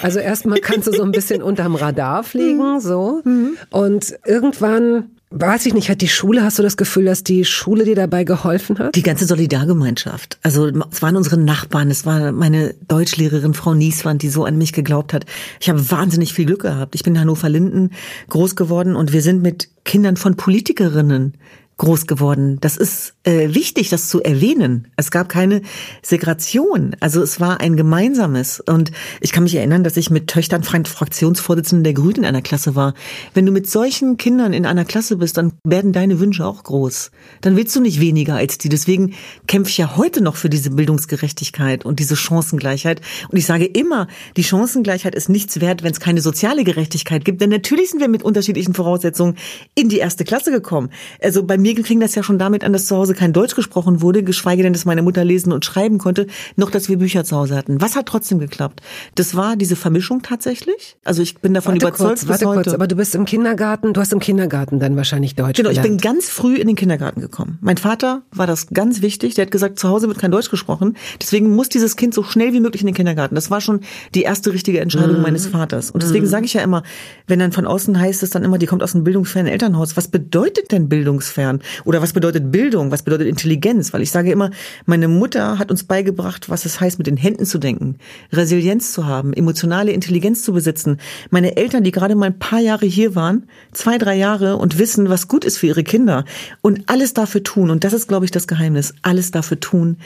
Also 0.00 0.20
erstmal 0.20 0.60
kannst 0.60 0.86
du 0.86 0.92
so 0.92 1.02
ein 1.02 1.12
bisschen 1.12 1.42
unterm 1.42 1.74
Radar 1.74 2.24
fliegen, 2.24 2.76
mhm. 2.76 2.80
so. 2.80 3.20
Mhm. 3.24 3.58
Und 3.70 4.14
irgendwann 4.24 5.10
Weiß 5.32 5.64
ich 5.66 5.74
nicht, 5.74 5.88
hat 5.88 6.00
die 6.00 6.08
Schule, 6.08 6.42
hast 6.42 6.58
du 6.58 6.64
das 6.64 6.76
Gefühl, 6.76 7.04
dass 7.04 7.22
die 7.22 7.44
Schule 7.44 7.84
dir 7.84 7.94
dabei 7.94 8.24
geholfen 8.24 8.80
hat? 8.80 8.96
Die 8.96 9.02
ganze 9.04 9.26
Solidargemeinschaft. 9.26 10.40
Also 10.42 10.66
es 10.66 11.02
waren 11.02 11.14
unsere 11.14 11.38
Nachbarn, 11.38 11.88
es 11.88 12.04
war 12.04 12.32
meine 12.32 12.74
Deutschlehrerin 12.88 13.54
Frau 13.54 13.74
Nieswand, 13.74 14.22
die 14.22 14.28
so 14.28 14.44
an 14.44 14.58
mich 14.58 14.72
geglaubt 14.72 15.12
hat. 15.12 15.26
Ich 15.60 15.68
habe 15.68 15.88
wahnsinnig 15.88 16.34
viel 16.34 16.46
Glück 16.46 16.62
gehabt. 16.62 16.96
Ich 16.96 17.04
bin 17.04 17.14
in 17.14 17.20
Hannover-Linden 17.20 17.90
groß 18.28 18.56
geworden 18.56 18.96
und 18.96 19.12
wir 19.12 19.22
sind 19.22 19.40
mit 19.40 19.68
Kindern 19.84 20.16
von 20.16 20.34
Politikerinnen 20.34 21.34
groß 21.80 22.06
geworden. 22.06 22.58
Das 22.60 22.76
ist 22.76 23.14
äh, 23.24 23.54
wichtig, 23.54 23.88
das 23.88 24.08
zu 24.08 24.22
erwähnen. 24.22 24.88
Es 24.96 25.10
gab 25.10 25.30
keine 25.30 25.62
Segregation. 26.02 26.94
Also 27.00 27.22
es 27.22 27.40
war 27.40 27.60
ein 27.60 27.74
gemeinsames. 27.74 28.60
Und 28.60 28.92
ich 29.22 29.32
kann 29.32 29.44
mich 29.44 29.54
erinnern, 29.54 29.82
dass 29.82 29.96
ich 29.96 30.10
mit 30.10 30.26
Töchtern 30.26 30.62
Fraktionsvorsitzenden 30.62 31.82
der 31.82 31.94
Grünen 31.94 32.18
in 32.18 32.24
einer 32.26 32.42
Klasse 32.42 32.76
war. 32.76 32.92
Wenn 33.32 33.46
du 33.46 33.52
mit 33.52 33.68
solchen 33.68 34.18
Kindern 34.18 34.52
in 34.52 34.66
einer 34.66 34.84
Klasse 34.84 35.16
bist, 35.16 35.38
dann 35.38 35.54
werden 35.64 35.94
deine 35.94 36.20
Wünsche 36.20 36.44
auch 36.44 36.62
groß. 36.62 37.12
Dann 37.40 37.56
willst 37.56 37.74
du 37.74 37.80
nicht 37.80 37.98
weniger 37.98 38.34
als 38.34 38.58
die. 38.58 38.68
Deswegen 38.68 39.14
kämpfe 39.46 39.70
ich 39.70 39.78
ja 39.78 39.96
heute 39.96 40.20
noch 40.22 40.36
für 40.36 40.50
diese 40.50 40.70
Bildungsgerechtigkeit 40.70 41.86
und 41.86 41.98
diese 41.98 42.14
Chancengleichheit. 42.14 43.00
Und 43.30 43.38
ich 43.38 43.46
sage 43.46 43.64
immer, 43.64 44.06
die 44.36 44.44
Chancengleichheit 44.44 45.14
ist 45.14 45.30
nichts 45.30 45.62
wert, 45.62 45.82
wenn 45.82 45.92
es 45.92 46.00
keine 46.00 46.20
soziale 46.20 46.62
Gerechtigkeit 46.62 47.24
gibt. 47.24 47.40
Denn 47.40 47.48
natürlich 47.48 47.88
sind 47.88 48.00
wir 48.00 48.08
mit 48.08 48.22
unterschiedlichen 48.22 48.74
Voraussetzungen 48.74 49.36
in 49.74 49.88
die 49.88 49.98
erste 49.98 50.24
Klasse 50.24 50.50
gekommen. 50.50 50.90
Also 51.22 51.42
bei 51.42 51.56
mir 51.56 51.69
mir 51.74 51.84
fing 51.84 52.00
das 52.00 52.14
ja 52.14 52.22
schon 52.22 52.38
damit 52.38 52.64
an, 52.64 52.72
dass 52.72 52.86
zu 52.86 52.96
Hause 52.96 53.14
kein 53.14 53.32
Deutsch 53.32 53.54
gesprochen 53.54 54.00
wurde, 54.02 54.22
geschweige 54.22 54.62
denn, 54.62 54.72
dass 54.72 54.84
meine 54.84 55.02
Mutter 55.02 55.24
lesen 55.24 55.52
und 55.52 55.64
schreiben 55.64 55.98
konnte, 55.98 56.26
noch, 56.56 56.70
dass 56.70 56.88
wir 56.88 56.98
Bücher 56.98 57.24
zu 57.24 57.36
Hause 57.36 57.56
hatten. 57.56 57.80
Was 57.80 57.96
hat 57.96 58.06
trotzdem 58.06 58.38
geklappt? 58.38 58.80
Das 59.14 59.34
war 59.34 59.56
diese 59.56 59.76
Vermischung 59.76 60.22
tatsächlich. 60.22 60.96
Also 61.04 61.22
ich 61.22 61.36
bin 61.38 61.54
davon 61.54 61.74
warte 61.74 61.86
überzeugt 61.86 62.08
kurz, 62.20 62.28
warte 62.28 62.46
heute. 62.46 62.62
kurz, 62.62 62.74
aber 62.74 62.86
du 62.86 62.96
bist 62.96 63.14
im 63.14 63.24
Kindergarten, 63.24 63.92
du 63.94 64.00
hast 64.00 64.12
im 64.12 64.20
Kindergarten 64.20 64.78
dann 64.80 64.96
wahrscheinlich 64.96 65.34
Deutsch 65.34 65.56
Genau, 65.56 65.70
ich 65.70 65.76
gelernt. 65.80 66.00
bin 66.02 66.10
ganz 66.12 66.28
früh 66.28 66.56
in 66.56 66.66
den 66.66 66.76
Kindergarten 66.76 67.20
gekommen. 67.20 67.58
Mein 67.60 67.76
Vater 67.76 68.22
war 68.32 68.46
das 68.46 68.68
ganz 68.68 69.02
wichtig. 69.02 69.34
Der 69.34 69.46
hat 69.46 69.50
gesagt, 69.52 69.78
zu 69.78 69.88
Hause 69.88 70.08
wird 70.08 70.18
kein 70.18 70.30
Deutsch 70.30 70.50
gesprochen. 70.50 70.96
Deswegen 71.20 71.54
muss 71.54 71.68
dieses 71.68 71.96
Kind 71.96 72.14
so 72.14 72.22
schnell 72.22 72.52
wie 72.52 72.60
möglich 72.60 72.82
in 72.82 72.86
den 72.86 72.94
Kindergarten. 72.94 73.34
Das 73.34 73.50
war 73.50 73.60
schon 73.60 73.80
die 74.14 74.22
erste 74.22 74.52
richtige 74.52 74.80
Entscheidung 74.80 75.16
Mhm. 75.16 75.22
meines 75.22 75.46
Vaters. 75.46 75.90
Und 75.90 76.02
deswegen 76.02 76.26
sage 76.26 76.46
ich 76.46 76.54
ja 76.54 76.62
immer, 76.62 76.82
wenn 77.26 77.38
dann 77.38 77.52
von 77.52 77.66
außen 77.66 77.98
heißt 77.98 78.22
es 78.22 78.30
dann 78.30 78.44
immer, 78.44 78.58
die 78.58 78.66
kommt 78.66 78.82
aus 78.82 78.94
einem 78.94 79.04
bildungsfernen 79.04 79.50
Elternhaus. 79.52 79.96
Was 79.96 80.08
bedeutet 80.08 80.72
denn 80.72 80.88
bildungsfern? 80.88 81.59
Oder 81.84 82.02
was 82.02 82.12
bedeutet 82.12 82.50
Bildung? 82.50 82.90
Was 82.90 83.02
bedeutet 83.02 83.28
Intelligenz? 83.28 83.92
Weil 83.92 84.02
ich 84.02 84.10
sage 84.10 84.30
immer, 84.32 84.50
meine 84.86 85.08
Mutter 85.08 85.58
hat 85.58 85.70
uns 85.70 85.84
beigebracht, 85.84 86.48
was 86.50 86.64
es 86.64 86.80
heißt, 86.80 86.98
mit 86.98 87.06
den 87.06 87.16
Händen 87.16 87.46
zu 87.46 87.58
denken, 87.58 87.96
Resilienz 88.32 88.92
zu 88.92 89.06
haben, 89.06 89.32
emotionale 89.32 89.92
Intelligenz 89.92 90.42
zu 90.42 90.52
besitzen. 90.52 90.98
Meine 91.30 91.56
Eltern, 91.56 91.84
die 91.84 91.92
gerade 91.92 92.14
mal 92.14 92.26
ein 92.26 92.38
paar 92.38 92.60
Jahre 92.60 92.86
hier 92.86 93.14
waren, 93.14 93.46
zwei, 93.72 93.98
drei 93.98 94.16
Jahre 94.16 94.56
und 94.56 94.78
wissen, 94.78 95.08
was 95.08 95.28
gut 95.28 95.44
ist 95.44 95.58
für 95.58 95.66
ihre 95.66 95.84
Kinder 95.84 96.24
und 96.60 96.88
alles 96.88 97.14
dafür 97.14 97.42
tun. 97.42 97.70
Und 97.70 97.84
das 97.84 97.92
ist, 97.92 98.08
glaube 98.08 98.24
ich, 98.24 98.30
das 98.30 98.46
Geheimnis. 98.46 98.94
Alles 99.02 99.30
dafür 99.30 99.60
tun, 99.60 99.96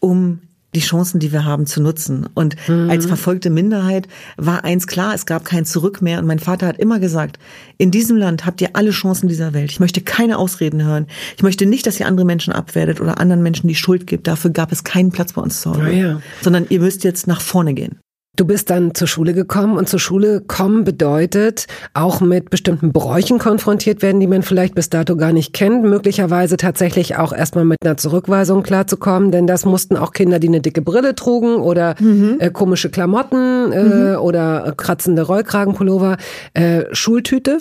um 0.00 0.40
die 0.74 0.80
Chancen, 0.80 1.20
die 1.20 1.32
wir 1.32 1.44
haben, 1.44 1.66
zu 1.66 1.80
nutzen. 1.80 2.28
Und 2.34 2.56
als 2.68 3.06
verfolgte 3.06 3.50
Minderheit 3.50 4.08
war 4.36 4.64
eins 4.64 4.86
klar, 4.86 5.14
es 5.14 5.26
gab 5.26 5.44
kein 5.44 5.64
Zurück 5.64 6.02
mehr. 6.02 6.18
Und 6.18 6.26
mein 6.26 6.38
Vater 6.38 6.66
hat 6.66 6.78
immer 6.78 6.98
gesagt, 6.98 7.38
in 7.78 7.90
diesem 7.90 8.16
Land 8.16 8.46
habt 8.46 8.60
ihr 8.60 8.70
alle 8.74 8.90
Chancen 8.90 9.28
dieser 9.28 9.52
Welt. 9.54 9.70
Ich 9.70 9.80
möchte 9.80 10.00
keine 10.00 10.38
Ausreden 10.38 10.84
hören. 10.84 11.06
Ich 11.36 11.42
möchte 11.42 11.66
nicht, 11.66 11.86
dass 11.86 11.98
ihr 11.98 12.06
andere 12.06 12.26
Menschen 12.26 12.52
abwerdet 12.52 13.00
oder 13.00 13.18
anderen 13.18 13.42
Menschen 13.42 13.68
die 13.68 13.74
Schuld 13.74 14.06
gibt. 14.06 14.26
Dafür 14.26 14.50
gab 14.50 14.72
es 14.72 14.84
keinen 14.84 15.10
Platz 15.10 15.32
bei 15.32 15.42
uns 15.42 15.60
zu 15.60 15.70
Hause. 15.70 15.82
Ah 15.82 15.90
ja. 15.90 16.20
Sondern 16.42 16.66
ihr 16.68 16.80
müsst 16.80 17.04
jetzt 17.04 17.26
nach 17.26 17.40
vorne 17.40 17.74
gehen. 17.74 17.98
Du 18.36 18.44
bist 18.44 18.68
dann 18.68 18.94
zur 18.94 19.06
Schule 19.06 19.32
gekommen 19.32 19.76
und 19.76 19.88
zur 19.88 20.00
Schule 20.00 20.40
kommen 20.40 20.82
bedeutet 20.82 21.66
auch 21.92 22.20
mit 22.20 22.50
bestimmten 22.50 22.92
Bräuchen 22.92 23.38
konfrontiert 23.38 24.02
werden, 24.02 24.18
die 24.18 24.26
man 24.26 24.42
vielleicht 24.42 24.74
bis 24.74 24.90
dato 24.90 25.16
gar 25.16 25.32
nicht 25.32 25.52
kennt, 25.52 25.84
möglicherweise 25.84 26.56
tatsächlich 26.56 27.16
auch 27.16 27.32
erstmal 27.32 27.64
mit 27.64 27.78
einer 27.84 27.96
Zurückweisung 27.96 28.64
klarzukommen, 28.64 29.30
denn 29.30 29.46
das 29.46 29.64
mussten 29.64 29.96
auch 29.96 30.12
Kinder, 30.12 30.40
die 30.40 30.48
eine 30.48 30.60
dicke 30.60 30.82
Brille 30.82 31.14
trugen 31.14 31.56
oder 31.56 31.94
äh, 32.40 32.50
komische 32.50 32.90
Klamotten 32.90 33.72
äh, 33.72 34.16
oder 34.16 34.74
kratzende 34.76 35.22
Rollkragenpullover, 35.22 36.16
äh, 36.54 36.84
Schultüte. 36.90 37.58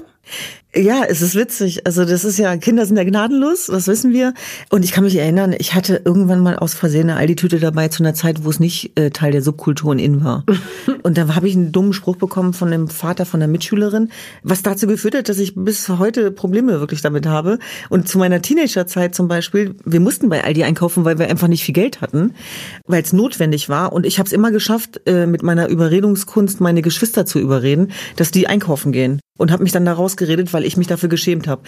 Ja, 0.76 1.04
es 1.08 1.22
ist 1.22 1.36
witzig. 1.36 1.86
Also 1.86 2.04
das 2.04 2.26
ist 2.26 2.40
ja, 2.40 2.58
Kinder 2.58 2.88
sind 2.88 2.98
ja 2.98 3.04
gnadenlos, 3.04 3.68
das 3.68 3.88
wissen 3.88 4.12
wir. 4.12 4.34
Und 4.72 4.84
ich 4.84 4.92
kann 4.92 5.04
mich 5.04 5.16
erinnern, 5.16 5.54
ich 5.56 5.76
hatte 5.76 6.02
irgendwann 6.04 6.40
mal 6.40 6.58
aus 6.58 6.74
Versehen 6.74 7.12
eine 7.12 7.20
Aldi-Tüte 7.20 7.60
dabei 7.60 7.90
zu 7.90 8.02
einer 8.02 8.16
Zeit, 8.16 8.44
wo 8.44 8.50
es 8.50 8.60
nicht 8.60 8.98
äh, 8.98 9.12
Teil 9.12 9.32
der 9.32 9.44
Subkulturen 9.44 10.00
in 10.00 10.24
war. 10.24 10.44
Und 11.04 11.20
da 11.20 11.36
habe 11.36 11.48
ich 11.48 11.56
einen 11.56 11.72
dummen 11.72 11.94
Spruch 11.94 12.16
bekommen 12.16 12.54
von 12.54 12.72
dem 12.72 12.88
Vater 12.88 13.28
von 13.28 13.40
der 13.40 13.50
Mitschülerin, 13.50 14.10
was 14.42 14.64
dazu 14.64 14.88
geführt 14.88 15.14
hat, 15.14 15.30
dass 15.30 15.38
ich 15.38 15.54
bis 15.56 15.88
heute 15.90 16.32
Probleme 16.32 16.80
wirklich 16.80 17.02
damit 17.02 17.28
habe. 17.28 17.60
Und 17.90 18.08
zu 18.08 18.18
meiner 18.18 18.42
Teenagerzeit 18.42 19.14
zum 19.14 19.28
Beispiel, 19.28 19.76
wir 19.86 20.00
mussten 20.00 20.28
bei 20.30 20.44
Aldi 20.44 20.64
einkaufen, 20.64 21.06
weil 21.06 21.20
wir 21.20 21.30
einfach 21.30 21.50
nicht 21.50 21.64
viel 21.64 21.76
Geld 21.76 22.02
hatten, 22.02 22.34
weil 22.88 23.04
es 23.04 23.14
notwendig 23.14 23.70
war. 23.70 23.94
Und 23.94 24.08
ich 24.08 24.18
habe 24.18 24.26
es 24.26 24.34
immer 24.34 24.50
geschafft, 24.50 25.02
äh, 25.06 25.28
mit 25.28 25.44
meiner 25.44 25.68
Überredungskunst 25.68 26.62
meine 26.62 26.82
Geschwister 26.82 27.28
zu 27.28 27.38
überreden, 27.38 27.92
dass 28.16 28.32
die 28.32 28.48
einkaufen 28.48 28.92
gehen 28.92 29.20
und 29.38 29.52
habe 29.52 29.64
mich 29.64 29.72
dann 29.72 29.86
da 29.86 29.94
rausgeredet, 30.14 30.54
weil 30.54 30.66
ich 30.66 30.78
mich 30.78 30.88
dafür 30.88 31.10
geschämt 31.10 31.48
habe. 31.48 31.64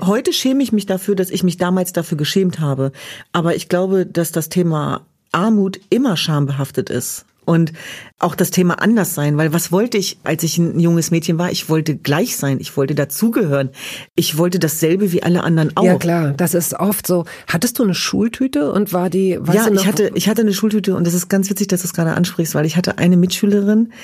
Heute 0.00 0.32
schäme 0.32 0.62
ich 0.62 0.72
mich 0.72 0.86
dafür, 0.86 1.14
dass 1.14 1.30
ich 1.30 1.42
mich 1.42 1.56
damals 1.56 1.92
dafür 1.92 2.18
geschämt 2.18 2.60
habe. 2.60 2.92
Aber 3.32 3.56
ich 3.56 3.68
glaube, 3.68 4.06
dass 4.06 4.32
das 4.32 4.48
Thema 4.48 5.06
Armut 5.32 5.80
immer 5.90 6.16
schambehaftet 6.16 6.90
ist. 6.90 7.24
Und 7.44 7.72
auch 8.18 8.34
das 8.34 8.50
Thema 8.50 8.74
anders 8.82 9.14
sein, 9.14 9.38
weil 9.38 9.54
was 9.54 9.72
wollte 9.72 9.96
ich, 9.96 10.18
als 10.22 10.42
ich 10.42 10.58
ein 10.58 10.78
junges 10.78 11.10
Mädchen 11.10 11.38
war? 11.38 11.50
Ich 11.50 11.70
wollte 11.70 11.96
gleich 11.96 12.36
sein, 12.36 12.58
ich 12.60 12.76
wollte 12.76 12.94
dazugehören. 12.94 13.70
Ich 14.14 14.36
wollte 14.36 14.58
dasselbe 14.58 15.12
wie 15.12 15.22
alle 15.22 15.42
anderen 15.42 15.74
auch. 15.74 15.82
Ja 15.82 15.96
klar, 15.96 16.34
das 16.36 16.52
ist 16.52 16.74
oft 16.74 17.06
so. 17.06 17.24
Hattest 17.46 17.78
du 17.78 17.84
eine 17.84 17.94
Schultüte 17.94 18.70
und 18.70 18.92
war 18.92 19.08
die? 19.08 19.38
Weißt 19.40 19.66
ja, 19.66 19.72
ich 19.72 19.86
hatte, 19.86 20.10
ich 20.14 20.28
hatte 20.28 20.42
eine 20.42 20.52
Schultüte 20.52 20.94
und 20.94 21.06
das 21.06 21.14
ist 21.14 21.30
ganz 21.30 21.48
witzig, 21.48 21.68
dass 21.68 21.80
du 21.80 21.86
es 21.86 21.94
gerade 21.94 22.12
ansprichst, 22.12 22.54
weil 22.54 22.66
ich 22.66 22.76
hatte 22.76 22.98
eine 22.98 23.16
Mitschülerin 23.16 23.94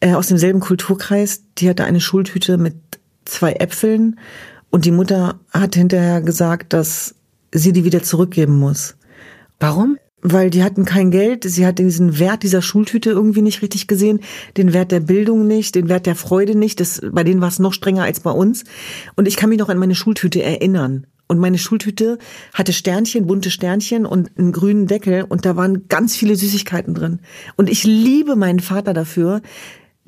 äh, 0.00 0.12
aus 0.12 0.26
demselben 0.26 0.60
Kulturkreis, 0.60 1.44
die 1.56 1.70
hatte 1.70 1.84
eine 1.84 2.02
Schultüte 2.02 2.58
mit 2.58 2.74
zwei 3.24 3.52
Äpfeln 3.52 4.18
und 4.70 4.84
die 4.84 4.92
Mutter 4.92 5.40
hat 5.50 5.74
hinterher 5.74 6.20
gesagt, 6.20 6.72
dass 6.72 7.14
sie 7.52 7.72
die 7.72 7.84
wieder 7.84 8.02
zurückgeben 8.02 8.58
muss. 8.58 8.96
Warum? 9.58 9.98
Weil 10.22 10.50
die 10.50 10.62
hatten 10.62 10.84
kein 10.84 11.10
Geld, 11.10 11.44
sie 11.44 11.66
hat 11.66 11.78
diesen 11.78 12.18
Wert 12.18 12.42
dieser 12.42 12.60
Schultüte 12.60 13.10
irgendwie 13.10 13.42
nicht 13.42 13.62
richtig 13.62 13.86
gesehen, 13.86 14.20
den 14.56 14.74
Wert 14.74 14.92
der 14.92 15.00
Bildung 15.00 15.46
nicht, 15.46 15.74
den 15.74 15.88
Wert 15.88 16.06
der 16.06 16.14
Freude 16.14 16.54
nicht. 16.54 16.78
Das, 16.78 17.00
bei 17.10 17.24
denen 17.24 17.40
war 17.40 17.48
es 17.48 17.58
noch 17.58 17.72
strenger 17.72 18.04
als 18.04 18.20
bei 18.20 18.30
uns. 18.30 18.64
Und 19.16 19.26
ich 19.26 19.36
kann 19.36 19.48
mich 19.48 19.58
noch 19.58 19.70
an 19.70 19.78
meine 19.78 19.94
Schultüte 19.94 20.42
erinnern. 20.42 21.06
Und 21.26 21.38
meine 21.38 21.58
Schultüte 21.58 22.18
hatte 22.52 22.72
Sternchen, 22.72 23.26
bunte 23.26 23.50
Sternchen 23.50 24.04
und 24.04 24.36
einen 24.36 24.52
grünen 24.52 24.88
Deckel 24.88 25.24
und 25.28 25.46
da 25.46 25.54
waren 25.54 25.86
ganz 25.88 26.16
viele 26.16 26.34
Süßigkeiten 26.34 26.92
drin. 26.92 27.20
Und 27.56 27.70
ich 27.70 27.84
liebe 27.84 28.34
meinen 28.34 28.58
Vater 28.58 28.94
dafür, 28.94 29.40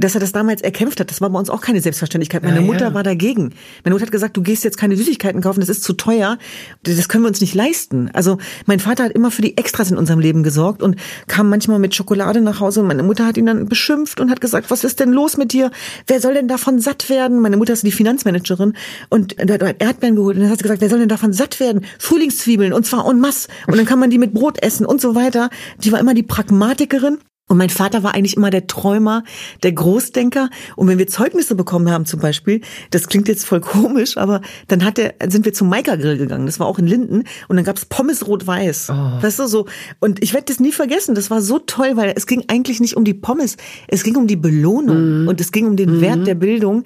dass 0.02 0.14
er 0.14 0.20
das 0.20 0.32
damals 0.32 0.62
erkämpft 0.62 1.00
hat. 1.00 1.10
Das 1.10 1.20
war 1.20 1.30
bei 1.30 1.38
uns 1.38 1.50
auch 1.50 1.60
keine 1.60 1.80
Selbstverständlichkeit. 1.80 2.42
Meine 2.42 2.56
Ja, 2.56 2.60
ja. 2.62 2.66
Mutter 2.66 2.94
war 2.94 3.02
dagegen. 3.02 3.54
Meine 3.84 3.94
Mutter 3.94 4.06
hat 4.06 4.12
gesagt, 4.12 4.36
du 4.36 4.42
gehst 4.42 4.64
jetzt 4.64 4.76
keine 4.76 4.96
Süßigkeiten 4.96 5.40
kaufen, 5.40 5.60
das 5.60 5.68
ist 5.68 5.82
zu 5.84 5.92
teuer. 5.94 6.38
Das 6.82 7.08
können 7.08 7.24
wir 7.24 7.28
uns 7.28 7.40
nicht 7.40 7.54
leisten. 7.54 8.10
Also 8.12 8.38
mein 8.66 8.80
Vater 8.80 9.04
hat 9.04 9.12
immer 9.12 9.30
für 9.30 9.42
die 9.42 9.56
Extras 9.56 9.90
in 9.90 9.96
unserem 9.96 10.18
Leben 10.20 10.42
gesorgt 10.42 10.82
und 10.82 10.96
kam 11.26 11.48
manchmal 11.48 11.78
mit 11.78 11.94
Schokolade 11.94 12.40
nach 12.40 12.60
Hause 12.60 12.80
und 12.80 12.86
meine 12.86 13.02
Mutter 13.02 13.26
hat 13.26 13.36
ihn 13.36 13.46
dann 13.46 13.66
beschimpft 13.66 14.20
und 14.20 14.30
hat 14.30 14.40
gesagt, 14.40 14.70
was 14.70 14.84
ist 14.84 15.00
denn 15.00 15.12
los 15.12 15.36
mit 15.36 15.52
dir? 15.52 15.70
Wer 16.06 16.20
soll 16.20 16.34
denn 16.34 16.48
davon 16.48 16.80
satt 16.80 17.08
werden? 17.08 17.40
Meine 17.40 17.56
Mutter 17.56 17.72
ist 17.72 17.84
die 17.86 17.92
Finanzmanagerin 17.92 18.74
und 19.08 19.38
er 19.38 19.68
hat 19.68 19.82
Erdbeeren 19.82 20.16
geholt 20.16 20.36
und 20.36 20.42
dann 20.42 20.50
hat 20.50 20.58
sie 20.58 20.64
gesagt, 20.64 20.80
wer 20.80 20.90
soll 20.90 21.00
denn 21.00 21.08
davon 21.08 21.32
satt 21.32 21.60
werden? 21.60 21.84
Frühlingszwiebeln 21.98 22.72
und 22.72 22.86
zwar 22.86 23.08
en 23.08 23.20
masse. 23.20 23.48
Und 23.66 23.76
dann 23.76 23.86
kann 23.86 23.98
man 23.98 24.10
die 24.10 24.18
mit 24.18 24.34
Brot 24.34 24.62
essen 24.62 24.86
und 24.86 25.00
so 25.00 25.14
weiter. 25.14 25.50
Die 25.78 25.92
war 25.92 26.00
immer 26.00 26.14
die 26.14 26.22
Pragmatikerin. 26.22 27.18
Und 27.48 27.58
mein 27.58 27.70
Vater 27.70 28.02
war 28.02 28.14
eigentlich 28.14 28.36
immer 28.36 28.50
der 28.50 28.66
Träumer, 28.66 29.24
der 29.62 29.72
Großdenker. 29.72 30.48
Und 30.76 30.88
wenn 30.88 30.98
wir 30.98 31.06
Zeugnisse 31.06 31.54
bekommen 31.54 31.90
haben 31.90 32.06
zum 32.06 32.20
Beispiel, 32.20 32.62
das 32.90 33.08
klingt 33.08 33.28
jetzt 33.28 33.44
voll 33.44 33.60
komisch, 33.60 34.16
aber 34.16 34.40
dann 34.68 34.84
hat 34.84 34.98
er, 34.98 35.14
sind 35.28 35.44
wir 35.44 35.52
zum 35.52 35.68
Maika 35.68 35.96
Grill 35.96 36.16
gegangen. 36.16 36.46
Das 36.46 36.60
war 36.60 36.66
auch 36.66 36.78
in 36.78 36.86
Linden. 36.86 37.24
Und 37.48 37.56
dann 37.56 37.64
gab's 37.64 37.84
Pommes 37.84 38.26
rot-weiß. 38.26 38.88
Weißt 39.22 39.38
du, 39.38 39.46
so. 39.46 39.66
Und 40.00 40.22
ich 40.22 40.32
werde 40.32 40.46
das 40.46 40.60
nie 40.60 40.72
vergessen. 40.72 41.14
Das 41.14 41.30
war 41.30 41.42
so 41.42 41.58
toll, 41.58 41.96
weil 41.96 42.14
es 42.16 42.26
ging 42.26 42.44
eigentlich 42.48 42.80
nicht 42.80 42.96
um 42.96 43.04
die 43.04 43.14
Pommes. 43.14 43.56
Es 43.88 44.02
ging 44.02 44.16
um 44.16 44.26
die 44.26 44.36
Belohnung. 44.36 44.96
Und 45.28 45.40
es 45.40 45.52
ging 45.52 45.66
um 45.66 45.76
den 45.76 46.00
Wert 46.00 46.26
der 46.26 46.36
Bildung. 46.36 46.84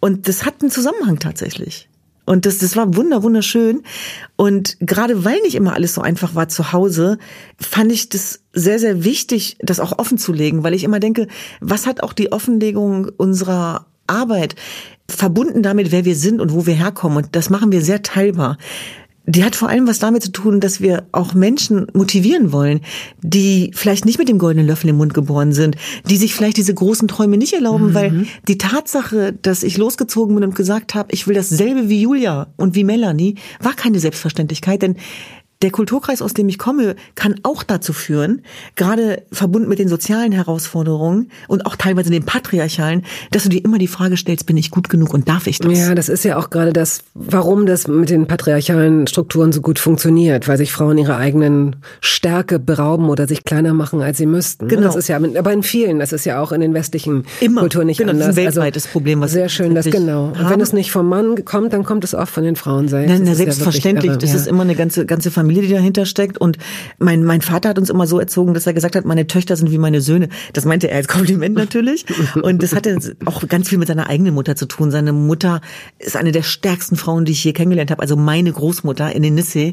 Und 0.00 0.26
das 0.26 0.44
hat 0.44 0.62
einen 0.62 0.70
Zusammenhang 0.70 1.18
tatsächlich. 1.20 1.88
Und 2.28 2.44
das, 2.44 2.58
das 2.58 2.76
war 2.76 2.94
wunder, 2.94 3.22
wunderschön. 3.22 3.82
Und 4.36 4.76
gerade 4.80 5.24
weil 5.24 5.40
nicht 5.40 5.54
immer 5.54 5.72
alles 5.72 5.94
so 5.94 6.02
einfach 6.02 6.34
war 6.34 6.48
zu 6.48 6.72
Hause, 6.72 7.16
fand 7.58 7.90
ich 7.90 8.10
das 8.10 8.40
sehr, 8.52 8.78
sehr 8.78 9.02
wichtig, 9.02 9.56
das 9.60 9.80
auch 9.80 9.98
offen 9.98 10.18
zu 10.18 10.34
legen, 10.34 10.62
weil 10.62 10.74
ich 10.74 10.84
immer 10.84 11.00
denke, 11.00 11.26
was 11.60 11.86
hat 11.86 12.02
auch 12.02 12.12
die 12.12 12.30
Offenlegung 12.30 13.10
unserer 13.16 13.86
Arbeit 14.06 14.56
verbunden 15.08 15.62
damit, 15.62 15.90
wer 15.90 16.04
wir 16.04 16.16
sind 16.16 16.42
und 16.42 16.52
wo 16.52 16.66
wir 16.66 16.74
herkommen? 16.74 17.16
Und 17.16 17.34
das 17.34 17.48
machen 17.48 17.72
wir 17.72 17.80
sehr 17.80 18.02
teilbar. 18.02 18.58
Die 19.30 19.44
hat 19.44 19.54
vor 19.54 19.68
allem 19.68 19.86
was 19.86 19.98
damit 19.98 20.22
zu 20.22 20.32
tun, 20.32 20.58
dass 20.58 20.80
wir 20.80 21.06
auch 21.12 21.34
Menschen 21.34 21.86
motivieren 21.92 22.50
wollen, 22.50 22.80
die 23.20 23.72
vielleicht 23.74 24.06
nicht 24.06 24.18
mit 24.18 24.26
dem 24.26 24.38
goldenen 24.38 24.66
Löffel 24.66 24.88
im 24.88 24.96
Mund 24.96 25.12
geboren 25.12 25.52
sind, 25.52 25.76
die 26.08 26.16
sich 26.16 26.34
vielleicht 26.34 26.56
diese 26.56 26.72
großen 26.72 27.08
Träume 27.08 27.36
nicht 27.36 27.52
erlauben, 27.52 27.92
weil 27.92 28.26
die 28.48 28.56
Tatsache, 28.56 29.34
dass 29.34 29.62
ich 29.62 29.76
losgezogen 29.76 30.34
bin 30.34 30.44
und 30.44 30.54
gesagt 30.54 30.94
habe, 30.94 31.12
ich 31.12 31.26
will 31.26 31.34
dasselbe 31.34 31.90
wie 31.90 32.00
Julia 32.00 32.46
und 32.56 32.74
wie 32.74 32.84
Melanie, 32.84 33.34
war 33.60 33.74
keine 33.74 34.00
Selbstverständlichkeit, 34.00 34.80
denn 34.80 34.96
der 35.62 35.70
Kulturkreis, 35.70 36.22
aus 36.22 36.34
dem 36.34 36.48
ich 36.48 36.58
komme, 36.58 36.94
kann 37.14 37.36
auch 37.42 37.62
dazu 37.62 37.92
führen, 37.92 38.42
gerade 38.76 39.22
verbunden 39.32 39.68
mit 39.68 39.78
den 39.78 39.88
sozialen 39.88 40.32
Herausforderungen 40.32 41.30
und 41.48 41.66
auch 41.66 41.74
teilweise 41.74 42.10
den 42.10 42.24
patriarchalen, 42.24 43.04
dass 43.32 43.42
du 43.42 43.48
dir 43.48 43.64
immer 43.64 43.78
die 43.78 43.88
Frage 43.88 44.16
stellst, 44.16 44.46
bin 44.46 44.56
ich 44.56 44.70
gut 44.70 44.88
genug 44.88 45.12
und 45.12 45.28
darf 45.28 45.46
ich 45.46 45.58
das? 45.58 45.76
Ja, 45.76 45.94
das 45.94 46.08
ist 46.08 46.24
ja 46.24 46.38
auch 46.38 46.50
gerade 46.50 46.72
das, 46.72 47.02
warum 47.14 47.66
das 47.66 47.88
mit 47.88 48.10
den 48.10 48.26
patriarchalen 48.26 49.06
Strukturen 49.08 49.52
so 49.52 49.60
gut 49.60 49.78
funktioniert, 49.80 50.46
weil 50.46 50.58
sich 50.58 50.72
Frauen 50.72 50.96
ihrer 50.96 51.16
eigenen 51.16 51.76
Stärke 52.00 52.60
berauben 52.60 53.08
oder 53.08 53.26
sich 53.26 53.44
kleiner 53.44 53.74
machen, 53.74 54.00
als 54.00 54.18
sie 54.18 54.26
müssten. 54.26 54.68
Genau. 54.68 54.82
Das 54.82 54.94
ist 54.94 55.08
ja, 55.08 55.16
aber 55.16 55.52
in 55.52 55.64
vielen, 55.64 55.98
das 55.98 56.12
ist 56.12 56.24
ja 56.24 56.40
auch 56.40 56.52
in 56.52 56.60
den 56.60 56.72
westlichen 56.72 57.24
Immer. 57.40 57.62
Kulturen 57.62 57.86
nicht 57.86 57.98
genau, 57.98 58.12
anders. 58.12 58.28
Das 58.28 58.36
ist 58.36 58.38
ein 58.38 58.46
weltweites 58.46 58.84
also, 58.84 58.92
Problem, 58.92 59.20
was 59.20 59.32
sehr 59.32 59.48
schön, 59.48 59.74
das 59.74 59.86
genau. 59.86 60.26
Und 60.26 60.50
wenn 60.50 60.60
es 60.60 60.72
nicht 60.72 60.92
vom 60.92 61.08
Mann 61.08 61.44
kommt, 61.44 61.72
dann 61.72 61.84
kommt 61.84 62.04
es 62.04 62.14
auch 62.14 62.28
von 62.28 62.44
den 62.44 62.54
Frauen 62.54 62.86
selbst. 62.86 63.10
Nein, 63.10 63.22
na, 63.24 63.30
ja 63.30 63.34
selbstverständlich. 63.34 64.12
irre, 64.12 64.18
das 64.18 64.30
ja. 64.30 64.36
ist 64.36 64.46
immer 64.46 64.62
eine 64.62 64.76
ganze 64.76 65.04
ganze 65.04 65.32
Familie, 65.32 65.47
die 65.54 65.68
dahinter 65.68 66.06
steckt. 66.06 66.38
Und 66.38 66.58
mein 66.98 67.24
mein 67.24 67.40
Vater 67.40 67.70
hat 67.70 67.78
uns 67.78 67.90
immer 67.90 68.06
so 68.06 68.18
erzogen, 68.18 68.54
dass 68.54 68.66
er 68.66 68.74
gesagt 68.74 68.96
hat, 68.96 69.04
meine 69.04 69.26
Töchter 69.26 69.56
sind 69.56 69.70
wie 69.70 69.78
meine 69.78 70.00
Söhne. 70.00 70.28
Das 70.52 70.64
meinte 70.64 70.90
er 70.90 70.96
als 70.96 71.08
Kompliment 71.08 71.56
natürlich. 71.56 72.04
Und 72.42 72.62
das 72.62 72.74
hatte 72.74 72.98
auch 73.24 73.46
ganz 73.48 73.68
viel 73.68 73.78
mit 73.78 73.88
seiner 73.88 74.08
eigenen 74.08 74.34
Mutter 74.34 74.56
zu 74.56 74.66
tun. 74.66 74.90
Seine 74.90 75.12
Mutter 75.12 75.60
ist 75.98 76.16
eine 76.16 76.32
der 76.32 76.42
stärksten 76.42 76.96
Frauen, 76.96 77.24
die 77.24 77.32
ich 77.32 77.44
je 77.44 77.52
kennengelernt 77.52 77.90
habe. 77.90 78.02
Also 78.02 78.16
meine 78.16 78.52
Großmutter 78.52 79.14
in 79.14 79.22
Nisse. 79.34 79.72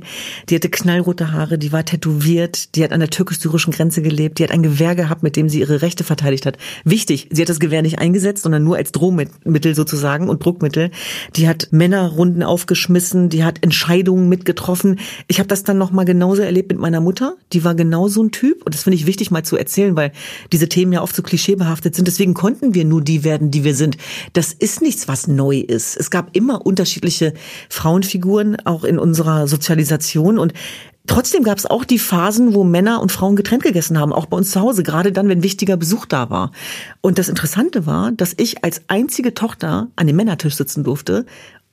Die 0.50 0.56
hatte 0.56 0.70
knallrote 0.70 1.32
Haare, 1.32 1.58
die 1.58 1.72
war 1.72 1.86
tätowiert, 1.86 2.76
die 2.76 2.84
hat 2.84 2.92
an 2.92 3.00
der 3.00 3.10
türkisch-syrischen 3.10 3.74
Grenze 3.74 4.02
gelebt, 4.02 4.40
die 4.40 4.44
hat 4.44 4.52
ein 4.52 4.64
Gewehr 4.64 4.96
gehabt, 4.96 5.24
mit 5.24 5.36
dem 5.36 5.50
sie 5.50 5.60
ihre 5.60 5.82
Rechte 5.82 6.04
verteidigt 6.04 6.46
hat. 6.46 6.58
Wichtig, 6.84 7.30
sie 7.32 7.42
hat 7.42 7.50
das 7.50 7.60
Gewehr 7.60 7.82
nicht 7.82 8.00
eingesetzt, 8.00 8.44
sondern 8.44 8.64
nur 8.64 8.78
als 8.78 8.92
Drohmittel 8.92 9.76
sozusagen 9.76 10.30
und 10.30 10.44
Druckmittel. 10.44 10.92
Die 11.36 11.48
hat 11.48 11.70
Männerrunden 11.72 12.44
aufgeschmissen, 12.44 13.30
die 13.30 13.44
hat 13.44 13.64
Entscheidungen 13.64 14.30
mitgetroffen. 14.30 15.00
Ich 15.28 15.40
habe 15.40 15.48
das 15.48 15.64
dann 15.66 15.78
noch 15.78 15.92
mal 15.92 16.06
genauso 16.06 16.42
erlebt 16.42 16.72
mit 16.72 16.80
meiner 16.80 17.02
Mutter. 17.02 17.36
Die 17.54 17.64
war 17.64 17.76
genau 17.76 18.08
so 18.08 18.24
ein 18.24 18.32
Typ 18.32 18.64
und 18.66 18.74
das 18.74 18.84
finde 18.84 18.96
ich 18.96 19.06
wichtig 19.06 19.32
mal 19.32 19.44
zu 19.44 19.58
erzählen, 19.58 19.96
weil 19.96 20.12
diese 20.52 20.70
Themen 20.70 20.94
ja 20.94 21.02
oft 21.02 21.16
so 21.16 21.22
klischeebehaftet 21.22 21.96
sind. 21.96 22.08
Deswegen 22.08 22.34
konnten 22.34 22.74
wir 22.74 22.86
nur 22.86 23.02
die 23.02 23.24
werden, 23.24 23.52
die 23.52 23.64
wir 23.64 23.76
sind. 23.76 23.98
Das 24.34 24.54
ist 24.54 24.82
nichts, 24.82 25.08
was 25.08 25.28
neu 25.28 25.60
ist. 25.60 25.98
Es 25.98 26.10
gab 26.10 26.36
immer 26.36 26.66
unterschiedliche 26.66 27.34
Frauenfiguren 27.70 28.58
auch 28.66 28.84
in 28.84 28.98
unserer 28.98 29.48
Sozialisation 29.48 30.38
und 30.38 30.54
Trotzdem 31.08 31.44
gab 31.44 31.58
es 31.58 31.66
auch 31.68 31.86
die 31.86 32.00
Phasen, 32.00 32.56
wo 32.56 32.64
Männer 32.64 33.02
und 33.02 33.12
Frauen 33.12 33.36
getrennt 33.36 33.64
gegessen 33.64 34.00
haben, 34.00 34.12
auch 34.12 34.26
bei 34.26 34.38
uns 34.38 34.52
zu 34.52 34.60
Hause, 34.60 34.82
gerade 34.82 35.12
dann, 35.12 35.30
wenn 35.30 35.44
wichtiger 35.44 35.78
Besuch 35.78 36.06
da 36.06 36.30
war. 36.30 36.52
Und 37.02 37.20
das 37.20 37.30
Interessante 37.30 37.86
war, 37.86 38.12
dass 38.12 38.34
ich 38.38 38.64
als 38.64 38.82
einzige 38.88 39.34
Tochter 39.34 39.90
an 39.96 40.08
dem 40.08 40.16
Männertisch 40.16 40.56
sitzen 40.56 40.84
durfte, 40.84 41.26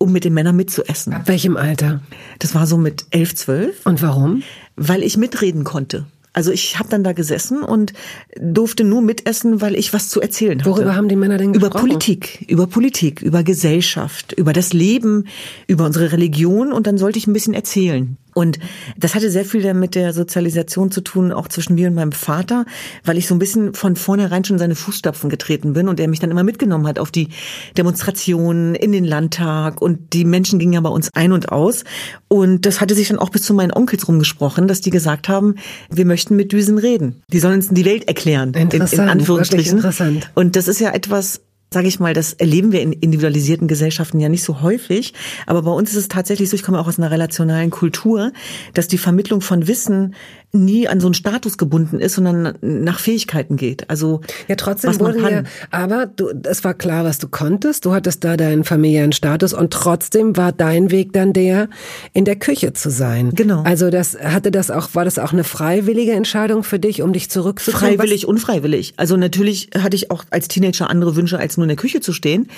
um 0.03 0.13
mit 0.13 0.25
den 0.25 0.35
Männern 0.35 0.57
mitzuessen. 0.57 1.13
Ab 1.15 1.29
welchem 1.29 1.57
Alter? 1.57 2.01
Das 2.39 2.55
war 2.55 2.67
so 2.67 2.77
mit 2.77 3.07
elf, 3.11 3.35
zwölf, 3.35 3.87
Und 3.87 4.03
warum? 4.03 4.43
weil 4.77 5.03
ich 5.03 5.17
mitreden 5.17 5.65
konnte. 5.65 6.07
Also 6.35 6.51
ich 6.51 6.79
habe 6.79 6.89
dann 6.89 7.05
da 7.05 7.13
gesessen 7.13 7.63
und 7.63 7.93
durfte 8.41 8.85
nur 8.85 9.03
mitessen, 9.03 9.61
weil 9.61 9.75
ich 9.75 9.93
was 9.93 10.09
zu 10.09 10.21
erzählen 10.23 10.59
hatte. 10.61 10.71
Worüber 10.71 10.97
haben 10.97 11.09
die 11.09 11.17
Männer 11.17 11.37
denn 11.37 11.53
Über 11.53 11.69
gesprochen? 11.69 11.89
Politik, 11.89 12.45
über 12.49 12.67
Politik, 12.67 13.21
über 13.21 13.43
Gesellschaft, 13.43 14.33
über 14.33 14.55
das 14.55 14.73
Leben, 14.73 15.27
über 15.67 15.85
unsere 15.85 16.11
Religion 16.11 16.73
und 16.73 16.87
dann 16.87 16.97
sollte 16.97 17.19
ich 17.19 17.27
ein 17.27 17.35
bisschen 17.35 17.53
erzählen. 17.53 18.17
Und 18.35 18.59
das 18.97 19.15
hatte 19.15 19.31
sehr 19.31 19.45
viel 19.45 19.73
mit 19.75 19.95
der 19.95 20.13
Sozialisation 20.13 20.91
zu 20.91 21.01
tun, 21.01 21.33
auch 21.33 21.49
zwischen 21.49 21.75
mir 21.75 21.89
und 21.89 21.95
meinem 21.95 22.13
Vater, 22.13 22.65
weil 23.05 23.19
ich 23.19 23.27
so 23.27 23.35
ein 23.35 23.39
bisschen 23.39 23.75
von 23.75 23.97
vornherein 23.97 24.45
schon 24.45 24.57
in 24.57 24.59
seine 24.59 24.75
Fußstapfen 24.75 25.31
getreten 25.31 25.73
bin 25.73 25.89
und 25.89 26.01
er 26.01 26.09
mich 26.09 26.21
dann 26.21 26.31
immer 26.31 26.45
mitgenommen 26.45 26.87
hat 26.87 26.99
auf 26.99 27.11
die 27.11 27.29
Demonstrationen, 27.77 28.75
in 28.75 28.93
den 28.93 29.05
Landtag 29.05 29.81
und 29.81 30.13
die 30.13 30.25
Menschen 30.25 30.59
gingen 30.59 30.73
ja 30.73 30.81
bei 30.81 30.89
uns 30.89 31.11
ein 31.15 31.33
und 31.33 31.51
aus. 31.53 31.85
Und 32.29 32.67
das 32.67 32.81
hatte 32.81 32.95
sich 32.95 33.09
dann 33.09 33.19
auch 33.19 33.31
bis 33.31 33.43
zu 33.43 33.55
meinen 33.55 33.73
Onkels 33.73 34.09
rumgesprochen, 34.09 34.69
dass 34.69 34.81
die 34.81 34.91
gesagt 34.91 35.29
haben, 35.29 35.57
wir 35.91 36.07
möchten 36.07 36.37
mit 36.37 36.53
Düsen 36.53 36.79
reden. 36.79 37.23
Die 37.33 37.39
sollen 37.39 37.57
uns 37.57 37.69
die 37.69 37.85
Welt 37.85 38.09
erklären. 38.09 38.51
in, 38.51 38.63
in 38.63 38.71
Interessant, 38.71 39.11
Anführungsstrichen. 39.11 39.77
interessant. 39.77 40.31
Und 40.35 40.57
das 40.57 40.69
ist 40.69 40.81
ja 40.81 40.91
etwas, 40.91 41.43
sage 41.73 41.89
ich 41.89 42.01
mal, 42.01 42.15
das 42.15 42.33
erleben 42.33 42.73
wir 42.73 42.83
in 42.83 42.93
individualisierten 42.93 43.69
Gesellschaften 43.69 44.21
ja 44.21 44.29
nicht 44.29 44.45
so 44.45 44.63
häufig. 44.63 45.15
Aber 45.47 45.63
bei 45.63 45.71
uns 45.71 45.91
ist 45.91 45.97
es 45.97 46.09
tatsächlich 46.09 46.51
so, 46.51 46.57
ich 46.57 46.63
komme 46.63 46.79
auch 46.79 46.87
aus 46.87 46.99
einer 46.99 47.11
relationalen 47.11 47.71
Kultur, 47.71 48.33
dass 48.75 48.89
die 48.89 48.99
Vermittlung 48.99 49.41
von 49.41 49.67
Wissen 49.67 50.15
nie 50.53 50.87
an 50.87 51.01
so 51.01 51.07
einen 51.07 51.15
Status 51.15 51.57
gebunden 51.57 51.99
ist, 51.99 52.15
sondern 52.15 52.55
nach 52.61 52.99
Fähigkeiten 52.99 53.57
geht. 53.57 53.89
Also 53.89 54.21
Ja, 54.49 54.57
trotzdem 54.57 54.91
was 54.91 54.99
man 54.99 55.15
wurden 55.15 55.23
kann. 55.23 55.33
ja, 55.33 55.43
aber 55.71 56.07
du, 56.07 56.31
es 56.45 56.63
war 56.63 56.75
klar, 56.75 57.05
was 57.05 57.19
du 57.19 57.29
konntest. 57.29 57.87
Du 57.87 57.93
hattest 57.95 58.23
da 58.23 58.37
deinen 58.37 58.65
familiären 58.65 59.13
Status 59.13 59.55
und 59.55 59.73
trotzdem 59.73 60.37
war 60.37 60.53
dein 60.53 60.91
Weg 60.91 61.15
dann 61.15 61.33
der, 61.33 61.69
in 62.13 62.27
der 62.27 62.37
Küche 62.37 62.75
zu 62.75 62.91
sein. 62.91 63.31
Genau. 63.35 63.63
Also 63.63 63.89
das 63.91 64.19
hatte 64.19 64.51
das 64.51 64.71
auch, 64.71 64.95
war 64.95 65.07
das 65.07 65.19
auch 65.19 65.33
eine 65.33 65.45
freiwillige 65.45 66.13
Entscheidung 66.13 66.65
für 66.65 66.79
dich, 66.79 67.01
um 67.01 67.15
dich 67.15 67.31
zurückzuziehen? 67.31 67.79
Freiwillig, 67.81 68.27
unfreiwillig. 68.27 68.93
Also 68.99 69.17
natürlich 69.17 69.71
hatte 69.79 69.97
ich 69.97 70.11
auch 70.11 70.25
als 70.31 70.49
Teenager 70.49 70.91
andere 70.91 71.17
Wünsche, 71.17 71.39
als 71.39 71.57
nur 71.57 71.65
in 71.65 71.69
der 71.69 71.77
Küche 71.77 72.01
zu 72.01 72.13
stehen. 72.13 72.49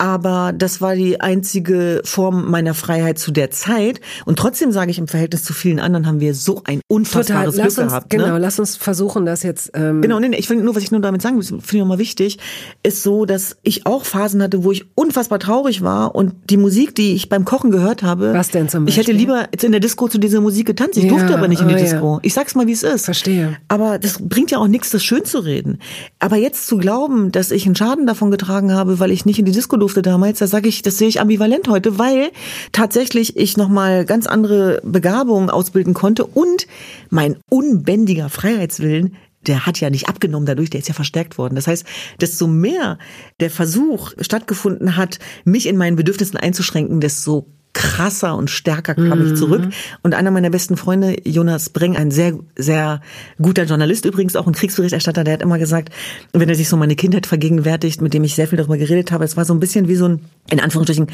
Aber 0.00 0.54
das 0.56 0.80
war 0.80 0.94
die 0.96 1.20
einzige 1.20 2.00
Form 2.04 2.50
meiner 2.50 2.72
Freiheit 2.72 3.18
zu 3.18 3.32
der 3.32 3.50
Zeit. 3.50 4.00
Und 4.24 4.38
trotzdem 4.38 4.72
sage 4.72 4.90
ich, 4.90 4.98
im 4.98 5.08
Verhältnis 5.08 5.44
zu 5.44 5.52
vielen 5.52 5.78
anderen 5.78 6.06
haben 6.06 6.20
wir 6.20 6.34
so 6.34 6.62
ein 6.64 6.80
unfassbares 6.88 7.26
total, 7.26 7.44
lass 7.66 7.74
Glück 7.74 7.84
uns, 7.84 7.92
gehabt. 7.92 8.10
genau, 8.10 8.26
ne? 8.28 8.38
lass 8.38 8.58
uns 8.58 8.76
versuchen, 8.76 9.26
das 9.26 9.42
jetzt, 9.42 9.72
ähm, 9.74 10.00
Genau, 10.00 10.18
nee, 10.18 10.30
nee, 10.30 10.38
ich 10.38 10.48
will 10.48 10.56
nur, 10.56 10.74
was 10.74 10.82
ich 10.82 10.90
nur 10.90 11.02
damit 11.02 11.20
sagen 11.20 11.36
will, 11.36 11.42
finde 11.44 11.60
ich 11.60 11.74
nochmal 11.74 11.98
wichtig, 11.98 12.38
ist 12.82 13.02
so, 13.02 13.26
dass 13.26 13.58
ich 13.62 13.84
auch 13.84 14.06
Phasen 14.06 14.42
hatte, 14.42 14.64
wo 14.64 14.72
ich 14.72 14.86
unfassbar 14.94 15.38
traurig 15.38 15.82
war 15.82 16.14
und 16.14 16.32
die 16.48 16.56
Musik, 16.56 16.94
die 16.94 17.12
ich 17.12 17.28
beim 17.28 17.44
Kochen 17.44 17.70
gehört 17.70 18.02
habe. 18.02 18.32
Was 18.32 18.48
denn 18.48 18.70
zum 18.70 18.86
Ich 18.86 18.96
hätte 18.96 19.08
Beispiel? 19.12 19.16
lieber 19.20 19.48
jetzt 19.52 19.64
in 19.64 19.72
der 19.72 19.82
Disco 19.82 20.08
zu 20.08 20.16
dieser 20.16 20.40
Musik 20.40 20.66
getanzt. 20.66 20.96
Ich 20.96 21.04
Ja, 21.04 21.10
durfte 21.10 21.36
aber 21.36 21.46
nicht 21.46 21.60
in 21.60 21.68
die 21.68 21.74
ja. 21.74 21.80
Disco. 21.80 22.20
Ich 22.22 22.32
sag's 22.32 22.54
mal, 22.54 22.66
wie 22.66 22.72
es 22.72 22.82
ist. 22.82 23.04
Verstehe. 23.04 23.58
Aber 23.68 23.98
das 23.98 24.16
bringt 24.26 24.50
ja 24.50 24.56
auch 24.56 24.66
nichts, 24.68 24.88
das 24.88 25.04
schön 25.04 25.26
zu 25.26 25.40
reden. 25.40 25.78
Aber 26.20 26.36
jetzt 26.36 26.66
zu 26.66 26.78
glauben, 26.78 27.32
dass 27.32 27.50
ich 27.50 27.66
einen 27.66 27.76
Schaden 27.76 28.06
davon 28.06 28.30
getragen 28.30 28.72
habe, 28.72 28.98
weil 28.98 29.10
ich 29.10 29.26
nicht 29.26 29.38
in 29.38 29.44
die 29.44 29.52
Disco 29.52 29.76
durfte 29.76 29.89
damals, 29.94 30.38
da 30.38 30.46
sage 30.46 30.68
ich, 30.68 30.82
das 30.82 30.98
sehe 30.98 31.08
ich 31.08 31.20
ambivalent 31.20 31.68
heute, 31.68 31.98
weil 31.98 32.30
tatsächlich 32.72 33.36
ich 33.36 33.56
nochmal 33.56 34.04
ganz 34.04 34.26
andere 34.26 34.80
Begabungen 34.84 35.50
ausbilden 35.50 35.94
konnte 35.94 36.24
und 36.24 36.66
mein 37.10 37.36
unbändiger 37.48 38.28
Freiheitswillen 38.28 39.16
der 39.46 39.64
hat 39.64 39.80
ja 39.80 39.88
nicht 39.88 40.08
abgenommen 40.08 40.46
dadurch, 40.46 40.70
der 40.70 40.80
ist 40.80 40.88
ja 40.88 40.94
verstärkt 40.94 41.38
worden. 41.38 41.54
Das 41.54 41.66
heißt, 41.66 41.86
desto 42.20 42.46
mehr 42.46 42.98
der 43.40 43.50
Versuch 43.50 44.12
stattgefunden 44.20 44.96
hat, 44.96 45.18
mich 45.44 45.66
in 45.66 45.78
meinen 45.78 45.96
Bedürfnissen 45.96 46.36
einzuschränken, 46.36 47.00
desto 47.00 47.46
krasser 47.72 48.36
und 48.36 48.50
stärker 48.50 48.94
kam 48.94 49.24
ich 49.24 49.38
zurück. 49.38 49.62
Und 50.02 50.14
einer 50.14 50.30
meiner 50.30 50.50
besten 50.50 50.76
Freunde, 50.76 51.16
Jonas 51.24 51.70
Breng, 51.70 51.96
ein 51.96 52.10
sehr, 52.10 52.34
sehr 52.56 53.00
guter 53.40 53.64
Journalist, 53.64 54.04
übrigens 54.04 54.34
auch 54.36 54.46
ein 54.46 54.54
Kriegsberichterstatter, 54.54 55.22
der 55.22 55.34
hat 55.34 55.42
immer 55.42 55.58
gesagt, 55.58 55.90
wenn 56.32 56.48
er 56.48 56.56
sich 56.56 56.68
so 56.68 56.76
meine 56.76 56.96
Kindheit 56.96 57.26
vergegenwärtigt, 57.26 58.00
mit 58.00 58.12
dem 58.12 58.24
ich 58.24 58.34
sehr 58.34 58.48
viel 58.48 58.58
darüber 58.58 58.76
geredet 58.76 59.12
habe, 59.12 59.24
es 59.24 59.36
war 59.36 59.44
so 59.44 59.54
ein 59.54 59.60
bisschen 59.60 59.86
wie 59.86 59.94
so 59.94 60.08
ein, 60.08 60.20
in 60.50 60.60
Anführungsstrichen, 60.60 61.06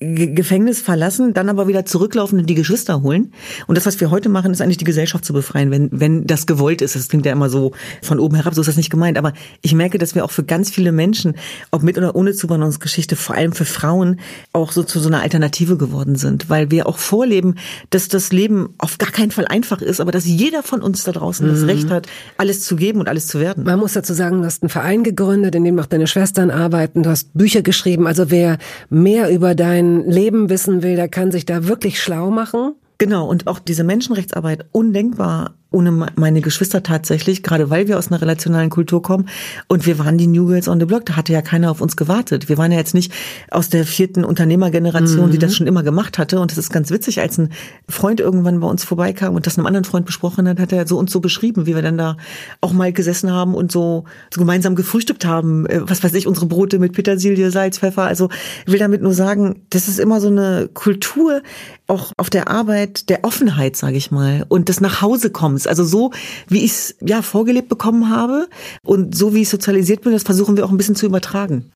Gefängnis 0.00 0.82
verlassen, 0.82 1.32
dann 1.32 1.48
aber 1.48 1.68
wieder 1.68 1.86
zurücklaufen 1.86 2.38
und 2.40 2.50
die 2.50 2.54
Geschwister 2.54 3.00
holen. 3.02 3.32
Und 3.66 3.78
das, 3.78 3.86
was 3.86 3.98
wir 4.00 4.10
heute 4.10 4.28
machen, 4.28 4.52
ist 4.52 4.60
eigentlich 4.60 4.76
die 4.76 4.84
Gesellschaft 4.84 5.24
zu 5.24 5.32
befreien, 5.32 5.70
wenn, 5.70 5.88
wenn 5.92 6.26
das 6.26 6.46
gewollt 6.46 6.82
ist. 6.82 6.96
Das 6.96 7.08
klingt 7.08 7.24
ja 7.24 7.32
immer 7.32 7.48
so 7.48 7.72
von 8.02 8.18
oben 8.18 8.34
herab, 8.34 8.54
so 8.54 8.60
ist 8.60 8.66
das 8.66 8.76
nicht 8.76 8.90
gemeint. 8.90 9.16
Aber 9.16 9.32
ich 9.62 9.72
merke, 9.72 9.96
dass 9.96 10.14
wir 10.14 10.24
auch 10.24 10.32
für 10.32 10.44
ganz 10.44 10.68
viele 10.70 10.92
Menschen, 10.92 11.36
ob 11.70 11.82
mit 11.82 11.96
oder 11.96 12.14
ohne 12.16 12.34
Zuwanderungsgeschichte, 12.34 13.16
vor 13.16 13.36
allem 13.36 13.52
für 13.52 13.64
Frauen, 13.64 14.20
auch 14.52 14.72
so 14.72 14.82
zu 14.82 14.98
so 14.98 15.08
einer 15.08 15.22
Alternative 15.22 15.78
geworden 15.78 15.93
sind. 16.16 16.50
Weil 16.50 16.70
wir 16.70 16.86
auch 16.86 16.98
vorleben, 16.98 17.54
dass 17.90 18.08
das 18.08 18.32
Leben 18.32 18.74
auf 18.78 18.98
gar 18.98 19.10
keinen 19.10 19.30
Fall 19.30 19.46
einfach 19.46 19.80
ist, 19.80 20.00
aber 20.00 20.12
dass 20.12 20.26
jeder 20.26 20.62
von 20.62 20.82
uns 20.82 21.04
da 21.04 21.12
draußen 21.12 21.46
das 21.46 21.66
Recht 21.66 21.90
hat, 21.90 22.06
alles 22.36 22.62
zu 22.62 22.76
geben 22.76 23.00
und 23.00 23.08
alles 23.08 23.26
zu 23.26 23.40
werden. 23.40 23.64
Man 23.64 23.78
muss 23.78 23.92
dazu 23.92 24.14
sagen, 24.14 24.40
du 24.40 24.46
hast 24.46 24.62
einen 24.62 24.70
Verein 24.70 25.04
gegründet, 25.04 25.54
in 25.54 25.64
dem 25.64 25.78
auch 25.78 25.86
deine 25.86 26.06
Schwestern 26.06 26.50
arbeiten, 26.50 27.02
du 27.02 27.10
hast 27.10 27.32
Bücher 27.34 27.62
geschrieben. 27.62 28.06
Also 28.06 28.30
wer 28.30 28.58
mehr 28.90 29.30
über 29.30 29.54
dein 29.54 30.08
Leben 30.08 30.48
wissen 30.48 30.82
will, 30.82 30.96
der 30.96 31.08
kann 31.08 31.30
sich 31.30 31.46
da 31.46 31.66
wirklich 31.66 32.00
schlau 32.00 32.30
machen. 32.30 32.74
Genau, 32.98 33.28
und 33.28 33.46
auch 33.48 33.58
diese 33.58 33.84
Menschenrechtsarbeit 33.84 34.66
undenkbar 34.72 35.54
ohne 35.74 35.90
me- 35.92 36.06
meine 36.16 36.40
Geschwister 36.40 36.82
tatsächlich, 36.82 37.42
gerade 37.42 37.68
weil 37.68 37.88
wir 37.88 37.98
aus 37.98 38.08
einer 38.10 38.20
relationalen 38.22 38.70
Kultur 38.70 39.02
kommen. 39.02 39.28
Und 39.68 39.86
wir 39.86 39.98
waren 39.98 40.16
die 40.16 40.26
New 40.26 40.46
Girls 40.46 40.68
on 40.68 40.80
the 40.80 40.86
Block, 40.86 41.04
da 41.06 41.16
hatte 41.16 41.32
ja 41.32 41.42
keiner 41.42 41.70
auf 41.70 41.80
uns 41.80 41.96
gewartet. 41.96 42.48
Wir 42.48 42.56
waren 42.56 42.72
ja 42.72 42.78
jetzt 42.78 42.94
nicht 42.94 43.12
aus 43.50 43.68
der 43.68 43.84
vierten 43.84 44.24
Unternehmergeneration, 44.24 45.30
die 45.30 45.38
das 45.38 45.54
schon 45.56 45.66
immer 45.66 45.82
gemacht 45.82 46.16
hatte. 46.18 46.38
Und 46.40 46.52
es 46.52 46.58
ist 46.58 46.70
ganz 46.72 46.90
witzig, 46.90 47.20
als 47.20 47.38
ein 47.38 47.50
Freund 47.88 48.20
irgendwann 48.20 48.60
bei 48.60 48.66
uns 48.66 48.84
vorbeikam 48.84 49.34
und 49.34 49.46
das 49.46 49.58
einem 49.58 49.66
anderen 49.66 49.84
Freund 49.84 50.06
besprochen 50.06 50.48
hat, 50.48 50.60
hat 50.60 50.72
er 50.72 50.86
so 50.86 50.96
uns 50.98 51.10
so 51.12 51.20
beschrieben, 51.20 51.66
wie 51.66 51.74
wir 51.74 51.82
dann 51.82 51.98
da 51.98 52.16
auch 52.60 52.72
mal 52.72 52.92
gesessen 52.92 53.30
haben 53.32 53.54
und 53.54 53.72
so, 53.72 54.04
so 54.32 54.40
gemeinsam 54.40 54.76
gefrühstückt 54.76 55.24
haben, 55.26 55.66
äh, 55.66 55.80
was 55.82 56.02
weiß 56.04 56.14
ich, 56.14 56.26
unsere 56.26 56.46
Brote 56.46 56.78
mit 56.78 56.92
Petersilie, 56.92 57.50
Salz, 57.50 57.78
Pfeffer, 57.78 58.04
also 58.04 58.28
ich 58.66 58.72
will 58.72 58.78
damit 58.78 59.02
nur 59.02 59.14
sagen, 59.14 59.62
das 59.70 59.88
ist 59.88 59.98
immer 59.98 60.20
so 60.20 60.28
eine 60.28 60.68
Kultur, 60.72 61.42
auch 61.86 62.12
auf 62.16 62.30
der 62.30 62.48
Arbeit 62.48 63.08
der 63.08 63.24
Offenheit, 63.24 63.76
sage 63.76 63.96
ich 63.96 64.10
mal, 64.10 64.44
und 64.48 64.68
des 64.68 64.80
Nachhausekommens. 64.80 65.63
Also 65.66 65.84
so, 65.84 66.10
wie 66.48 66.64
ich 66.64 66.72
es 66.72 66.96
ja 67.00 67.22
vorgelebt 67.22 67.68
bekommen 67.68 68.10
habe 68.10 68.48
und 68.84 69.14
so 69.14 69.34
wie 69.34 69.42
ich 69.42 69.48
sozialisiert 69.48 70.02
bin, 70.02 70.12
das 70.12 70.22
versuchen 70.22 70.56
wir 70.56 70.64
auch 70.64 70.70
ein 70.70 70.76
bisschen 70.76 70.96
zu 70.96 71.06
übertragen. 71.06 71.72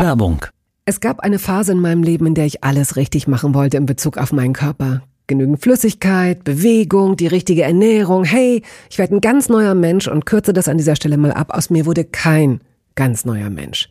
Werbung. 0.00 0.46
Es 0.84 1.00
gab 1.00 1.20
eine 1.20 1.38
Phase 1.38 1.72
in 1.72 1.80
meinem 1.80 2.02
Leben, 2.02 2.26
in 2.26 2.34
der 2.34 2.46
ich 2.46 2.64
alles 2.64 2.96
richtig 2.96 3.28
machen 3.28 3.52
wollte 3.52 3.76
in 3.76 3.84
Bezug 3.84 4.16
auf 4.16 4.32
meinen 4.32 4.54
Körper. 4.54 5.02
Genügend 5.26 5.60
Flüssigkeit, 5.60 6.44
Bewegung, 6.44 7.16
die 7.16 7.26
richtige 7.26 7.62
Ernährung. 7.62 8.24
Hey, 8.24 8.62
ich 8.88 8.98
werde 8.98 9.16
ein 9.16 9.20
ganz 9.20 9.50
neuer 9.50 9.74
Mensch 9.74 10.08
und 10.08 10.24
kürze 10.24 10.54
das 10.54 10.68
an 10.68 10.78
dieser 10.78 10.96
Stelle 10.96 11.18
mal 11.18 11.32
ab. 11.32 11.52
Aus 11.52 11.68
mir 11.68 11.84
wurde 11.84 12.04
kein 12.04 12.60
ganz 12.94 13.26
neuer 13.26 13.50
Mensch. 13.50 13.90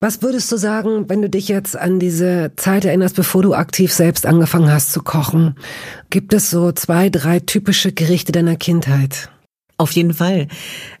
Was 0.00 0.22
würdest 0.22 0.52
du 0.52 0.56
sagen, 0.56 1.08
wenn 1.08 1.22
du 1.22 1.28
dich 1.28 1.48
jetzt 1.48 1.76
an 1.76 1.98
diese 1.98 2.52
Zeit 2.54 2.84
erinnerst, 2.84 3.16
bevor 3.16 3.42
du 3.42 3.54
aktiv 3.54 3.92
selbst 3.92 4.26
angefangen 4.26 4.70
hast 4.70 4.92
zu 4.92 5.02
kochen? 5.02 5.56
Gibt 6.08 6.32
es 6.34 6.50
so 6.50 6.70
zwei, 6.70 7.10
drei 7.10 7.40
typische 7.40 7.90
Gerichte 7.90 8.30
deiner 8.30 8.54
Kindheit? 8.54 9.28
Auf 9.76 9.90
jeden 9.92 10.14
Fall. 10.14 10.46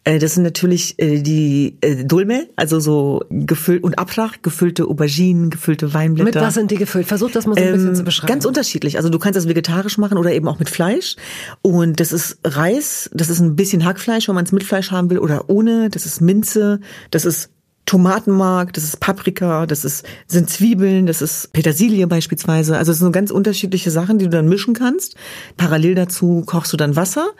Äh, 0.02 0.18
das 0.18 0.34
sind 0.34 0.42
natürlich 0.42 0.98
äh, 0.98 1.20
die 1.20 1.76
äh, 1.80 2.04
Dulme, 2.04 2.48
also 2.56 2.80
so 2.80 3.22
gefüllt 3.30 3.84
und 3.84 4.00
Abschlag, 4.00 4.42
gefüllte 4.42 4.86
Auberginen, 4.86 5.50
gefüllte 5.50 5.94
Weinblätter. 5.94 6.40
Mit 6.40 6.46
was 6.46 6.54
sind 6.54 6.72
die 6.72 6.76
gefüllt? 6.76 7.06
Versuch 7.06 7.30
das 7.30 7.46
mal 7.46 7.56
so 7.56 7.64
ein 7.64 7.72
bisschen 7.72 7.94
zu 7.94 8.00
ähm, 8.00 8.04
beschreiben. 8.04 8.32
Ganz 8.32 8.44
unterschiedlich. 8.44 8.96
Also 8.96 9.10
du 9.10 9.18
kannst 9.20 9.36
das 9.36 9.46
vegetarisch 9.46 9.98
machen 9.98 10.18
oder 10.18 10.32
eben 10.32 10.48
auch 10.48 10.58
mit 10.58 10.70
Fleisch. 10.70 11.14
Und 11.62 12.00
das 12.00 12.10
ist 12.12 12.38
Reis, 12.44 13.10
das 13.12 13.30
ist 13.30 13.38
ein 13.38 13.54
bisschen 13.54 13.84
Hackfleisch, 13.84 14.26
wenn 14.26 14.34
man 14.34 14.44
es 14.44 14.52
mit 14.52 14.64
Fleisch 14.64 14.90
haben 14.90 15.08
will 15.10 15.18
oder 15.18 15.48
ohne. 15.48 15.88
Das 15.88 16.04
ist 16.04 16.20
Minze, 16.20 16.80
das 17.12 17.24
ist 17.24 17.50
Tomatenmark, 17.88 18.74
das 18.74 18.84
ist 18.84 19.00
Paprika, 19.00 19.64
das 19.64 19.82
ist, 19.82 20.04
sind 20.26 20.50
Zwiebeln, 20.50 21.06
das 21.06 21.22
ist 21.22 21.54
Petersilie 21.54 22.06
beispielsweise. 22.06 22.76
Also 22.76 22.92
es 22.92 22.98
sind 22.98 23.12
ganz 23.12 23.30
unterschiedliche 23.30 23.90
Sachen, 23.90 24.18
die 24.18 24.26
du 24.26 24.30
dann 24.30 24.46
mischen 24.46 24.74
kannst. 24.74 25.16
Parallel 25.56 25.94
dazu 25.94 26.42
kochst 26.44 26.70
du 26.70 26.76
dann 26.76 26.96
Wasser 26.96 27.30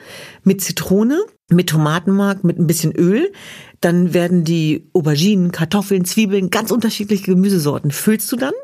mit 0.44 0.62
Zitrone, 0.62 1.20
mit 1.50 1.68
Tomatenmark, 1.68 2.44
mit 2.44 2.58
ein 2.58 2.66
bisschen 2.66 2.92
Öl. 2.92 3.30
Dann 3.82 4.14
werden 4.14 4.42
die 4.42 4.88
Auberginen, 4.94 5.52
Kartoffeln, 5.52 6.06
Zwiebeln, 6.06 6.48
ganz 6.48 6.70
unterschiedliche 6.70 7.24
Gemüsesorten 7.24 7.90
füllst 7.90 8.32
du 8.32 8.36
dann. 8.36 8.54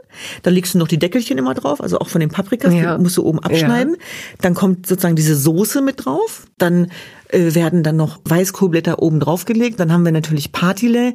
Dann 0.42 0.55
legst 0.55 0.73
du 0.73 0.79
noch 0.79 0.88
die 0.88 0.99
Deckelchen 0.99 1.37
immer 1.37 1.53
drauf, 1.53 1.83
also 1.83 1.99
auch 1.99 2.09
von 2.09 2.20
den 2.20 2.31
Paprikas, 2.31 2.73
ja. 2.73 2.97
musst 2.97 3.18
du 3.18 3.25
oben 3.25 3.40
abschneiden. 3.40 3.94
Ja. 3.94 4.07
Dann 4.40 4.55
kommt 4.55 4.87
sozusagen 4.87 5.16
diese 5.16 5.37
Soße 5.37 5.83
mit 5.83 6.07
drauf. 6.07 6.47
Dann 6.57 6.90
werden 7.35 7.83
dann 7.83 7.97
noch 7.97 8.20
Weißkohlblätter 8.25 9.01
oben 9.01 9.20
drauf 9.20 9.44
gelegt. 9.44 9.81
Dann 9.81 9.92
haben 9.92 10.05
wir 10.05 10.12
natürlich 10.12 10.53
Partile. 10.53 11.14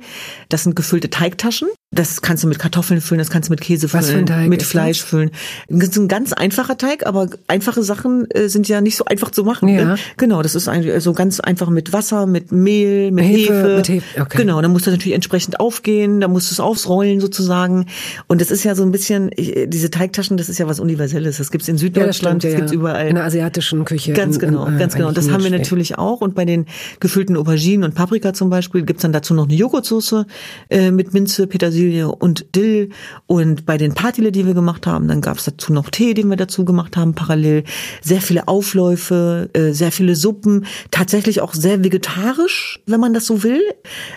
Das 0.50 0.64
sind 0.64 0.76
gefüllte 0.76 1.10
Teigtaschen. 1.10 1.70
Das 1.92 2.22
kannst 2.22 2.44
du 2.44 2.48
mit 2.48 2.60
Kartoffeln 2.60 3.02
füllen, 3.02 3.18
das 3.18 3.32
kannst 3.32 3.50
du 3.50 3.52
mit 3.52 3.62
Käse 3.62 3.90
füllen, 3.90 4.48
mit 4.48 4.62
Fleisch 4.62 5.00
das? 5.00 5.10
füllen. 5.10 5.32
Das 5.70 5.90
ist 5.90 5.98
ein 5.98 6.08
ganz 6.08 6.34
einfacher 6.34 6.78
Teig, 6.78 7.08
aber 7.08 7.30
einfache 7.48 7.82
Sachen 7.82 8.30
äh, 8.30 8.48
sind 8.48 8.68
ja 8.68 8.80
nicht 8.80 8.96
so 8.96 9.06
einfach 9.06 9.32
zu 9.32 9.44
machen. 9.44 9.70
Ja. 9.70 9.86
Ne? 9.86 9.96
Genau, 10.18 10.44
das 10.44 10.54
ist 10.54 10.68
ein, 10.68 10.84
so 10.84 10.92
also 10.92 11.14
ganz 11.14 11.40
einfach 11.40 11.72
mit 11.72 11.92
Wasser, 11.92 12.28
mit 12.28 12.52
Mehl, 12.52 13.10
mit 13.10 13.26
Hefe. 13.26 13.54
Hefe. 13.56 13.76
Mit 13.78 13.90
Hefe. 13.90 14.22
Okay. 14.22 14.38
Genau, 14.38 14.62
dann 14.62 14.72
muss 14.72 14.84
das 14.84 14.94
natürlich 14.94 15.16
entsprechend 15.16 15.60
aufgehen, 15.60 16.22
dann 16.22 16.30
musst 16.30 16.52
du 16.52 16.54
es 16.54 16.60
aufrollen 16.60 17.22
sozusagen. 17.22 17.88
Und 18.28 18.40
das 18.40 18.52
ist 18.52 18.64
ja 18.64 18.76
so 18.76 18.84
ein 18.84 18.92
bisschen, 18.92 19.32
diese 19.36 19.90
Teigtaschen, 19.90 20.38
das 20.38 20.48
ist 20.48 20.60
ja 20.60 20.68
was 20.68 20.80
Universelles. 20.80 21.38
Das 21.38 21.50
gibt's 21.50 21.68
in 21.68 21.80
Süddeutschland, 21.80 22.44
ja, 22.44 22.52
das, 22.52 22.54
das 22.54 22.60
gibt's 22.60 22.72
überall. 22.72 23.08
In 23.08 23.16
der 23.16 23.24
asiatischen 23.24 23.84
Küche. 23.86 24.14
Ganz 24.14 24.38
genau, 24.38 24.68
in, 24.68 24.74
in, 24.74 24.80
ganz 24.80 24.94
genau. 24.94 25.08
Und 25.08 25.18
das 25.18 25.32
haben 25.32 25.44
wir 25.44 25.50
natürlich 25.50 25.98
auch. 25.98 26.22
Und 26.22 26.36
bei 26.36 26.46
den 26.46 26.68
gefüllten 27.00 27.36
Auberginen 27.36 27.84
und 27.84 27.96
Paprika 27.96 28.32
zum 28.36 28.52
Beispiel 28.52 28.84
gibt's 28.84 29.02
dann 29.02 29.12
dazu 29.12 29.34
noch 29.34 29.46
eine 29.46 29.56
Joghurtsoße 29.56 30.28
äh, 30.70 30.92
mit 30.92 31.16
Minze, 31.16 31.48
Petersilie 31.48 31.79
Petersilie 31.80 32.08
und 32.10 32.56
Dill. 32.56 32.90
Und 33.26 33.66
bei 33.66 33.78
den 33.78 33.94
Partyle, 33.94 34.32
die 34.32 34.46
wir 34.46 34.54
gemacht 34.54 34.86
haben, 34.86 35.08
dann 35.08 35.22
gab 35.22 35.38
es 35.38 35.46
dazu 35.46 35.72
noch 35.72 35.90
Tee, 35.90 36.14
den 36.14 36.30
wir 36.30 36.36
dazu 36.36 36.66
gemacht 36.66 36.98
haben, 36.98 37.14
parallel. 37.14 37.64
Sehr 38.02 38.22
viele 38.22 38.48
Aufläufe, 38.48 39.50
äh, 39.54 39.72
sehr 39.72 39.92
viele 39.92 40.16
Suppen. 40.16 40.66
Tatsächlich 40.92 41.42
auch 41.42 41.54
sehr 41.54 41.84
vegetarisch, 41.84 42.82
wenn 42.86 43.00
man 43.00 43.14
das 43.14 43.26
so 43.26 43.44
will. 43.44 43.62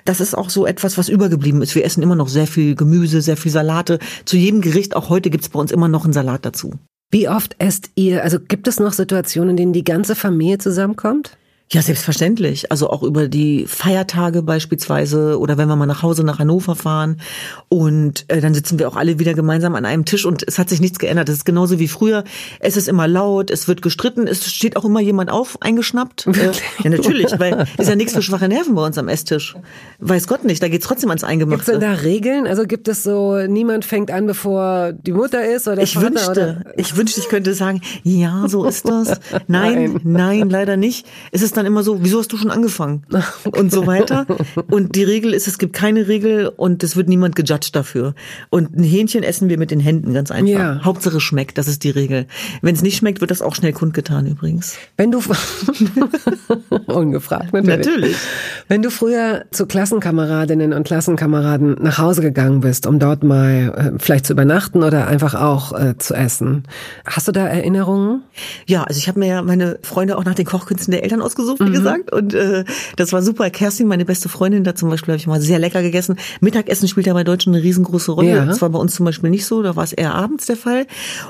Das 0.05 0.21
ist 0.21 0.37
auch 0.37 0.51
so 0.51 0.67
etwas, 0.67 0.99
was 0.99 1.09
übergeblieben 1.09 1.63
ist. 1.63 1.75
Wir 1.75 1.85
essen 1.85 2.03
immer 2.03 2.17
noch 2.17 2.29
sehr 2.29 2.47
viel 2.47 2.75
Gemüse, 2.75 3.23
sehr 3.23 3.37
viel 3.37 3.53
Salate. 3.53 3.99
Zu 4.25 4.37
jedem 4.37 4.61
Gericht, 4.61 4.97
auch 4.97 5.09
heute 5.09 5.31
gibt's 5.31 5.49
bei 5.49 5.61
uns 5.61 5.71
immer 5.71 5.89
noch 5.89 6.05
einen 6.05 6.13
Salat 6.13 6.45
dazu. 6.45 6.73
Wie 7.11 7.29
oft 7.29 7.55
esst 7.59 7.91
ihr, 7.95 8.23
also 8.23 8.41
gibt 8.41 8.67
es 8.67 8.81
noch 8.81 8.93
Situationen, 8.93 9.51
in 9.51 9.57
denen 9.57 9.73
die 9.73 9.85
ganze 9.85 10.15
Familie 10.15 10.59
zusammenkommt? 10.59 11.37
Ja, 11.73 11.81
selbstverständlich. 11.81 12.71
Also 12.71 12.91
auch 12.91 13.03
über 13.03 13.29
die 13.29 13.65
Feiertage 13.67 14.43
beispielsweise 14.43 15.39
oder 15.39 15.57
wenn 15.57 15.69
wir 15.69 15.77
mal 15.77 15.87
nach 15.87 16.03
Hause 16.03 16.23
nach 16.23 16.39
Hannover 16.39 16.77
fahren 16.77 17.17
und 17.71 18.27
äh, 18.29 18.43
dann 18.43 18.53
sitzen 18.53 18.79
wir 18.79 18.89
auch 18.89 18.97
alle 18.97 19.19
wieder 19.19 19.33
gemeinsam 19.33 19.75
an 19.75 19.87
einem 19.87 20.05
Tisch 20.05 20.27
und 20.27 20.45
es 20.47 20.59
hat 20.59 20.69
sich 20.69 20.83
nichts 20.83 20.99
geändert. 20.99 21.31
Es 21.31 21.37
ist 21.37 21.45
genauso 21.47 21.79
wie 21.79 21.89
früher. 21.89 22.25
Es 22.61 22.77
ist 22.77 22.89
immer 22.89 23.09
laut, 23.09 23.51
es 23.51 23.69
wird 23.69 23.81
gestritten, 23.81 24.27
es 24.27 24.53
steht 24.53 24.77
auch 24.77 24.85
immer 24.85 25.01
jemand 25.01 25.31
auf, 25.31 25.57
eingeschnappt. 25.63 26.27
Äh, 26.27 26.53
ja, 26.85 26.91
natürlich, 26.91 27.39
weil 27.39 27.67
ist 27.79 27.89
ja 27.89 27.97
nichts 27.97 28.13
für 28.13 28.21
schwache 28.21 28.49
Nerven 28.49 28.75
bei 28.75 28.85
uns 28.85 28.99
am 28.99 29.09
Esstisch. 29.09 29.57
Weiß 29.99 30.27
Gott 30.27 30.45
nicht, 30.45 30.63
da 30.63 30.69
geht's 30.69 30.87
trotzdem 30.87 31.09
ans 31.09 31.25
Eingemachte. 31.25 31.73
Gibt 31.73 31.83
es 31.83 31.89
da 31.89 32.03
Regeln? 32.03 32.47
Also 32.47 32.65
gibt 32.65 32.87
es 32.89 33.03
so, 33.03 33.39
niemand 33.47 33.87
fängt 33.87 34.11
an, 34.11 34.27
bevor 34.27 34.93
die 34.93 35.13
Mutter 35.13 35.43
ist 35.43 35.67
oder 35.69 35.77
der 35.77 35.85
ich 35.85 35.95
Vater? 35.95 36.07
wünschte, 36.07 36.31
oder? 36.31 36.73
ich 36.77 36.97
wünschte, 36.99 37.21
ich 37.21 37.31
könnte 37.31 37.55
sagen, 37.55 37.81
ja, 38.03 38.45
so 38.47 38.67
ist 38.67 38.87
das. 38.87 39.09
Nein, 39.47 39.73
nein, 39.83 40.01
nein, 40.05 40.51
leider 40.51 40.77
nicht. 40.77 41.07
Es 41.31 41.41
ist 41.41 41.57
dann 41.57 41.62
immer 41.67 41.83
so, 41.83 42.03
wieso 42.03 42.19
hast 42.19 42.33
du 42.33 42.37
schon 42.37 42.51
angefangen? 42.51 43.05
Und 43.57 43.73
so 43.73 43.87
weiter. 43.87 44.27
Und 44.71 44.95
die 44.97 45.05
Regel 45.05 45.35
ist, 45.35 45.47
es 45.49 45.59
gibt 45.59 45.73
keine 45.73 46.09
Regel 46.09 46.49
und 46.49 46.83
es 46.83 46.97
wird 46.97 47.09
niemand 47.09 47.37
gejudged 47.37 47.75
dafür. 47.75 48.15
Und 48.51 48.77
ein 48.77 48.83
Hähnchen 48.83 49.23
essen 49.23 49.49
wir 49.49 49.59
mit 49.59 49.71
den 49.71 49.81
Händen, 49.81 50.15
ganz 50.15 50.31
einfach. 50.31 50.53
Ja. 50.53 50.81
Hauptsache 50.85 51.21
schmeckt, 51.21 51.59
das 51.59 51.69
ist 51.69 51.85
die 51.85 51.91
Regel. 51.91 52.27
Wenn 52.61 52.75
es 52.75 52.83
nicht 52.83 52.97
schmeckt, 52.97 53.21
wird 53.21 53.31
das 53.31 53.43
auch 53.43 53.55
schnell 53.55 53.73
kundgetan 53.73 54.27
übrigens. 54.27 54.77
Wenn 54.97 55.11
du 55.11 55.21
ungefragt 56.87 57.53
natürlich. 57.53 57.87
Natürlich. 57.87 58.17
Wenn 58.69 58.83
du 58.83 58.91
früher 58.91 59.45
zu 59.51 59.67
Klassenkameradinnen 59.67 60.73
und 60.73 60.85
Klassenkameraden 60.85 61.77
nach 61.81 61.99
Hause 61.99 62.23
gegangen 62.23 62.61
bist, 62.61 62.87
um 62.87 62.99
dort 62.99 63.23
mal 63.23 63.93
äh, 63.97 63.99
vielleicht 63.99 64.27
zu 64.27 64.33
übernachten 64.33 64.83
oder 64.83 65.07
einfach 65.07 65.35
auch 65.35 65.73
äh, 65.73 65.97
zu 65.99 66.15
essen, 66.15 66.65
hast 67.05 67.29
du 67.29 67.33
da 67.33 67.47
Erinnerungen? 67.47 68.23
Ja, 68.67 68.85
also 68.85 68.99
ich 68.99 69.09
habe 69.09 69.19
mir 69.19 69.27
ja 69.29 69.43
meine 69.43 69.79
Freunde 69.83 70.17
auch 70.17 70.25
nach 70.25 70.35
den 70.35 70.47
Kochkünsten 70.47 70.93
der 70.93 71.03
Eltern 71.03 71.23
ausgesucht, 71.23 71.52
wie 71.61 71.71
gesagt. 71.71 72.13
Und 72.13 72.35
äh, 72.35 72.65
das 72.97 73.13
war 73.13 73.23
super. 73.23 73.51
Kerstin, 73.51 73.89
meine 73.89 74.05
beste 74.05 74.29
Freundin, 74.29 74.65
da 74.65 74.75
zum 74.75 74.91
Beispiel 74.91 75.13
habe 75.13 75.19
ich 75.19 75.27
mal 75.27 75.41
sehr 75.41 75.59
lecker 75.59 75.83
gegessen. 75.83 76.17
Mittagessen 76.41 76.89
spielt 76.89 77.07
ja 77.07 77.15
bei 77.15 77.25
Deutschen 77.25 77.55
eine 77.55 77.63
riesengroße 77.63 78.13
Rolle. 78.13 78.29
Ja. 78.29 78.45
Das 78.45 78.63
war 78.63 78.71
bei 78.71 78.79
uns 78.79 78.95
zum 78.95 79.07
Beispiel 79.07 79.31
nicht 79.31 79.47
so, 79.47 79.63
da 79.63 79.77
war 79.77 79.85
es 79.85 79.93
eher 79.93 80.15
abends 80.15 80.47
der 80.47 80.57
Fall. 80.57 80.87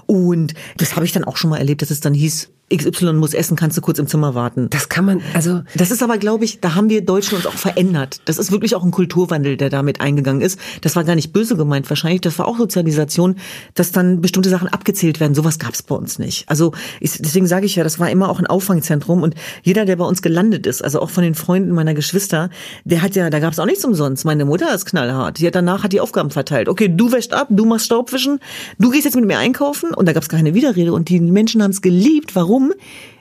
Und 0.07 0.55
das 0.77 0.97
habe 0.97 1.05
ich 1.05 1.12
dann 1.12 1.25
auch 1.25 1.37
schon 1.37 1.51
mal 1.51 1.59
erlebt, 1.59 1.83
dass 1.83 1.91
es 1.91 2.01
dann 2.01 2.14
hieß, 2.14 2.51
XY 2.77 3.14
muss 3.14 3.35
essen, 3.35 3.57
kannst 3.57 3.77
du 3.77 3.81
kurz 3.81 3.99
im 3.99 4.07
Zimmer 4.07 4.35
warten. 4.35 4.68
Das 4.70 4.89
kann 4.89 5.05
man, 5.05 5.20
also 5.35 5.62
Das 5.77 5.91
ist 5.91 6.03
aber, 6.03 6.18
glaube 6.18 6.45
ich, 6.45 6.61
da 6.61 6.75
haben 6.75 6.89
wir 6.89 7.05
Deutschen 7.05 7.37
uns 7.37 7.47
auch 7.47 7.53
verändert. 7.53 8.20
Das 8.25 8.39
ist 8.39 8.53
wirklich 8.53 8.75
auch 8.75 8.85
ein 8.85 8.91
Kulturwandel, 8.91 9.57
der 9.57 9.70
damit 9.70 10.01
eingegangen 10.01 10.41
ist. 10.41 10.59
Das 10.81 10.97
war 10.97 11.05
gar 11.05 11.14
nicht 11.14 11.33
böse 11.33 11.57
gemeint 11.57 11.89
wahrscheinlich. 11.91 12.20
Das 12.20 12.39
war 12.39 12.47
auch 12.47 12.59
Sozialisation, 12.59 13.37
dass 13.75 13.93
dann 13.93 14.20
bestimmte 14.20 14.49
Sachen 14.49 14.68
abgezählt 14.68 15.20
werden. 15.20 15.35
Sowas 15.35 15.59
gab 15.59 15.75
es 15.75 15.83
bei 15.83 15.95
uns 15.95 16.18
nicht. 16.18 16.49
Also 16.49 16.73
ich, 17.01 17.18
deswegen 17.18 17.47
sage 17.47 17.66
ich 17.66 17.77
ja, 17.77 17.85
das 17.85 17.99
war 17.99 18.11
immer 18.11 18.29
auch 18.29 18.39
ein 18.39 18.47
Auffangzentrum. 18.47 19.23
Und 19.23 19.35
jeder, 19.62 19.85
der 19.85 19.97
bei 19.97 20.05
uns 20.05 20.23
gelandet 20.23 20.66
ist, 20.66 20.83
also 20.83 21.01
auch 21.01 21.11
von 21.11 21.25
den 21.25 21.35
Freunden 21.35 21.73
meiner 21.73 21.95
Geschwister, 21.95 22.51
der 22.85 23.03
hat 23.03 23.16
ja, 23.16 23.31
da 23.31 23.39
gab 23.41 23.53
es 23.53 23.59
auch 23.59 23.66
nichts 23.66 23.85
umsonst. 23.85 24.25
Meine 24.25 24.45
Mutter 24.45 24.75
ist 24.75 24.87
knallhart. 24.87 25.39
Die 25.39 25.47
hat 25.47 25.55
danach 25.55 25.85
hat 25.85 25.93
die 25.93 26.01
Aufgaben 26.01 26.31
verteilt. 26.31 26.68
Okay, 26.68 26.89
du 26.89 27.12
wäschst 27.12 27.33
ab, 27.33 27.49
du 27.51 27.64
machst 27.64 27.87
Staubwischen, 27.87 28.39
du 28.79 28.91
gehst 28.91 29.05
jetzt 29.05 29.16
mit 29.16 29.27
mir 29.27 29.39
einkaufen. 29.39 29.93
Und 29.95 30.07
da 30.07 30.12
gab 30.12 30.23
es 30.23 30.29
keine 30.29 30.55
Widerrede. 30.55 30.93
Und 30.93 31.09
die 31.09 31.20
Menschen 31.20 31.62
haben 31.62 31.73
es 31.73 31.83
geliebt. 31.83 32.35
Warum? 32.35 32.62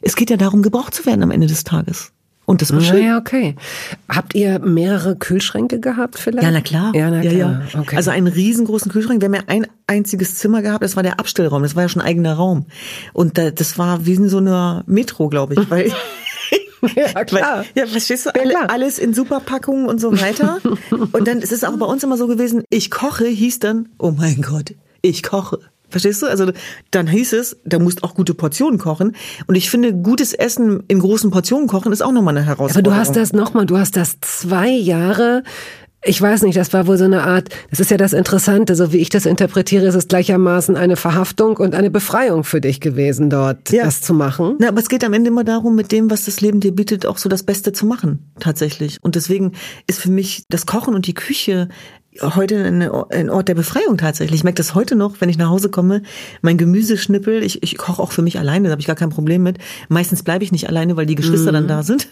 Es 0.02 0.16
geht 0.16 0.30
ja 0.30 0.38
darum, 0.38 0.62
gebraucht 0.62 0.94
zu 0.94 1.06
werden 1.06 1.24
am 1.24 1.32
Ende 1.32 1.48
des 1.48 1.64
Tages. 1.64 2.12
Und 2.46 2.62
das 2.62 2.74
war 2.74 2.82
schön. 2.82 3.00
naja, 3.00 3.18
okay. 3.18 3.56
Habt 4.10 4.36
ihr 4.36 4.60
mehrere 4.60 5.16
Kühlschränke 5.16 5.80
gehabt 5.80 6.20
vielleicht? 6.20 6.44
Ja, 6.44 6.52
na 6.52 6.60
klar. 6.62 6.92
Ja, 6.94 7.10
na 7.10 7.22
klar. 7.22 7.62
Okay. 7.80 7.96
Also 7.96 8.12
einen 8.12 8.28
riesengroßen 8.28 8.92
Kühlschrank. 8.92 9.22
Wir 9.22 9.28
haben 9.28 9.36
ja 9.36 9.44
ein 9.48 9.68
einziges 9.88 10.36
Zimmer 10.36 10.62
gehabt, 10.62 10.84
das 10.84 10.96
war 10.96 11.04
der 11.04 11.20
Abstellraum, 11.20 11.64
das 11.64 11.76
war 11.76 11.84
ja 11.84 11.89
schon 11.89 12.02
ein 12.02 12.08
eigener 12.08 12.34
Raum. 12.34 12.66
Und 13.14 13.38
da, 13.38 13.52
das 13.52 13.78
war 13.78 14.06
wie 14.06 14.16
in 14.16 14.28
so 14.28 14.39
einer 14.39 14.84
Metro, 14.86 15.30
glaube 15.30 15.54
ich. 15.54 15.70
Weil, 15.70 15.94
ja, 16.96 17.24
klar. 17.26 17.64
Ja, 17.76 17.86
verstehst 17.86 18.26
du? 18.26 18.32
Ja, 18.36 18.42
Alle, 18.42 18.70
alles 18.70 19.00
in 19.00 19.14
Superpackungen 19.14 19.88
und 19.88 20.02
so 20.02 20.12
weiter. 20.20 20.60
und 21.12 21.28
dann 21.28 21.39
ist 21.39 21.52
es 21.52 21.64
auch 21.64 21.78
bei 21.78 21.86
uns 21.86 22.04
immer 22.04 22.18
so 22.18 22.28
gewesen, 22.28 22.64
ich 22.70 22.92
koche 22.92 23.28
hieß 23.28 23.60
dann, 23.60 23.89
oh 23.98 24.12
mein 24.12 24.42
Gott, 24.42 24.74
ich 25.02 25.24
koche. 25.24 25.60
Verstehst 25.92 26.22
du? 26.22 26.28
Also 26.28 26.52
dann 26.92 27.08
hieß 27.08 27.34
es, 27.34 27.58
da 27.66 27.80
musst 27.80 28.04
auch 28.04 28.16
gute 28.16 28.34
Portionen 28.34 28.80
kochen. 28.80 29.16
Und 29.48 29.56
ich 29.56 29.70
finde, 29.70 29.94
gutes 29.94 30.34
Essen 30.34 30.84
in 30.88 31.00
großen 31.00 31.30
Portionen 31.32 31.68
kochen 31.68 31.92
ist 31.92 32.02
auch 32.02 32.12
nochmal 32.12 32.36
eine 32.38 32.46
Aber 32.48 32.58
Herausforderung. 32.58 32.84
du 32.96 33.00
hast 33.00 33.16
das 33.16 33.34
nochmal, 33.34 33.66
du 33.66 33.78
hast 33.78 33.96
das 33.98 34.16
zwei 34.22 34.70
Jahre, 34.70 35.44
ich 36.04 36.20
weiß 36.20 36.42
nicht, 36.42 36.58
das 36.58 36.74
war 36.74 36.88
wohl 36.88 36.98
so 36.98 37.04
eine 37.04 37.22
Art, 37.26 37.50
das 37.70 37.80
ist 37.80 37.92
ja 37.92 37.98
das 37.98 38.14
Interessante, 38.14 38.76
so 38.76 38.92
wie 38.92 38.98
ich 38.98 39.10
das 39.10 39.28
interpretiere, 39.28 39.86
ist 39.86 39.94
es 39.94 40.08
gleichermaßen 40.08 40.76
eine 40.76 40.96
Verhaftung 40.96 41.58
und 41.58 41.76
eine 41.76 41.92
Befreiung 41.92 42.44
für 42.44 42.60
dich 42.60 42.82
gewesen, 42.82 43.30
dort 43.30 43.72
Ja. 43.72 43.84
das 43.86 44.02
zu 44.02 44.16
machen. 44.16 44.56
Na, 44.60 44.70
aber 44.70 44.80
es 44.80 44.89
geht 44.89 45.04
am 45.04 45.14
Ende 45.14 45.28
immer 45.30 45.44
darum, 45.44 45.76
mit 45.76 45.92
dem, 45.92 46.10
was 46.10 46.26
das 46.26 46.42
Leben 46.42 46.60
dir 46.60 46.72
bietet, 46.74 47.06
auch 47.06 47.20
so 47.20 47.30
das 47.30 47.44
Beste 47.44 47.72
zu 47.72 47.86
machen, 47.86 48.32
tatsächlich. 48.39 48.98
Und 49.04 49.14
deswegen 49.14 49.52
ist 49.86 50.00
für 50.00 50.10
mich 50.10 50.44
das 50.50 50.66
Kochen 50.66 50.96
und 50.96 51.06
die 51.06 51.14
Küche 51.14 51.70
heute 52.22 52.63
ein 53.09 53.30
Ort 53.30 53.47
der 53.47 53.55
Befreiung 53.55 53.97
tatsächlich. 53.97 54.39
Ich 54.39 54.43
merke 54.43 54.57
das 54.57 54.76
heute 54.76 54.95
noch, 54.95 55.19
wenn 55.19 55.30
ich 55.30 55.38
nach 55.38 55.49
Hause 55.49 55.69
komme, 55.69 56.03
mein 56.41 56.57
Gemüseschnippel, 56.57 57.43
ich, 57.43 57.63
ich 57.63 57.78
koche 57.78 58.01
auch 58.01 58.11
für 58.11 58.22
mich 58.22 58.39
alleine, 58.39 58.67
da 58.67 58.72
habe 58.72 58.82
ich 58.82 58.88
gar 58.88 58.95
kein 58.95 59.09
Problem 59.09 59.43
mit. 59.43 59.57
Meistens 59.89 60.24
bleibe 60.24 60.43
ich 60.43 60.51
nicht 60.51 60.67
alleine, 60.67 60.97
weil 60.97 61.05
die 61.05 61.15
Geschwister 61.15 61.51
dann 61.51 61.67
da 61.67 61.84
sind. 61.84 62.07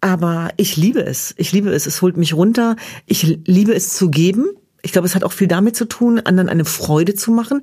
Aber 0.00 0.50
ich 0.56 0.76
liebe 0.76 1.04
es. 1.04 1.34
Ich 1.36 1.52
liebe 1.52 1.70
es. 1.70 1.86
Es 1.86 2.02
holt 2.02 2.16
mich 2.16 2.34
runter. 2.34 2.76
Ich 3.06 3.40
liebe 3.46 3.74
es 3.74 3.94
zu 3.94 4.10
geben. 4.10 4.46
Ich 4.82 4.92
glaube, 4.92 5.06
es 5.06 5.14
hat 5.14 5.24
auch 5.24 5.32
viel 5.32 5.48
damit 5.48 5.76
zu 5.76 5.86
tun, 5.86 6.20
anderen 6.20 6.48
eine 6.48 6.64
Freude 6.64 7.14
zu 7.14 7.30
machen. 7.30 7.62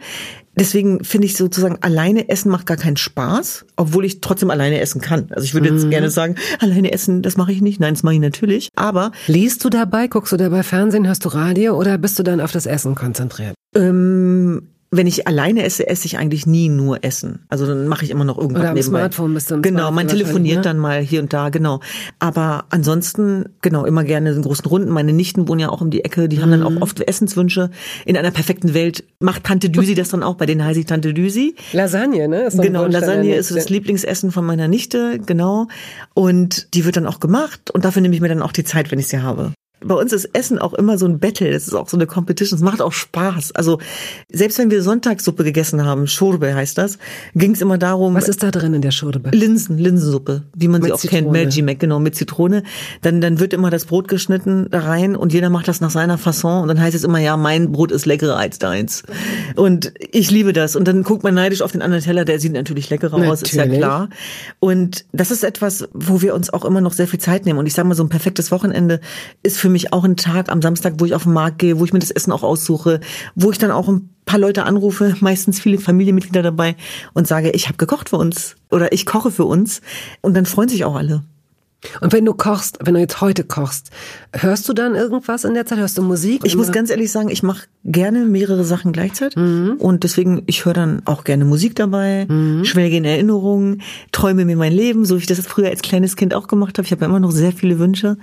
Deswegen 0.55 1.03
finde 1.03 1.27
ich 1.27 1.37
sozusagen, 1.37 1.77
alleine 1.81 2.29
essen 2.29 2.49
macht 2.49 2.65
gar 2.65 2.77
keinen 2.77 2.97
Spaß, 2.97 3.65
obwohl 3.75 4.05
ich 4.05 4.21
trotzdem 4.21 4.49
alleine 4.49 4.79
essen 4.79 5.01
kann. 5.01 5.27
Also 5.29 5.45
ich 5.45 5.53
würde 5.53 5.69
jetzt 5.69 5.89
gerne 5.89 6.09
sagen, 6.09 6.35
alleine 6.59 6.91
essen, 6.91 7.21
das 7.21 7.37
mache 7.37 7.51
ich 7.51 7.61
nicht. 7.61 7.79
Nein, 7.79 7.93
das 7.93 8.03
mache 8.03 8.15
ich 8.15 8.21
natürlich. 8.21 8.69
Aber 8.75 9.11
Liest 9.27 9.63
du 9.63 9.69
dabei, 9.69 10.07
guckst 10.07 10.31
du 10.31 10.37
dabei 10.37 10.63
Fernsehen, 10.63 11.05
hörst 11.05 11.25
du 11.25 11.29
Radio 11.29 11.77
oder 11.77 11.97
bist 11.97 12.17
du 12.17 12.23
dann 12.23 12.41
auf 12.41 12.51
das 12.51 12.65
Essen 12.65 12.95
konzentriert? 12.95 13.53
ähm, 13.75 14.69
wenn 14.89 15.05
ich 15.07 15.27
alleine 15.27 15.63
esse, 15.63 15.87
esse 15.87 16.05
ich 16.05 16.17
eigentlich 16.17 16.45
nie 16.47 16.69
nur 16.69 17.03
Essen. 17.03 17.39
Also 17.49 17.65
dann 17.65 17.87
mache 17.87 18.05
ich 18.05 18.11
immer 18.11 18.23
noch 18.23 18.37
irgendwas 18.37 18.61
Oder 18.61 18.69
am 18.69 18.75
nebenbei. 18.75 18.99
Smartphone 18.99 19.33
bist 19.33 19.51
du 19.51 19.55
am 19.55 19.61
Genau, 19.61 19.91
man 19.91 20.07
telefoniert 20.07 20.57
ne? 20.57 20.61
dann 20.61 20.77
mal 20.77 21.01
hier 21.01 21.21
und 21.21 21.33
da, 21.33 21.49
genau. 21.49 21.81
Aber 22.19 22.65
ansonsten, 22.69 23.45
genau, 23.61 23.85
immer 23.85 24.03
gerne 24.05 24.31
in 24.31 24.41
großen 24.41 24.65
Runden. 24.65 24.89
Meine 24.89 25.11
Nichten 25.13 25.47
wohnen 25.47 25.59
ja 25.59 25.69
auch 25.69 25.81
um 25.81 25.89
die 25.89 26.05
Ecke, 26.05 26.29
die 26.29 26.41
haben 26.41 26.51
dann 26.51 26.61
Mhm. 26.61 26.77
auch 26.77 26.81
oft 26.83 27.01
Essenswünsche. 27.01 27.69
In 28.05 28.15
einer 28.15 28.31
perfekten 28.31 28.73
Welt 28.73 29.03
macht 29.19 29.43
Tante 29.43 29.69
Düsi 29.69 29.93
das 29.93 30.09
dann 30.09 30.23
auch, 30.23 30.35
bei 30.35 30.45
denen 30.45 30.63
heiße 30.63 30.79
ich 30.79 30.85
Tante 30.85 31.13
Düsi. 31.13 31.55
Lasagne, 31.73 32.27
ne? 32.29 32.47
Genau, 32.57 32.85
Lasagne 32.85 33.35
ist 33.35 33.49
so 33.49 33.55
das. 33.55 33.69
Lieblingsessen 33.69 34.31
von 34.31 34.45
meiner 34.45 34.67
Nichte, 34.69 35.19
genau. 35.25 35.67
Und 36.13 36.73
die 36.73 36.85
wird 36.85 36.95
dann 36.97 37.07
auch 37.07 37.19
gemacht 37.19 37.71
und 37.71 37.83
dafür 37.83 38.01
nehme 38.01 38.15
ich 38.15 38.21
mir 38.21 38.29
dann 38.29 38.41
auch 38.41 38.51
die 38.53 38.63
Zeit, 38.63 38.89
wenn 38.91 38.99
ich 38.99 39.07
sie 39.07 39.19
habe. 39.21 39.51
Bei 39.83 39.95
uns 39.95 40.13
ist 40.13 40.25
Essen 40.33 40.59
auch 40.59 40.73
immer 40.73 40.97
so 40.97 41.05
ein 41.05 41.19
Battle, 41.19 41.51
das 41.51 41.67
ist 41.67 41.73
auch 41.73 41.87
so 41.87 41.97
eine 41.97 42.07
Competition, 42.07 42.57
es 42.57 42.63
macht 42.63 42.81
auch 42.81 42.93
Spaß. 42.93 43.53
Also 43.53 43.79
selbst 44.29 44.57
wenn 44.57 44.71
wir 44.71 44.81
Sonntagssuppe 44.81 45.43
gegessen 45.43 45.85
haben, 45.85 46.07
Schorbe 46.07 46.53
heißt 46.55 46.77
das, 46.77 46.97
ging 47.35 47.51
es 47.51 47.61
immer 47.61 47.77
darum, 47.77 48.15
Was 48.15 48.27
ist 48.27 48.43
da 48.43 48.51
drin 48.51 48.73
in 48.73 48.81
der 48.81 48.91
Schurbe? 48.91 49.29
Linsen, 49.31 49.77
Linsensuppe, 49.77 50.43
wie 50.55 50.67
man 50.67 50.81
Mit 50.81 50.89
sie 50.89 50.93
auch 50.93 51.01
kennt, 51.01 51.27
Zitrone. 51.27 51.43
Maggi 51.43 51.61
Mac, 51.61 51.79
genau, 51.79 51.99
mit 51.99 52.15
Zitrone. 52.15 52.63
Dann, 53.01 53.21
dann 53.21 53.39
wird 53.39 53.53
immer 53.53 53.69
das 53.69 53.85
Brot 53.85 54.07
geschnitten 54.07 54.67
da 54.71 54.79
rein 54.79 55.15
und 55.15 55.33
jeder 55.33 55.49
macht 55.49 55.67
das 55.67 55.81
nach 55.81 55.91
seiner 55.91 56.17
Fasson 56.17 56.61
und 56.61 56.67
dann 56.67 56.81
heißt 56.81 56.95
es 56.95 57.03
immer, 57.03 57.19
ja, 57.19 57.37
mein 57.37 57.71
Brot 57.71 57.91
ist 57.91 58.05
leckerer 58.05 58.37
als 58.37 58.59
deins. 58.59 59.03
Und 59.55 59.93
ich 60.11 60.31
liebe 60.31 60.53
das. 60.53 60.75
Und 60.75 60.87
dann 60.87 61.03
guckt 61.03 61.23
man 61.23 61.33
neidisch 61.33 61.61
auf 61.61 61.71
den 61.71 61.81
anderen 61.81 62.03
Teller, 62.03 62.25
der 62.25 62.39
sieht 62.39 62.53
natürlich 62.53 62.89
leckerer 62.89 63.15
aus, 63.15 63.41
ist 63.41 63.53
ja 63.53 63.63
Natürlich. 63.63 63.79
klar. 63.79 64.09
Und 64.59 65.05
das 65.11 65.31
ist 65.31 65.43
etwas, 65.43 65.87
wo 65.93 66.21
wir 66.21 66.33
uns 66.33 66.51
auch 66.51 66.65
immer 66.65 66.81
noch 66.81 66.93
sehr 66.93 67.07
viel 67.07 67.19
Zeit 67.19 67.45
nehmen. 67.45 67.59
Und 67.59 67.65
ich 67.65 67.73
sage 67.73 67.87
mal, 67.87 67.95
so 67.95 68.03
ein 68.03 68.09
perfektes 68.09 68.51
Wochenende 68.51 68.99
ist 69.43 69.57
für 69.57 69.66
mich 69.69 69.93
auch 69.93 70.03
ein 70.03 70.15
Tag 70.15 70.49
am 70.49 70.61
Samstag, 70.61 70.95
wo 70.97 71.05
ich 71.05 71.15
auf 71.15 71.23
den 71.23 71.33
Markt 71.33 71.59
gehe, 71.59 71.79
wo 71.79 71.85
ich 71.85 71.93
mir 71.93 71.99
das 71.99 72.11
Essen 72.11 72.31
auch 72.31 72.43
aussuche, 72.43 72.99
wo 73.35 73.51
ich 73.51 73.57
dann 73.57 73.71
auch 73.71 73.87
ein 73.87 74.09
paar 74.25 74.39
Leute 74.39 74.63
anrufe, 74.63 75.15
meistens 75.19 75.59
viele 75.59 75.79
Familienmitglieder 75.79 76.43
dabei 76.43 76.75
und 77.13 77.27
sage, 77.27 77.51
ich 77.51 77.67
habe 77.67 77.77
gekocht 77.77 78.09
für 78.09 78.17
uns 78.17 78.55
oder 78.69 78.91
ich 78.91 79.05
koche 79.05 79.31
für 79.31 79.45
uns. 79.45 79.81
Und 80.21 80.35
dann 80.35 80.45
freuen 80.45 80.69
sich 80.69 80.85
auch 80.85 80.95
alle. 80.95 81.23
Und 82.01 82.11
wenn 82.11 82.25
du 82.25 82.33
kochst, 82.33 82.79
wenn 82.81 82.95
du 82.95 82.99
jetzt 82.99 83.21
heute 83.21 83.43
kochst, 83.43 83.91
hörst 84.33 84.67
du 84.67 84.73
dann 84.73 84.95
irgendwas 84.95 85.43
in 85.43 85.53
der 85.53 85.65
Zeit? 85.67 85.77
Hörst 85.77 85.97
du 85.97 86.01
Musik? 86.01 86.41
Ich 86.43 86.55
muss 86.55 86.71
ganz 86.71 86.89
ehrlich 86.89 87.11
sagen, 87.11 87.29
ich 87.29 87.43
mache 87.43 87.67
gerne 87.83 88.25
mehrere 88.25 88.63
Sachen 88.63 88.93
gleichzeitig 88.93 89.37
mhm. 89.37 89.75
und 89.77 90.03
deswegen 90.03 90.41
ich 90.47 90.65
höre 90.65 90.73
dann 90.73 91.03
auch 91.05 91.23
gerne 91.23 91.45
Musik 91.45 91.75
dabei, 91.75 92.25
mhm. 92.27 92.65
schwelge 92.65 92.97
in 92.97 93.05
Erinnerungen, 93.05 93.83
träume 94.11 94.43
mir 94.43 94.55
mein 94.55 94.73
Leben, 94.73 95.05
so 95.05 95.15
wie 95.15 95.19
ich 95.19 95.27
das 95.27 95.39
früher 95.45 95.69
als 95.69 95.83
kleines 95.83 96.15
Kind 96.15 96.33
auch 96.33 96.47
gemacht 96.47 96.77
habe. 96.77 96.85
Ich 96.85 96.91
habe 96.91 97.01
ja 97.01 97.07
immer 97.07 97.19
noch 97.19 97.31
sehr 97.31 97.51
viele 97.51 97.77
Wünsche. 97.77 98.17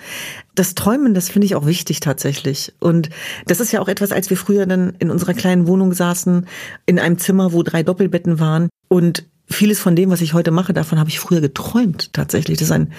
Das 0.56 0.74
Träumen, 0.74 1.14
das 1.14 1.28
finde 1.28 1.46
ich 1.46 1.54
auch 1.54 1.66
wichtig 1.66 2.00
tatsächlich. 2.00 2.74
Und 2.80 3.08
das 3.46 3.60
ist 3.60 3.72
ja 3.72 3.80
auch 3.80 3.88
etwas, 3.88 4.10
als 4.10 4.30
wir 4.30 4.36
früher 4.36 4.66
dann 4.66 4.94
in 4.98 5.10
unserer 5.10 5.34
kleinen 5.34 5.68
Wohnung 5.68 5.92
saßen, 5.92 6.46
in 6.86 6.98
einem 6.98 7.18
Zimmer, 7.18 7.52
wo 7.52 7.62
drei 7.62 7.84
Doppelbetten 7.84 8.40
waren 8.40 8.68
und 8.88 9.24
vieles 9.46 9.78
von 9.78 9.94
dem, 9.94 10.10
was 10.10 10.20
ich 10.20 10.32
heute 10.32 10.50
mache, 10.50 10.72
davon 10.72 10.98
habe 10.98 11.10
ich 11.10 11.20
früher 11.20 11.40
geträumt 11.40 12.12
tatsächlich. 12.12 12.58
Das 12.58 12.68
ist 12.68 12.72
ein, 12.72 12.92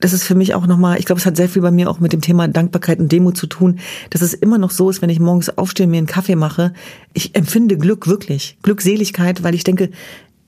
das 0.00 0.12
ist 0.12 0.24
für 0.24 0.34
mich 0.34 0.54
auch 0.54 0.66
nochmal, 0.66 0.98
ich 0.98 1.06
glaube, 1.06 1.20
es 1.20 1.26
hat 1.26 1.36
sehr 1.36 1.48
viel 1.48 1.62
bei 1.62 1.70
mir 1.70 1.88
auch 1.88 2.00
mit 2.00 2.12
dem 2.12 2.20
Thema 2.20 2.48
Dankbarkeit 2.48 2.98
und 2.98 3.10
Demo 3.10 3.32
zu 3.32 3.46
tun, 3.46 3.78
dass 4.10 4.22
es 4.22 4.34
immer 4.34 4.58
noch 4.58 4.70
so 4.70 4.90
ist, 4.90 5.00
wenn 5.00 5.10
ich 5.10 5.20
morgens 5.20 5.56
aufstehe, 5.56 5.86
mir 5.86 5.98
einen 5.98 6.06
Kaffee 6.06 6.36
mache, 6.36 6.72
ich 7.12 7.34
empfinde 7.36 7.78
Glück 7.78 8.06
wirklich, 8.06 8.58
Glückseligkeit, 8.62 9.42
weil 9.42 9.54
ich 9.54 9.64
denke, 9.64 9.90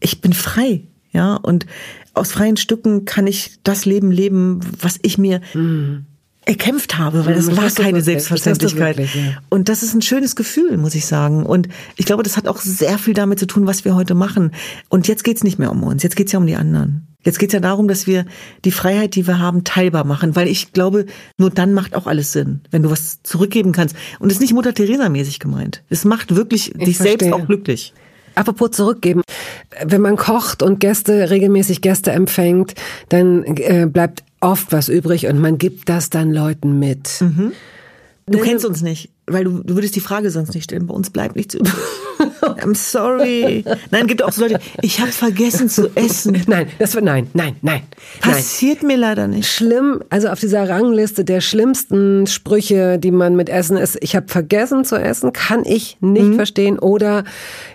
ich 0.00 0.20
bin 0.20 0.32
frei, 0.32 0.82
ja, 1.12 1.36
und 1.36 1.66
aus 2.14 2.32
freien 2.32 2.56
Stücken 2.56 3.04
kann 3.04 3.26
ich 3.26 3.58
das 3.62 3.84
Leben 3.84 4.10
leben, 4.10 4.60
was 4.80 4.98
ich 5.02 5.18
mir 5.18 5.40
mhm 5.54 6.06
erkämpft 6.46 6.98
habe, 6.98 7.24
weil 7.26 7.34
das 7.34 7.46
mhm, 7.46 7.56
war 7.56 7.70
keine 7.70 7.88
wirklich, 7.88 8.04
Selbstverständlichkeit. 8.04 8.98
Wirklich, 8.98 9.14
ja. 9.14 9.38
Und 9.48 9.68
das 9.68 9.82
ist 9.82 9.94
ein 9.94 10.02
schönes 10.02 10.36
Gefühl, 10.36 10.76
muss 10.76 10.94
ich 10.94 11.06
sagen. 11.06 11.46
Und 11.46 11.68
ich 11.96 12.06
glaube, 12.06 12.22
das 12.22 12.36
hat 12.36 12.48
auch 12.48 12.58
sehr 12.58 12.98
viel 12.98 13.14
damit 13.14 13.38
zu 13.38 13.46
tun, 13.46 13.66
was 13.66 13.84
wir 13.84 13.94
heute 13.94 14.14
machen. 14.14 14.52
Und 14.88 15.08
jetzt 15.08 15.24
geht's 15.24 15.44
nicht 15.44 15.58
mehr 15.58 15.70
um 15.70 15.82
uns, 15.82 16.02
jetzt 16.02 16.16
geht's 16.16 16.32
ja 16.32 16.38
um 16.38 16.46
die 16.46 16.56
anderen. 16.56 17.08
Jetzt 17.24 17.38
geht's 17.38 17.54
ja 17.54 17.60
darum, 17.60 17.88
dass 17.88 18.06
wir 18.06 18.26
die 18.66 18.70
Freiheit, 18.70 19.14
die 19.14 19.26
wir 19.26 19.38
haben, 19.38 19.64
teilbar 19.64 20.04
machen, 20.04 20.36
weil 20.36 20.46
ich 20.46 20.72
glaube, 20.72 21.06
nur 21.38 21.48
dann 21.48 21.72
macht 21.72 21.94
auch 21.94 22.06
alles 22.06 22.32
Sinn, 22.32 22.60
wenn 22.70 22.82
du 22.82 22.90
was 22.90 23.22
zurückgeben 23.22 23.72
kannst. 23.72 23.96
Und 24.18 24.30
es 24.30 24.36
ist 24.36 24.40
nicht 24.42 24.52
Mutter 24.52 24.74
Teresa 24.74 25.08
mäßig 25.08 25.38
gemeint. 25.38 25.82
Es 25.88 26.04
macht 26.04 26.36
wirklich 26.36 26.74
ich 26.74 26.84
dich 26.84 26.96
verstehe. 26.98 27.18
selbst 27.18 27.32
auch 27.32 27.46
glücklich. 27.46 27.94
Apropos 28.34 28.72
zurückgeben, 28.72 29.22
wenn 29.84 30.00
man 30.00 30.16
kocht 30.16 30.62
und 30.62 30.80
Gäste 30.80 31.30
regelmäßig 31.30 31.80
Gäste 31.80 32.12
empfängt, 32.12 32.74
dann 33.08 33.44
äh, 33.44 33.86
bleibt 33.90 34.24
oft 34.44 34.72
was 34.72 34.88
übrig 34.88 35.26
und 35.26 35.40
man 35.40 35.58
gibt 35.58 35.88
das 35.88 36.10
dann 36.10 36.32
Leuten 36.32 36.78
mit. 36.78 37.20
Mhm. 37.20 37.52
Du 38.26 38.38
kennst 38.38 38.64
uns 38.64 38.80
nicht, 38.80 39.10
weil 39.26 39.44
du, 39.44 39.62
du 39.62 39.74
würdest 39.74 39.96
die 39.96 40.00
Frage 40.00 40.30
sonst 40.30 40.54
nicht 40.54 40.64
stellen. 40.64 40.86
Bei 40.86 40.94
uns 40.94 41.10
bleibt 41.10 41.36
nichts 41.36 41.54
übrig. 41.54 41.74
I'm 42.40 42.74
sorry. 42.74 43.64
Nein, 43.90 44.06
gibt 44.06 44.22
auch 44.22 44.32
so 44.32 44.42
Leute, 44.42 44.60
ich 44.80 45.00
habe 45.00 45.12
vergessen 45.12 45.68
zu 45.68 45.94
essen. 45.94 46.42
Nein, 46.46 46.68
das 46.78 46.94
wird 46.94 47.04
nein, 47.04 47.28
nein, 47.34 47.56
nein. 47.60 47.82
Passiert 48.20 48.78
nein. 48.78 48.86
mir 48.86 48.96
leider 48.96 49.26
nicht. 49.26 49.50
Schlimm, 49.50 50.02
also 50.08 50.28
auf 50.28 50.40
dieser 50.40 50.68
Rangliste 50.68 51.24
der 51.24 51.42
schlimmsten 51.42 52.26
Sprüche, 52.26 52.98
die 52.98 53.10
man 53.10 53.36
mit 53.36 53.50
Essen 53.50 53.76
ist, 53.76 53.98
ich 54.00 54.16
habe 54.16 54.28
vergessen 54.28 54.84
zu 54.84 54.96
essen, 54.96 55.32
kann 55.32 55.64
ich 55.64 55.98
nicht 56.00 56.24
mhm. 56.24 56.36
verstehen 56.36 56.78
oder 56.78 57.24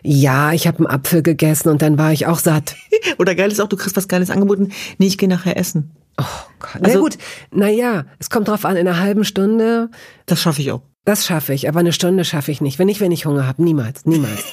ja, 0.02 0.54
ich 0.54 0.68
habe 0.68 0.80
einen 0.80 0.88
Apfel 0.88 1.22
gegessen 1.22 1.70
und 1.70 1.82
dann 1.82 1.98
war 1.98 2.12
ich 2.12 2.26
auch 2.26 2.40
satt. 2.40 2.76
oder 3.20 3.36
geil 3.36 3.52
ist 3.52 3.60
auch, 3.60 3.70
du 3.70 3.78
kriegst 3.78 3.98
was 3.98 4.08
geiles 4.08 4.30
angeboten, 4.30 4.72
nee, 4.98 5.08
ich 5.08 5.18
gehe 5.18 5.30
nachher 5.30 5.58
essen. 5.58 5.92
Oh 6.20 6.26
Gott. 6.60 6.84
Also, 6.84 6.98
Na 6.98 7.00
gut, 7.00 7.18
naja, 7.52 8.06
es 8.20 8.30
kommt 8.30 8.48
drauf 8.48 8.66
an, 8.66 8.76
in 8.76 8.88
einer 8.88 9.00
halben 9.00 9.24
Stunde. 9.24 9.90
Das 10.26 10.42
schaffe 10.42 10.62
ich 10.62 10.72
auch. 10.72 10.82
Das 11.06 11.26
schaffe 11.26 11.54
ich, 11.54 11.70
aber 11.70 11.80
eine 11.80 11.94
Stunde 11.94 12.26
schaffe 12.26 12.52
ich 12.52 12.62
nicht. 12.62 12.78
Wenn 12.78 12.90
ich, 12.90 13.00
wenn 13.00 13.12
ich 13.12 13.26
Hunger 13.26 13.48
habe, 13.48 13.64
niemals, 13.64 14.06
niemals. 14.06 14.44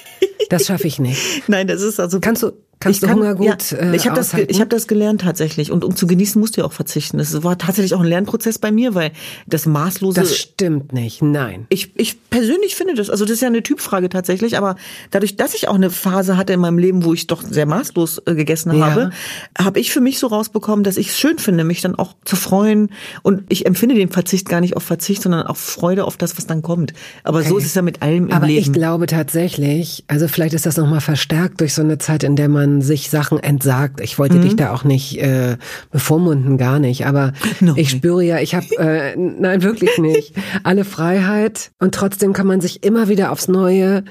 Das 0.48 0.66
schaffe 0.66 0.86
ich 0.86 0.98
nicht. 1.00 1.42
Nein, 1.48 1.66
das 1.66 1.82
ist 1.82 1.98
also. 1.98 2.20
Kannst 2.20 2.42
du, 2.42 2.52
Kannst 2.78 3.02
du 3.02 3.06
kann, 3.06 3.16
Hunger 3.16 3.34
gut 3.34 3.70
ja, 3.70 3.78
äh, 3.78 3.96
Ich 3.96 4.06
habe 4.06 4.16
das, 4.16 4.34
ich 4.34 4.60
hab 4.60 4.68
das 4.68 4.86
gelernt 4.86 5.22
tatsächlich. 5.22 5.72
Und 5.72 5.82
um 5.82 5.96
zu 5.96 6.06
genießen, 6.06 6.38
musst 6.38 6.56
du 6.56 6.60
ja 6.60 6.66
auch 6.66 6.74
verzichten. 6.74 7.16
Das 7.16 7.42
war 7.42 7.56
tatsächlich 7.56 7.94
auch 7.94 8.00
ein 8.00 8.06
Lernprozess 8.06 8.58
bei 8.58 8.70
mir, 8.70 8.94
weil 8.94 9.12
das 9.46 9.64
maßlose... 9.64 10.20
Das 10.20 10.36
stimmt 10.36 10.92
nicht, 10.92 11.22
nein. 11.22 11.66
Ich, 11.70 11.92
ich 11.96 12.28
persönlich 12.28 12.76
finde 12.76 12.94
das, 12.94 13.08
also 13.08 13.24
das 13.24 13.34
ist 13.34 13.40
ja 13.40 13.48
eine 13.48 13.62
Typfrage 13.62 14.10
tatsächlich, 14.10 14.58
aber 14.58 14.76
dadurch, 15.10 15.36
dass 15.36 15.54
ich 15.54 15.68
auch 15.68 15.74
eine 15.74 15.88
Phase 15.88 16.36
hatte 16.36 16.52
in 16.52 16.60
meinem 16.60 16.76
Leben, 16.76 17.04
wo 17.04 17.14
ich 17.14 17.26
doch 17.26 17.42
sehr 17.42 17.64
maßlos 17.64 18.22
äh, 18.26 18.34
gegessen 18.34 18.76
ja. 18.76 18.90
habe, 18.90 19.10
habe 19.58 19.80
ich 19.80 19.90
für 19.90 20.02
mich 20.02 20.18
so 20.18 20.26
rausbekommen, 20.26 20.84
dass 20.84 20.98
ich 20.98 21.08
es 21.08 21.18
schön 21.18 21.38
finde, 21.38 21.64
mich 21.64 21.80
dann 21.80 21.94
auch 21.94 22.14
zu 22.26 22.36
freuen. 22.36 22.90
Und 23.22 23.44
ich 23.48 23.64
empfinde 23.64 23.94
den 23.94 24.10
Verzicht 24.10 24.50
gar 24.50 24.60
nicht 24.60 24.76
auf 24.76 24.82
Verzicht, 24.82 25.22
sondern 25.22 25.46
auf 25.46 25.58
Freude 25.58 26.04
auf 26.04 26.18
das, 26.18 26.36
was 26.36 26.46
dann 26.46 26.60
kommt. 26.60 26.92
Aber 27.24 27.38
okay. 27.38 27.48
so 27.48 27.56
ist 27.56 27.64
es 27.64 27.74
ja 27.74 27.80
mit 27.80 28.02
allem 28.02 28.26
im 28.26 28.32
aber 28.32 28.46
Leben. 28.46 28.58
Aber 28.58 28.68
ich 28.68 28.72
glaube 28.74 29.06
tatsächlich, 29.06 30.04
also 30.08 30.28
vielleicht 30.28 30.52
ist 30.52 30.66
das 30.66 30.76
nochmal 30.76 31.00
verstärkt 31.00 31.60
durch 31.60 31.72
so 31.72 31.80
eine 31.80 31.96
Zeit, 31.96 32.22
in 32.22 32.36
der 32.36 32.50
man 32.50 32.65
sich 32.82 33.10
Sachen 33.10 33.38
entsagt. 33.38 34.00
Ich 34.00 34.18
wollte 34.18 34.36
mhm. 34.36 34.42
dich 34.42 34.56
da 34.56 34.72
auch 34.72 34.84
nicht 34.84 35.18
äh, 35.20 35.56
bevormunden, 35.90 36.58
gar 36.58 36.78
nicht. 36.78 37.06
Aber 37.06 37.32
no. 37.60 37.74
ich 37.76 37.90
spüre 37.90 38.22
ja, 38.22 38.38
ich 38.38 38.54
habe, 38.54 38.66
äh, 38.78 39.16
nein, 39.16 39.62
wirklich 39.62 39.98
nicht, 39.98 40.34
alle 40.62 40.84
Freiheit. 40.84 41.70
Und 41.78 41.94
trotzdem 41.94 42.32
kann 42.32 42.46
man 42.46 42.60
sich 42.60 42.84
immer 42.84 43.08
wieder 43.08 43.32
aufs 43.32 43.48
Neue 43.48 44.04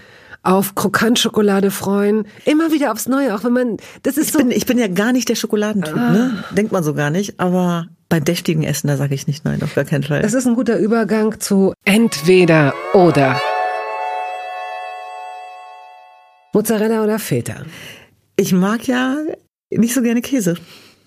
auf 0.44 0.76
Krokantschokolade 0.76 1.72
freuen. 1.72 2.26
Immer 2.46 2.72
wieder 2.72 2.92
aufs 2.92 3.08
Neue, 3.08 3.34
auch 3.34 3.44
wenn 3.44 3.54
man, 3.54 3.78
das 4.04 4.18
ist 4.18 4.28
ich 4.28 4.34
so. 4.34 4.40
Bin, 4.40 4.52
ich 4.52 4.66
bin 4.66 4.78
ja 4.78 4.88
gar 4.88 5.12
nicht 5.12 5.28
der 5.28 5.36
Schokoladentyp, 5.36 5.98
ah. 5.98 6.12
ne? 6.12 6.44
Denkt 6.52 6.72
man 6.72 6.84
so 6.84 6.94
gar 6.94 7.10
nicht, 7.10 7.40
aber 7.40 7.88
beim 8.10 8.24
deftigen 8.24 8.64
Essen, 8.64 8.88
da 8.88 8.98
sage 8.98 9.16
ich 9.16 9.28
nicht 9.28 9.44
nein, 9.46 9.62
auf 9.64 9.74
gar 9.74 9.86
keinen 9.86 10.04
Fall. 10.04 10.22
Das 10.22 10.34
ist 10.34 10.46
ein 10.46 10.56
guter 10.56 10.78
Übergang 10.78 11.40
zu 11.40 11.74
entweder 11.84 12.74
oder. 12.94 13.42
Mozzarella 16.54 17.04
oder 17.04 17.20
Feta? 17.20 17.56
Ich 18.36 18.54
mag 18.54 18.88
ja 18.88 19.18
nicht 19.72 19.94
so 19.94 20.02
gerne 20.02 20.22
Käse. 20.22 20.56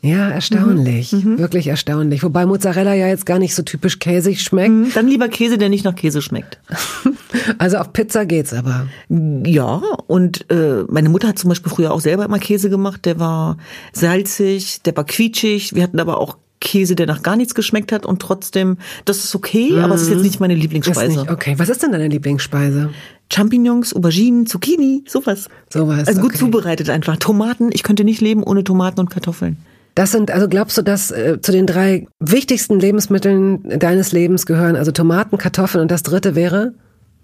Ja, 0.01 0.29
erstaunlich. 0.29 1.13
Mhm. 1.13 1.33
mhm. 1.33 1.39
Wirklich 1.39 1.67
erstaunlich. 1.67 2.23
Wobei 2.23 2.47
Mozzarella 2.47 2.95
ja 2.95 3.09
jetzt 3.09 3.27
gar 3.27 3.39
nicht 3.39 3.55
so 3.55 3.63
typisch 3.63 3.99
käsig 3.99 4.43
schmeckt. 4.43 4.71
Mhm. 4.71 4.93
Dann 4.95 5.09
lieber 5.09 5.29
Käse, 5.29 5.59
der 5.59 5.69
nicht 5.69 5.85
nach 5.85 5.95
Käse 5.95 6.23
schmeckt. 6.23 6.61
also 7.59 7.79
auf 7.79 7.93
Pizza 7.93 8.25
geht's 8.25 8.53
aber. 8.53 8.87
Ja, 9.09 9.83
und 10.07 10.49
äh, 10.51 10.85
meine 10.89 11.09
Mutter 11.09 11.29
hat 11.29 11.39
zum 11.39 11.49
Beispiel 11.49 11.73
früher 11.73 11.93
auch 11.93 12.01
selber 12.01 12.25
immer 12.25 12.39
Käse 12.39 12.71
gemacht. 12.71 13.07
Der 13.07 13.19
war 13.19 13.57
salzig, 13.93 14.83
der 14.83 14.97
war 14.97 15.05
quietschig. 15.05 15.75
Wir 15.75 15.83
hatten 15.83 15.99
aber 15.99 16.19
auch 16.19 16.37
Käse, 16.61 16.95
der 16.95 17.07
nach 17.07 17.23
gar 17.23 17.37
nichts 17.37 17.55
geschmeckt 17.55 17.93
hat 17.93 18.07
und 18.07 18.21
trotzdem, 18.21 18.79
das 19.05 19.25
ist 19.25 19.35
okay, 19.35 19.73
mhm. 19.73 19.79
aber 19.79 19.95
es 19.95 20.03
ist 20.03 20.11
jetzt 20.11 20.23
nicht 20.23 20.41
meine 20.41 20.55
Lieblingsspeise. 20.55 21.21
Nicht, 21.21 21.31
okay, 21.31 21.55
was 21.57 21.69
ist 21.69 21.83
denn 21.83 21.93
deine 21.93 22.09
Lieblingsspeise? 22.09 22.91
Champignons, 23.33 23.95
Auberginen, 23.95 24.47
Zucchini, 24.47 25.05
sowas. 25.07 25.49
Sowas. 25.73 26.09
Also 26.09 26.21
gut 26.21 26.31
okay. 26.31 26.39
zubereitet 26.39 26.91
einfach. 26.91 27.17
Tomaten, 27.17 27.71
ich 27.73 27.83
könnte 27.83 28.05
nicht 28.05 28.21
leben 28.21 28.43
ohne 28.43 28.65
Tomaten 28.65 29.01
und 29.01 29.11
Kartoffeln. 29.11 29.59
Das 29.95 30.13
sind, 30.13 30.31
also 30.31 30.49
glaubst 30.49 30.79
du, 30.79 30.83
dass 30.83 31.11
äh, 31.11 31.41
zu 31.41 31.51
den 31.51 31.67
drei 31.67 32.07
wichtigsten 32.21 32.79
Lebensmitteln 32.79 33.81
deines 33.81 34.13
Lebens 34.13 34.47
gehören, 34.47 34.77
also 34.77 34.93
Tomaten, 34.93 35.39
Kartoffeln 35.39 35.83
und 35.83 35.91
das 35.91 36.05
dritte 36.05 36.37
wäre? 36.37 36.75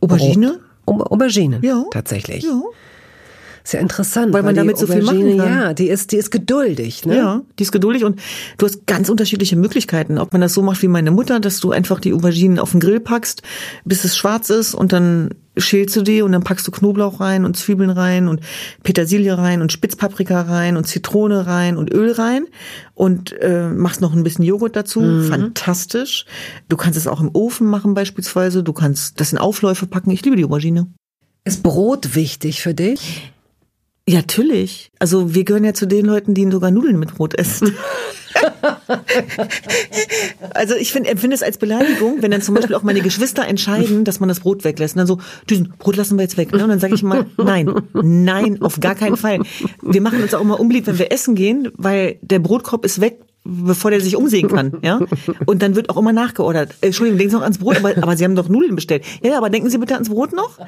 Aubergine? 0.00 0.58
Aubergine. 0.86 1.60
Ja. 1.62 1.84
Tatsächlich. 1.90 2.44
Ja. 2.44 2.60
Sehr 3.66 3.80
interessant. 3.80 4.34
Weil 4.34 4.42
man 4.42 4.54
damit 4.54 4.76
so 4.76 4.86
viel 4.86 5.02
machen 5.02 5.38
kann. 5.38 5.48
Ja, 5.48 5.72
die 5.72 5.88
ist, 5.88 6.12
die 6.12 6.16
ist 6.16 6.30
geduldig, 6.30 7.06
ne? 7.06 7.16
Ja, 7.16 7.42
die 7.58 7.62
ist 7.62 7.72
geduldig 7.72 8.04
und 8.04 8.20
du 8.58 8.66
hast 8.66 8.86
ganz 8.86 9.08
unterschiedliche 9.08 9.56
Möglichkeiten. 9.56 10.18
Ob 10.18 10.32
man 10.32 10.42
das 10.42 10.52
so 10.52 10.60
macht 10.60 10.82
wie 10.82 10.88
meine 10.88 11.10
Mutter, 11.10 11.40
dass 11.40 11.60
du 11.60 11.70
einfach 11.70 11.98
die 11.98 12.12
Auberginen 12.12 12.58
auf 12.58 12.72
den 12.72 12.80
Grill 12.80 13.00
packst, 13.00 13.42
bis 13.86 14.04
es 14.04 14.18
schwarz 14.18 14.50
ist 14.50 14.74
und 14.74 14.92
dann 14.92 15.30
schälst 15.56 15.96
du 15.96 16.02
die 16.02 16.22
und 16.22 16.32
dann 16.32 16.42
packst 16.42 16.66
du 16.66 16.70
Knoblauch 16.70 17.20
rein 17.20 17.44
und 17.44 17.56
Zwiebeln 17.56 17.90
rein 17.90 18.28
und 18.28 18.40
Petersilie 18.82 19.36
rein 19.36 19.62
und 19.62 19.72
Spitzpaprika 19.72 20.42
rein 20.42 20.76
und 20.76 20.86
Zitrone 20.86 21.46
rein 21.46 21.76
und 21.76 21.92
Öl 21.92 22.12
rein 22.12 22.46
und 22.94 23.32
äh, 23.40 23.68
machst 23.68 24.00
noch 24.00 24.12
ein 24.12 24.24
bisschen 24.24 24.44
Joghurt 24.44 24.76
dazu. 24.76 25.00
Mhm. 25.00 25.24
Fantastisch. 25.24 26.26
Du 26.68 26.76
kannst 26.76 26.98
es 26.98 27.06
auch 27.06 27.20
im 27.20 27.30
Ofen 27.32 27.66
machen 27.66 27.94
beispielsweise. 27.94 28.62
Du 28.62 28.72
kannst 28.72 29.20
das 29.20 29.32
in 29.32 29.38
Aufläufe 29.38 29.86
packen. 29.86 30.10
Ich 30.10 30.24
liebe 30.24 30.36
die 30.36 30.44
Aubergine. 30.44 30.86
Ist 31.44 31.62
Brot 31.62 32.14
wichtig 32.14 32.62
für 32.62 32.74
dich? 32.74 33.32
Ja, 34.08 34.16
natürlich. 34.16 34.90
Also 34.98 35.34
wir 35.34 35.44
gehören 35.44 35.64
ja 35.64 35.74
zu 35.74 35.86
den 35.86 36.06
Leuten, 36.06 36.34
die 36.34 36.50
sogar 36.50 36.70
Nudeln 36.70 36.98
mit 36.98 37.14
Brot 37.14 37.34
essen. 37.34 37.74
also 40.54 40.74
ich 40.74 40.92
finde, 40.92 41.10
empfinde 41.10 41.34
es 41.34 41.42
als 41.42 41.58
Beleidigung, 41.58 42.22
wenn 42.22 42.30
dann 42.30 42.42
zum 42.42 42.54
Beispiel 42.54 42.74
auch 42.74 42.82
meine 42.82 43.00
Geschwister 43.00 43.46
entscheiden, 43.46 44.04
dass 44.04 44.20
man 44.20 44.28
das 44.28 44.40
Brot 44.40 44.64
weglässt. 44.64 44.94
Und 44.96 44.98
dann 44.98 45.06
so, 45.06 45.18
Düsen, 45.48 45.74
Brot 45.78 45.96
lassen 45.96 46.16
wir 46.16 46.22
jetzt 46.22 46.36
weg. 46.36 46.52
Ne? 46.52 46.62
Und 46.62 46.70
dann 46.70 46.80
sage 46.80 46.94
ich 46.94 47.02
mal, 47.02 47.26
nein, 47.36 47.72
nein, 47.92 48.62
auf 48.62 48.80
gar 48.80 48.94
keinen 48.94 49.16
Fall. 49.16 49.40
Wir 49.82 50.00
machen 50.00 50.22
uns 50.22 50.34
auch 50.34 50.40
immer 50.40 50.60
unbeliebt, 50.60 50.86
wenn 50.86 50.98
wir 50.98 51.12
essen 51.12 51.34
gehen, 51.34 51.70
weil 51.76 52.18
der 52.22 52.38
Brotkorb 52.38 52.84
ist 52.84 53.00
weg, 53.00 53.20
bevor 53.44 53.90
der 53.90 54.00
sich 54.00 54.16
umsehen 54.16 54.48
kann, 54.48 54.78
ja. 54.82 55.00
Und 55.46 55.62
dann 55.62 55.76
wird 55.76 55.90
auch 55.90 55.96
immer 55.96 56.12
nachgeordert. 56.12 56.74
Äh, 56.80 56.86
Entschuldigung, 56.86 57.18
denken 57.18 57.30
Sie 57.30 57.36
noch 57.36 57.42
ans 57.42 57.58
Brot, 57.58 57.76
aber, 57.76 57.96
aber 58.02 58.16
Sie 58.16 58.24
haben 58.24 58.34
doch 58.34 58.48
Nudeln 58.48 58.74
bestellt. 58.74 59.04
Ja, 59.22 59.32
ja, 59.32 59.38
aber 59.38 59.50
denken 59.50 59.70
Sie 59.70 59.78
bitte 59.78 59.94
ans 59.94 60.08
Brot 60.08 60.32
noch. 60.32 60.58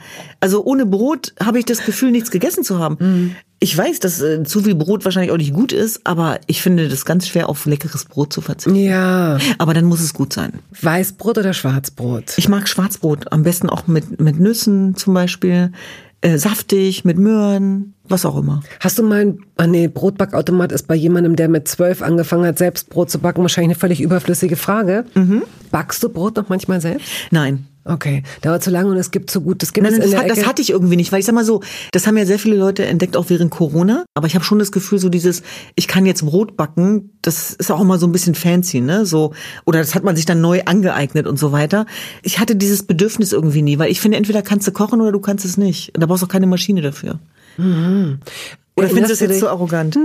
Also 0.40 0.62
ohne 0.64 0.86
Brot 0.86 1.34
habe 1.42 1.58
ich 1.58 1.64
das 1.64 1.84
Gefühl, 1.84 2.10
nichts 2.10 2.30
gegessen 2.30 2.64
zu 2.64 2.78
haben. 2.78 2.96
Mhm. 3.00 3.36
Ich 3.58 3.76
weiß, 3.76 4.00
dass 4.00 4.20
äh, 4.20 4.44
zu 4.44 4.60
viel 4.60 4.74
Brot 4.74 5.06
wahrscheinlich 5.06 5.32
auch 5.32 5.38
nicht 5.38 5.54
gut 5.54 5.72
ist, 5.72 6.02
aber 6.04 6.38
ich 6.46 6.60
finde 6.60 6.88
das 6.88 7.06
ganz 7.06 7.26
schwer, 7.26 7.48
auf 7.48 7.64
leckeres 7.64 8.04
Brot 8.04 8.30
zu 8.32 8.42
verzichten. 8.42 8.76
Ja. 8.76 9.38
Aber 9.56 9.72
dann 9.72 9.86
muss 9.86 10.00
es 10.00 10.12
gut 10.12 10.34
sein. 10.34 10.52
Weißbrot 10.82 11.38
oder 11.38 11.54
Schwarzbrot? 11.54 12.34
Ich 12.36 12.50
mag 12.50 12.68
Schwarzbrot. 12.68 13.32
Am 13.32 13.42
besten 13.42 13.70
auch 13.70 13.86
mit, 13.86 14.20
mit 14.20 14.38
Nüssen 14.38 14.94
zum 14.96 15.14
Beispiel. 15.14 15.72
äh, 16.20 16.38
saftig, 16.38 17.04
mit 17.04 17.18
Möhren, 17.18 17.94
was 18.08 18.24
auch 18.24 18.36
immer. 18.36 18.62
Hast 18.80 18.98
du 18.98 19.02
mal 19.02 19.20
ein, 19.20 19.38
ah 19.56 19.66
nee, 19.66 19.88
Brotbackautomat 19.88 20.72
ist 20.72 20.86
bei 20.86 20.94
jemandem, 20.94 21.36
der 21.36 21.48
mit 21.48 21.68
zwölf 21.68 22.02
angefangen 22.02 22.46
hat, 22.46 22.58
selbst 22.58 22.90
Brot 22.90 23.10
zu 23.10 23.18
backen, 23.18 23.42
wahrscheinlich 23.42 23.76
eine 23.76 23.80
völlig 23.80 24.00
überflüssige 24.00 24.56
Frage. 24.56 25.04
Mhm. 25.14 25.42
Backst 25.70 26.02
du 26.02 26.08
Brot 26.08 26.36
noch 26.36 26.48
manchmal 26.48 26.80
selbst? 26.80 27.06
Nein. 27.30 27.66
Okay, 27.88 28.24
dauert 28.42 28.64
zu 28.64 28.70
lange 28.70 28.90
und 28.90 28.96
es 28.96 29.12
gibt 29.12 29.30
zu 29.30 29.40
gut. 29.40 29.62
Das, 29.62 29.72
gibt 29.72 29.88
Nein, 29.88 30.00
es 30.00 30.10
das, 30.10 30.20
hat, 30.20 30.28
das 30.28 30.44
hatte 30.44 30.60
ich 30.60 30.70
irgendwie 30.70 30.96
nicht, 30.96 31.12
weil 31.12 31.20
ich 31.20 31.26
sag 31.26 31.36
mal 31.36 31.44
so, 31.44 31.62
das 31.92 32.08
haben 32.08 32.16
ja 32.16 32.26
sehr 32.26 32.40
viele 32.40 32.56
Leute 32.56 32.84
entdeckt, 32.84 33.16
auch 33.16 33.26
während 33.28 33.52
Corona. 33.52 34.04
Aber 34.14 34.26
ich 34.26 34.34
habe 34.34 34.44
schon 34.44 34.58
das 34.58 34.72
Gefühl, 34.72 34.98
so 34.98 35.08
dieses, 35.08 35.42
ich 35.76 35.86
kann 35.86 36.04
jetzt 36.04 36.26
Brot 36.26 36.56
backen, 36.56 37.10
das 37.22 37.52
ist 37.52 37.70
auch 37.70 37.80
immer 37.80 37.98
so 37.98 38.06
ein 38.06 38.12
bisschen 38.12 38.34
fancy, 38.34 38.80
ne? 38.80 39.06
So, 39.06 39.34
oder 39.66 39.78
das 39.78 39.94
hat 39.94 40.02
man 40.02 40.16
sich 40.16 40.24
dann 40.24 40.40
neu 40.40 40.62
angeeignet 40.64 41.28
und 41.28 41.38
so 41.38 41.52
weiter. 41.52 41.86
Ich 42.22 42.40
hatte 42.40 42.56
dieses 42.56 42.82
Bedürfnis 42.82 43.32
irgendwie 43.32 43.62
nie, 43.62 43.78
weil 43.78 43.90
ich 43.90 44.00
finde, 44.00 44.18
entweder 44.18 44.42
kannst 44.42 44.66
du 44.66 44.72
kochen 44.72 45.00
oder 45.00 45.12
du 45.12 45.20
kannst 45.20 45.44
es 45.44 45.56
nicht. 45.56 45.94
Und 45.94 46.00
da 46.00 46.06
brauchst 46.06 46.22
du 46.22 46.26
auch 46.26 46.30
keine 46.30 46.48
Maschine 46.48 46.82
dafür. 46.82 47.20
Mhm. 47.56 48.18
Oder 48.78 48.88
findest 48.88 49.08
du 49.08 49.14
es 49.14 49.20
jetzt 49.20 49.40
so 49.40 49.48
arrogant? 49.48 49.98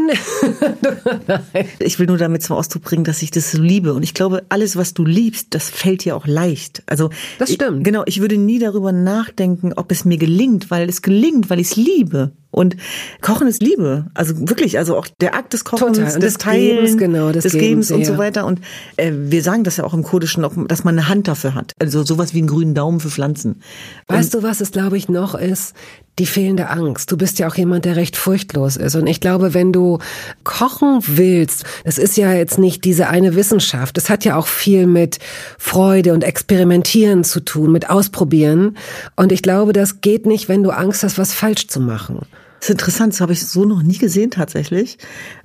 ich 1.80 2.00
will 2.00 2.08
nur 2.08 2.18
damit 2.18 2.42
zum 2.42 2.56
Ausdruck 2.56 2.84
bringen, 2.84 3.04
dass 3.04 3.22
ich 3.22 3.30
das 3.30 3.52
liebe. 3.52 3.94
Und 3.94 4.02
ich 4.04 4.14
glaube, 4.14 4.44
alles, 4.48 4.78
was 4.78 4.94
du 4.94 5.04
liebst, 5.04 5.48
das 5.50 5.70
fällt 5.70 6.06
dir 6.06 6.16
auch 6.16 6.26
leicht. 6.26 6.82
Also 6.86 7.10
das 7.38 7.52
stimmt. 7.52 7.80
Ich, 7.80 7.84
genau, 7.84 8.04
ich 8.06 8.22
würde 8.22 8.38
nie 8.38 8.60
darüber 8.60 8.94
nachdenken, 8.94 9.74
ob 9.74 9.92
es 9.92 10.06
mir 10.06 10.18
gelingt, 10.18 10.72
weil 10.72 10.88
es 10.88 11.02
gelingt, 11.02 11.50
weil 11.50 11.60
ich 11.60 11.72
es 11.72 11.76
liebe. 11.76 12.32
Und 12.52 12.76
Kochen 13.22 13.48
ist 13.48 13.64
Liebe. 13.64 14.08
Also 14.14 14.38
wirklich, 14.48 14.78
also 14.78 14.98
auch 14.98 15.08
der 15.22 15.36
Akt 15.36 15.54
des 15.54 15.64
Kochens, 15.64 15.98
Total. 15.98 16.06
des, 16.06 16.20
des 16.20 16.34
Teilens, 16.34 16.98
genau, 16.98 17.32
des, 17.32 17.44
des 17.44 17.54
Gebens, 17.54 17.88
Gebens 17.88 17.92
und 17.92 18.06
so 18.06 18.18
weiter. 18.18 18.46
Und 18.46 18.60
äh, 18.98 19.12
wir 19.14 19.42
sagen 19.42 19.64
das 19.64 19.78
ja 19.78 19.86
auch 19.86 19.94
im 19.94 20.04
Kurdischen, 20.04 20.46
dass 20.68 20.84
man 20.84 21.00
eine 21.00 21.08
Hand 21.08 21.30
dafür 21.30 21.56
hat. 21.56 21.72
Also 21.80 22.04
sowas 22.04 22.34
wie 22.34 22.40
einen 22.40 22.48
grünen 22.48 22.76
Daumen 22.76 23.00
für 23.00 23.10
Pflanzen. 23.10 23.62
Weißt 24.08 24.36
und, 24.36 24.44
du, 24.44 24.48
was 24.48 24.60
es, 24.60 24.72
glaube 24.72 24.98
ich, 24.98 25.08
noch 25.08 25.34
ist? 25.34 25.74
Die 26.20 26.26
fehlende 26.26 26.70
Angst. 26.70 27.10
Du 27.10 27.16
bist 27.16 27.40
ja 27.40 27.48
auch 27.48 27.56
jemand, 27.56 27.86
der 27.86 27.96
recht 27.96 28.18
furchtlos 28.18 28.76
ist. 28.76 28.96
Und 28.96 29.08
ich 29.08 29.22
glaube, 29.22 29.54
wenn 29.54 29.72
du 29.72 30.00
kochen 30.44 31.00
willst, 31.08 31.64
das 31.86 31.98
ist 31.98 32.18
ja 32.18 32.34
jetzt 32.34 32.60
nicht 32.60 32.84
diese 32.84 33.08
eine 33.08 33.34
Wissenschaft. 33.36 33.96
Das 33.96 34.10
hat 34.10 34.26
ja 34.26 34.36
auch 34.36 34.48
viel 34.48 34.88
mit 34.88 35.20
Freude 35.58 36.14
und 36.14 36.26
Experimentieren 36.26 37.24
zu 37.24 37.40
tun, 37.40 37.72
mit 37.72 37.90
Ausprobieren. 37.90 38.76
Und 39.16 39.32
ich 39.32 39.42
glaube, 39.42 39.72
das 39.72 40.02
geht 40.02 40.26
nicht, 40.26 40.50
wenn 40.50 40.64
du 40.64 40.72
Angst 40.72 41.04
hast, 41.04 41.18
was 41.18 41.32
falsch 41.32 41.68
zu 41.68 41.80
machen. 41.80 42.20
Das 42.62 42.70
ist 42.70 42.74
interessant, 42.74 43.14
das 43.14 43.22
habe 43.22 43.34
ich 43.34 43.44
so 43.44 43.66
noch 43.66 43.82
nie 43.82 43.98
gesehen 43.98 44.30
tatsächlich. 44.30 45.00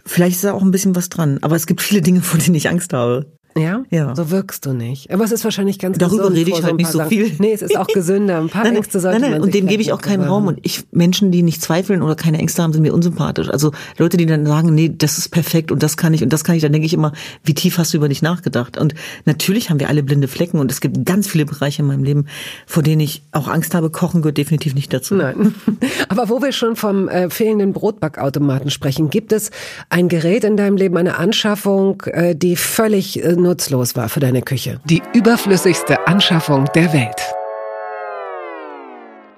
Vielleicht 0.05 0.37
ist 0.37 0.45
da 0.45 0.53
auch 0.53 0.61
ein 0.61 0.71
bisschen 0.71 0.95
was 0.95 1.09
dran, 1.09 1.39
aber 1.41 1.57
es 1.57 1.67
gibt 1.67 1.81
viele 1.81 2.03
Dinge, 2.03 2.21
vor 2.21 2.39
denen 2.39 2.55
ich 2.57 2.69
Angst 2.69 2.93
habe. 2.93 3.33
Ja? 3.57 3.85
Ja. 3.91 4.15
So 4.15 4.31
wirkst 4.31 4.67
du 4.67 4.73
nicht. 4.73 5.11
Aber 5.11 5.25
es 5.25 5.33
ist 5.33 5.45
wahrscheinlich 5.45 5.79
ganz 5.79 5.99
Darüber 5.99 6.33
rede 6.33 6.51
ich 6.51 6.63
halt 6.63 6.77
nicht 6.77 6.91
so 6.91 7.03
viel. 7.05 7.33
Nee, 7.39 7.53
es 7.53 7.63
ist 7.63 7.77
auch 7.77 7.87
gesünder. 7.87 8.39
Ein 8.39 8.49
paar 8.49 8.65
nein, 8.65 8.77
Ängste 8.77 9.01
sollte 9.01 9.21
nein, 9.21 9.33
nein, 9.33 9.41
Und 9.41 9.55
dem 9.55 9.67
gebe 9.67 9.83
ich 9.83 9.93
auch 9.93 10.01
keinen 10.01 10.23
Raum. 10.23 10.47
Und 10.47 10.59
ich, 10.63 10.85
Menschen, 10.91 11.31
die 11.31 11.43
nicht 11.43 11.63
zweifeln 11.63 12.03
oder 12.03 12.15
keine 12.15 12.39
Ängste 12.39 12.63
haben, 12.63 12.73
sind 12.73 12.83
mir 12.83 12.95
unsympathisch. 12.95 13.49
Also 13.49 13.73
Leute, 13.99 14.17
die 14.17 14.27
dann 14.27 14.47
sagen, 14.47 14.75
nee, 14.75 14.93
das 14.97 15.19
ist 15.19 15.31
perfekt 15.31 15.73
und 15.73 15.83
das 15.83 15.97
kann 15.97 16.15
ich 16.15 16.23
und 16.23 16.33
das 16.33 16.45
kann 16.45 16.57
ich, 16.57 16.63
dann 16.63 16.73
denke 16.73 16.87
ich 16.87 16.95
immer, 16.95 17.13
wie 17.45 17.55
tief 17.55 17.79
hast 17.79 17.93
du 17.93 17.99
über 17.99 18.09
dich 18.09 18.23
nachgedacht? 18.23 18.79
Und 18.79 18.95
natürlich 19.25 19.71
haben 19.71 19.81
wir 19.81 19.89
alle 19.89 20.03
blinde 20.03 20.29
Flecken 20.29 20.59
und 20.59 20.71
es 20.71 20.81
gibt 20.81 21.05
ganz 21.05 21.29
viele 21.29 21.47
Bereiche 21.47 21.83
in 21.83 21.89
meinem 21.89 22.05
Leben, 22.05 22.27
vor 22.67 22.83
denen 22.83 23.01
ich 23.01 23.23
auch 23.33 23.49
Angst 23.49 23.75
habe. 23.75 23.91
Kochen 23.91 24.23
gehört 24.23 24.39
definitiv 24.39 24.75
nicht 24.75 24.93
dazu. 24.93 25.15
Nein. 25.15 25.55
Aber 26.09 26.29
wo 26.29 26.43
wir 26.43 26.53
schon 26.53 26.77
vom 26.77 27.09
äh, 27.09 27.31
fehlenden 27.31 27.73
Brotbackautomaten 27.73 28.71
sprechen, 28.71 29.11
gibt 29.11 29.33
es 29.33 29.51
ein 29.91 30.09
Gerät 30.09 30.45
in 30.45 30.57
deinem 30.57 30.77
Leben, 30.77 30.97
eine 30.97 31.19
Anschaffung, 31.19 32.03
äh, 32.07 32.35
die 32.35 32.57
völlig 32.57 33.23
äh, 33.23 33.37
nutzlos 33.47 33.97
war 33.97 34.09
für 34.09 34.21
deine 34.21 34.43
Küche. 34.43 34.81
Die 34.85 35.03
überflüssigste 35.15 36.07
Anschaffung 36.07 36.67
der 36.75 36.93
Welt. 36.93 37.46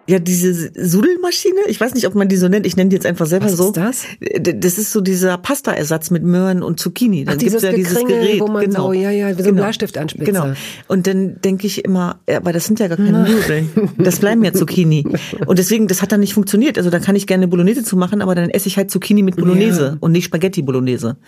Ja, 0.08 0.18
diese 0.18 0.70
Sudelmaschine, 0.74 1.60
ich 1.66 1.78
weiß 1.78 1.92
nicht, 1.92 2.06
ob 2.06 2.14
man 2.14 2.28
die 2.28 2.36
so 2.36 2.48
nennt, 2.48 2.66
ich 2.66 2.76
nenne 2.76 2.88
die 2.88 2.96
jetzt 2.96 3.04
einfach 3.04 3.26
selber 3.26 3.44
Was 3.44 3.58
so. 3.58 3.66
Ist 3.66 3.76
das? 3.76 4.04
Das 4.42 4.78
ist 4.78 4.90
so 4.90 5.02
dieser 5.02 5.36
Pastaersatz 5.36 6.10
mit 6.10 6.22
Möhren 6.22 6.62
und 6.62 6.80
Zucchini. 6.80 7.26
Dann 7.26 7.34
Ach, 7.34 7.38
dieses, 7.38 7.62
ja 7.62 7.72
dieses 7.72 8.02
Gerät, 8.06 8.40
wo 8.40 8.46
man 8.46 8.64
genau. 8.64 8.86
so, 8.86 8.92
ja, 8.94 9.10
ja, 9.10 9.28
wie 9.28 9.32
so 9.34 9.40
ein 9.40 9.44
genau. 9.44 9.64
Bleistift 9.64 9.98
anspitzt. 9.98 10.24
Genau. 10.24 10.52
Und 10.88 11.06
dann 11.06 11.42
denke 11.42 11.66
ich 11.66 11.84
immer, 11.84 12.20
ja, 12.26 12.38
aber 12.38 12.54
das 12.54 12.64
sind 12.64 12.80
ja 12.80 12.88
gar 12.88 12.96
keine 12.96 13.28
Nudeln. 13.28 13.68
Das 13.98 14.20
bleiben 14.20 14.42
ja 14.44 14.52
Zucchini. 14.54 15.04
Und 15.46 15.58
deswegen, 15.58 15.88
das 15.88 16.00
hat 16.00 16.10
dann 16.10 16.20
nicht 16.20 16.32
funktioniert. 16.32 16.78
Also 16.78 16.88
da 16.88 17.00
kann 17.00 17.14
ich 17.14 17.26
gerne 17.26 17.46
Bolognese 17.46 17.84
zu 17.84 17.96
machen, 17.96 18.22
aber 18.22 18.34
dann 18.34 18.48
esse 18.48 18.68
ich 18.68 18.78
halt 18.78 18.90
Zucchini 18.90 19.22
mit 19.22 19.36
Bolognese 19.36 19.82
ja. 19.82 19.96
und 20.00 20.12
nicht 20.12 20.24
Spaghetti 20.24 20.62
Bolognese. 20.62 21.18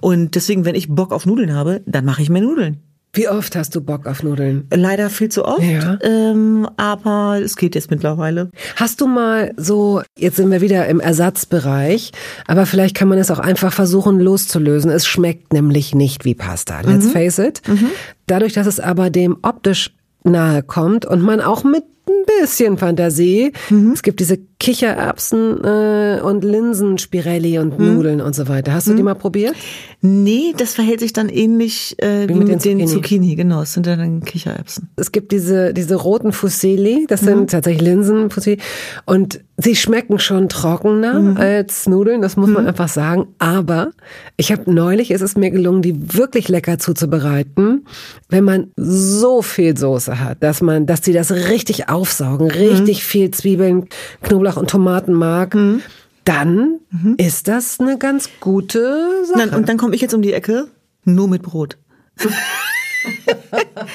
Und 0.00 0.34
deswegen, 0.34 0.66
wenn 0.66 0.74
ich 0.74 0.88
Bock 0.88 1.12
auf 1.12 1.24
Nudeln 1.24 1.54
habe, 1.54 1.80
dann 1.86 2.04
mache 2.04 2.20
ich 2.20 2.28
mehr 2.28 2.42
Nudeln. 2.42 2.82
Wie 3.16 3.28
oft 3.28 3.56
hast 3.56 3.74
du 3.74 3.80
Bock 3.80 4.06
auf 4.06 4.22
Nudeln? 4.22 4.68
Leider 4.70 5.08
viel 5.08 5.30
zu 5.30 5.46
oft, 5.46 5.62
ja. 5.62 5.98
ähm, 6.02 6.68
aber 6.76 7.40
es 7.42 7.56
geht 7.56 7.74
jetzt 7.74 7.90
mittlerweile. 7.90 8.50
Hast 8.76 9.00
du 9.00 9.06
mal 9.06 9.54
so, 9.56 10.02
jetzt 10.18 10.36
sind 10.36 10.50
wir 10.50 10.60
wieder 10.60 10.86
im 10.86 11.00
Ersatzbereich, 11.00 12.12
aber 12.46 12.66
vielleicht 12.66 12.94
kann 12.94 13.08
man 13.08 13.16
es 13.16 13.30
auch 13.30 13.38
einfach 13.38 13.72
versuchen 13.72 14.20
loszulösen. 14.20 14.90
Es 14.90 15.06
schmeckt 15.06 15.54
nämlich 15.54 15.94
nicht 15.94 16.26
wie 16.26 16.34
Pasta, 16.34 16.82
let's 16.82 17.06
mhm. 17.06 17.10
face 17.10 17.38
it. 17.38 17.62
Mhm. 17.66 17.88
Dadurch, 18.26 18.52
dass 18.52 18.66
es 18.66 18.80
aber 18.80 19.08
dem 19.08 19.38
optisch 19.40 19.94
nahe 20.22 20.62
kommt 20.62 21.06
und 21.06 21.22
man 21.22 21.40
auch 21.40 21.64
mit 21.64 21.84
ein 22.08 22.24
bisschen 22.40 22.78
Fantasie. 22.78 23.52
Mhm. 23.70 23.92
Es 23.92 24.02
gibt 24.02 24.20
diese 24.20 24.38
Kichererbsen 24.58 25.62
äh, 25.64 26.20
und 26.22 26.42
Linsenspirelli 26.42 27.58
und 27.58 27.78
mhm. 27.78 27.94
Nudeln 27.94 28.20
und 28.20 28.34
so 28.34 28.48
weiter. 28.48 28.72
Hast 28.72 28.86
du 28.86 28.92
mhm. 28.92 28.96
die 28.96 29.02
mal 29.02 29.14
probiert? 29.14 29.54
Nee, 30.00 30.54
das 30.56 30.74
verhält 30.74 31.00
sich 31.00 31.12
dann 31.12 31.28
ähnlich 31.28 31.96
äh, 32.02 32.24
wie, 32.24 32.28
wie 32.30 32.34
mit, 32.34 32.48
mit 32.48 32.64
den, 32.64 32.80
Zucchini. 32.80 32.86
Zucchini. 32.86 33.34
Genau, 33.36 33.62
es 33.62 33.74
sind 33.74 33.86
dann 33.86 34.22
Kichererbsen. 34.22 34.88
Es 34.96 35.12
gibt 35.12 35.32
diese 35.32 35.74
diese 35.74 35.94
roten 35.94 36.32
Fusilli, 36.32 37.06
das 37.08 37.20
sind 37.20 37.40
mhm. 37.40 37.46
tatsächlich 37.46 37.82
Linsenfusilli 37.82 38.58
und 39.04 39.40
sie 39.56 39.76
schmecken 39.76 40.18
schon 40.18 40.48
trockener 40.48 41.20
mhm. 41.20 41.36
als 41.36 41.86
Nudeln, 41.86 42.20
das 42.20 42.36
muss 42.36 42.50
man 42.50 42.62
mhm. 42.62 42.68
einfach 42.68 42.88
sagen. 42.88 43.28
Aber 43.38 43.90
ich 44.36 44.52
habe 44.52 44.70
neulich, 44.72 45.10
ist 45.10 45.22
es 45.22 45.36
mir 45.36 45.50
gelungen, 45.50 45.82
die 45.82 46.14
wirklich 46.14 46.48
lecker 46.48 46.78
zuzubereiten, 46.78 47.86
wenn 48.28 48.44
man 48.44 48.72
so 48.76 49.42
viel 49.42 49.76
Soße 49.76 50.20
hat, 50.20 50.42
dass 50.42 50.60
man, 50.60 50.86
dass 50.86 51.04
sie 51.04 51.12
das 51.12 51.30
richtig 51.32 51.88
aufsaugen, 51.96 52.50
richtig 52.50 52.98
mhm. 52.98 53.02
viel 53.02 53.30
Zwiebeln, 53.30 53.88
Knoblauch 54.22 54.56
und 54.56 54.68
Tomatenmark. 54.68 55.54
Mhm. 55.54 55.80
Dann 56.24 56.80
mhm. 56.90 57.14
ist 57.16 57.48
das 57.48 57.80
eine 57.80 57.96
ganz 57.98 58.28
gute 58.40 59.24
Sache. 59.24 59.38
Dann, 59.38 59.50
und 59.50 59.68
dann 59.68 59.78
komme 59.78 59.94
ich 59.94 60.02
jetzt 60.02 60.12
um 60.12 60.22
die 60.22 60.32
Ecke, 60.32 60.68
nur 61.04 61.28
mit 61.28 61.42
Brot. 61.42 61.78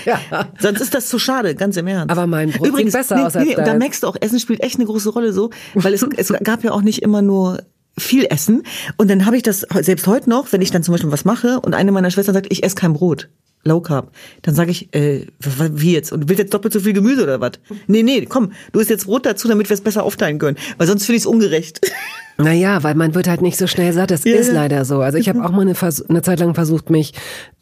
ja. 0.06 0.20
Sonst 0.60 0.82
ist 0.82 0.95
das 0.95 1.10
zu 1.10 1.20
schade, 1.20 1.54
ganz 1.56 1.78
im 1.78 1.86
Ernst. 1.88 2.10
Aber 2.10 2.26
mein 2.26 2.52
Brot 2.52 2.68
Übrigens, 2.68 2.93
besser 2.93 3.16
nee, 3.18 3.22
aus 3.22 3.36
als 3.36 3.45
nee, 3.45 3.56
Und 3.56 3.68
da 3.68 3.76
merkst 3.76 4.02
du 4.02 4.08
auch, 4.08 4.16
Essen 4.20 4.39
spielt 4.39 4.64
echt 4.64 4.78
eine 4.78 4.86
große 4.86 5.10
Rolle 5.10 5.34
so, 5.34 5.52
weil 5.76 5.93
es, 5.93 6.04
es 6.18 6.34
gab 6.43 6.64
ja 6.64 6.72
auch 6.72 6.82
nicht 6.82 7.04
immer 7.04 7.22
nur 7.22 7.64
viel 7.97 8.26
Essen. 8.30 8.64
Und 8.97 9.12
dann 9.12 9.26
habe 9.26 9.38
ich 9.38 9.43
das 9.43 9.66
selbst 9.82 10.08
heute 10.08 10.30
noch, 10.30 10.52
wenn 10.54 10.62
ich 10.62 10.72
dann 10.72 10.82
zum 10.82 10.93
Beispiel 10.93 11.12
was 11.12 11.26
mache 11.26 11.60
und 11.60 11.76
eine 11.76 11.91
meiner 11.91 12.10
Schwestern 12.10 12.34
sagt, 12.34 12.47
ich 12.49 12.64
esse 12.64 12.76
kein 12.76 12.93
Brot. 12.93 13.30
Low 13.64 13.82
Carb. 13.82 14.12
Dann 14.41 14.55
sage 14.55 14.72
ich, 14.72 14.93
äh, 14.93 15.28
wie 15.39 15.93
jetzt? 15.93 16.12
Und 16.12 16.30
willst 16.30 16.39
jetzt 16.39 16.53
doppelt 16.53 16.74
so 16.74 16.80
viel 16.80 16.93
Gemüse 16.93 17.24
oder 17.24 17.39
was? 17.41 17.51
Nee, 17.88 18.03
nee, 18.03 18.26
komm, 18.26 18.53
du 18.72 18.80
isst 18.80 18.89
jetzt 18.89 19.05
Brot 19.05 19.26
dazu, 19.26 19.47
damit 19.47 19.70
wir 19.70 19.74
es 19.74 19.82
besser 19.82 20.03
aufteilen 20.03 20.39
können. 20.39 20.57
Weil 20.78 20.88
sonst 20.88 21.05
finde 21.05 21.18
ich 21.18 21.24
es 21.24 21.28
ungerecht. 21.28 21.82
Naja, 22.44 22.84
weil 22.84 22.96
man 22.96 23.16
wird 23.16 23.28
halt 23.28 23.42
nicht 23.42 23.58
so 23.58 23.68
schnell 23.68 23.94
satt. 23.94 24.12
Das 24.12 24.24
ja, 24.24 24.36
ist 24.36 24.52
leider 24.52 24.86
so. 24.86 25.02
Also 25.02 25.18
ich 25.18 25.30
habe 25.30 25.44
auch 25.44 25.52
mal 25.52 25.62
eine, 25.62 25.76
eine, 26.10 26.22
Zeit 26.22 26.39
lang 26.39 26.54
versucht, 26.56 26.89
mich 26.89 27.14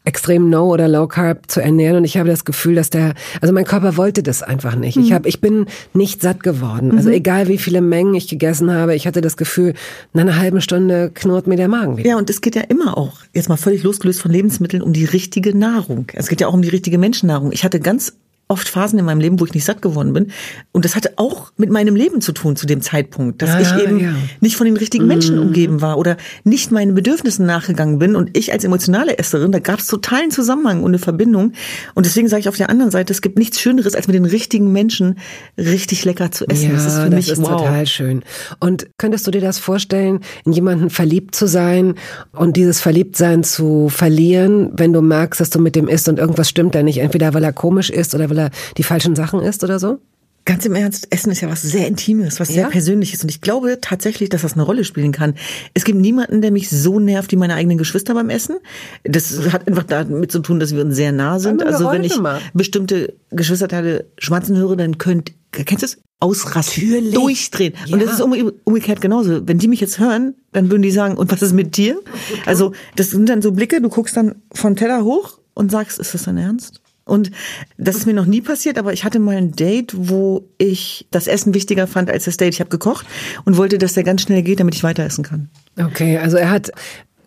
extrem 0.04 0.48
No 0.48 0.68
oder 0.68 0.88
Low 0.88 1.06
Carb 1.06 1.50
zu 1.50 1.60
ernähren 1.60 1.98
und 1.98 2.04
ich 2.04 2.16
habe 2.16 2.28
das 2.28 2.44
Gefühl, 2.44 2.74
dass 2.74 2.88
der, 2.88 3.14
also 3.40 3.52
mein 3.52 3.64
Körper 3.64 3.96
wollte 3.96 4.22
das 4.22 4.42
einfach 4.42 4.74
nicht. 4.74 4.96
Mhm. 4.96 5.02
Ich 5.04 5.12
habe, 5.12 5.28
ich 5.28 5.40
bin 5.40 5.66
nicht 5.92 6.22
satt 6.22 6.42
geworden. 6.42 6.96
Also 6.96 7.10
mhm. 7.10 7.16
egal 7.16 7.48
wie 7.48 7.58
viele 7.58 7.80
Mengen 7.80 8.14
ich 8.14 8.28
gegessen 8.28 8.72
habe, 8.72 8.94
ich 8.94 9.06
hatte 9.06 9.20
das 9.20 9.36
Gefühl, 9.36 9.74
nach 10.12 10.22
einer 10.22 10.36
halben 10.36 10.60
Stunde 10.60 11.10
knurrt 11.14 11.46
mir 11.46 11.56
der 11.56 11.68
Magen 11.68 11.98
wieder. 11.98 12.10
Ja, 12.10 12.16
und 12.16 12.30
es 12.30 12.40
geht 12.40 12.54
ja 12.54 12.62
immer 12.62 12.96
auch, 12.96 13.18
jetzt 13.34 13.48
mal 13.48 13.56
völlig 13.56 13.82
losgelöst 13.82 14.20
von 14.20 14.30
Lebensmitteln, 14.30 14.82
um 14.82 14.92
die 14.92 15.04
richtige 15.04 15.56
Nahrung. 15.56 16.06
Es 16.14 16.28
geht 16.28 16.40
ja 16.40 16.48
auch 16.48 16.54
um 16.54 16.62
die 16.62 16.70
richtige 16.70 16.96
Menschennahrung. 16.96 17.52
Ich 17.52 17.64
hatte 17.64 17.80
ganz 17.80 18.14
oft 18.50 18.68
Phasen 18.68 18.98
in 18.98 19.04
meinem 19.04 19.20
Leben, 19.20 19.38
wo 19.38 19.44
ich 19.44 19.54
nicht 19.54 19.64
satt 19.64 19.80
geworden 19.80 20.12
bin. 20.12 20.32
Und 20.72 20.84
das 20.84 20.96
hatte 20.96 21.12
auch 21.16 21.52
mit 21.56 21.70
meinem 21.70 21.94
Leben 21.94 22.20
zu 22.20 22.32
tun 22.32 22.56
zu 22.56 22.66
dem 22.66 22.82
Zeitpunkt, 22.82 23.40
dass 23.42 23.50
ja, 23.50 23.60
ich 23.60 23.84
eben 23.84 24.00
ja. 24.00 24.12
nicht 24.40 24.56
von 24.56 24.66
den 24.66 24.76
richtigen 24.76 25.06
Menschen 25.06 25.36
mm. 25.36 25.42
umgeben 25.42 25.80
war 25.80 25.98
oder 25.98 26.16
nicht 26.42 26.72
meinen 26.72 26.94
Bedürfnissen 26.94 27.46
nachgegangen 27.46 27.98
bin. 27.98 28.16
Und 28.16 28.36
ich 28.36 28.52
als 28.52 28.64
emotionale 28.64 29.18
Esserin, 29.18 29.52
da 29.52 29.60
gab 29.60 29.78
es 29.78 29.86
totalen 29.86 30.32
Zusammenhang 30.32 30.82
und 30.82 30.90
eine 30.90 30.98
Verbindung. 30.98 31.52
Und 31.94 32.06
deswegen 32.06 32.28
sage 32.28 32.40
ich 32.40 32.48
auf 32.48 32.56
der 32.56 32.70
anderen 32.70 32.90
Seite, 32.90 33.12
es 33.12 33.22
gibt 33.22 33.38
nichts 33.38 33.60
Schöneres, 33.60 33.94
als 33.94 34.08
mit 34.08 34.16
den 34.16 34.24
richtigen 34.24 34.72
Menschen 34.72 35.18
richtig 35.56 36.04
lecker 36.04 36.32
zu 36.32 36.46
essen. 36.48 36.70
Ja, 36.70 36.72
das 36.72 36.86
ist 36.86 36.94
für 36.94 37.10
das 37.10 37.14
mich 37.14 37.28
ist 37.30 37.42
wow. 37.42 37.60
total 37.60 37.86
schön. 37.86 38.22
Und 38.58 38.88
könntest 38.98 39.26
du 39.26 39.30
dir 39.30 39.40
das 39.40 39.60
vorstellen, 39.60 40.20
in 40.44 40.52
jemanden 40.52 40.90
verliebt 40.90 41.36
zu 41.36 41.46
sein 41.46 41.94
und 42.32 42.56
dieses 42.56 42.80
Verliebtsein 42.80 43.44
zu 43.44 43.88
verlieren, 43.88 44.72
wenn 44.74 44.92
du 44.92 45.02
merkst, 45.02 45.40
dass 45.40 45.50
du 45.50 45.60
mit 45.60 45.76
dem 45.76 45.86
isst 45.86 46.08
und 46.08 46.18
irgendwas 46.18 46.48
stimmt 46.48 46.74
da 46.74 46.82
nicht, 46.82 46.98
entweder 46.98 47.32
weil 47.32 47.44
er 47.44 47.52
komisch 47.52 47.90
ist 47.90 48.14
oder 48.14 48.28
weil 48.28 48.38
er 48.38 48.39
die 48.78 48.82
falschen 48.82 49.14
Sachen 49.14 49.40
isst 49.40 49.62
oder 49.62 49.78
so? 49.78 49.98
Ganz 50.46 50.64
im 50.64 50.74
Ernst, 50.74 51.06
Essen 51.10 51.30
ist 51.30 51.42
ja 51.42 51.50
was 51.50 51.60
sehr 51.60 51.86
Intimes, 51.86 52.40
was 52.40 52.48
sehr 52.48 52.62
ja? 52.62 52.68
Persönliches. 52.68 53.22
Und 53.22 53.28
ich 53.28 53.42
glaube 53.42 53.78
tatsächlich, 53.80 54.30
dass 54.30 54.40
das 54.40 54.54
eine 54.54 54.62
Rolle 54.62 54.84
spielen 54.84 55.12
kann. 55.12 55.34
Es 55.74 55.84
gibt 55.84 55.98
niemanden, 55.98 56.40
der 56.40 56.50
mich 56.50 56.70
so 56.70 56.98
nervt 56.98 57.30
wie 57.30 57.36
meine 57.36 57.54
eigenen 57.54 57.76
Geschwister 57.76 58.14
beim 58.14 58.30
Essen. 58.30 58.56
Das 59.04 59.52
hat 59.52 59.68
einfach 59.68 59.84
damit 59.84 60.32
zu 60.32 60.38
tun, 60.38 60.58
dass 60.58 60.74
wir 60.74 60.82
uns 60.82 60.96
sehr 60.96 61.12
nah 61.12 61.38
sind. 61.38 61.62
Also 61.62 61.90
wenn 61.90 62.04
ich 62.04 62.18
mal. 62.18 62.40
bestimmte 62.54 63.14
Geschwisterteile 63.30 64.06
schmatzen 64.18 64.56
höre, 64.56 64.76
dann 64.76 64.96
könnt, 64.96 65.32
kennst 65.52 65.82
du 65.82 65.86
es? 65.86 65.98
ausrasten, 66.20 66.90
Natürlich. 66.90 67.14
durchdrehen. 67.14 67.74
Ja. 67.86 67.94
Und 67.94 68.02
das 68.02 68.12
ist 68.12 68.20
um, 68.20 68.52
umgekehrt 68.64 69.00
genauso. 69.00 69.46
Wenn 69.48 69.58
die 69.58 69.68
mich 69.68 69.80
jetzt 69.80 69.98
hören, 69.98 70.34
dann 70.52 70.70
würden 70.70 70.82
die 70.82 70.90
sagen, 70.90 71.16
und 71.16 71.32
was 71.32 71.42
ist 71.42 71.54
mit 71.54 71.76
dir? 71.76 71.98
Also 72.46 72.72
das 72.96 73.10
sind 73.10 73.28
dann 73.28 73.42
so 73.42 73.52
Blicke, 73.52 73.80
du 73.80 73.88
guckst 73.88 74.16
dann 74.16 74.36
von 74.52 74.76
Teller 74.76 75.02
hoch 75.02 75.38
und 75.54 75.70
sagst, 75.70 75.98
ist 75.98 76.14
das 76.14 76.24
dein 76.24 76.36
Ernst? 76.36 76.79
Und 77.10 77.32
das 77.76 77.96
ist 77.96 78.06
mir 78.06 78.14
noch 78.14 78.24
nie 78.24 78.40
passiert, 78.40 78.78
aber 78.78 78.92
ich 78.92 79.04
hatte 79.04 79.18
mal 79.18 79.36
ein 79.36 79.52
Date, 79.52 79.92
wo 79.96 80.48
ich 80.58 81.08
das 81.10 81.26
Essen 81.26 81.54
wichtiger 81.54 81.86
fand 81.86 82.08
als 82.08 82.24
das 82.24 82.36
Date. 82.36 82.54
Ich 82.54 82.60
habe 82.60 82.70
gekocht 82.70 83.04
und 83.44 83.56
wollte, 83.56 83.78
dass 83.78 83.94
der 83.94 84.04
ganz 84.04 84.22
schnell 84.22 84.42
geht, 84.42 84.60
damit 84.60 84.76
ich 84.76 84.84
weiter 84.84 85.04
essen 85.04 85.24
kann. 85.24 85.50
Okay, 85.76 86.18
also 86.18 86.36
er 86.36 86.50
hat, 86.50 86.70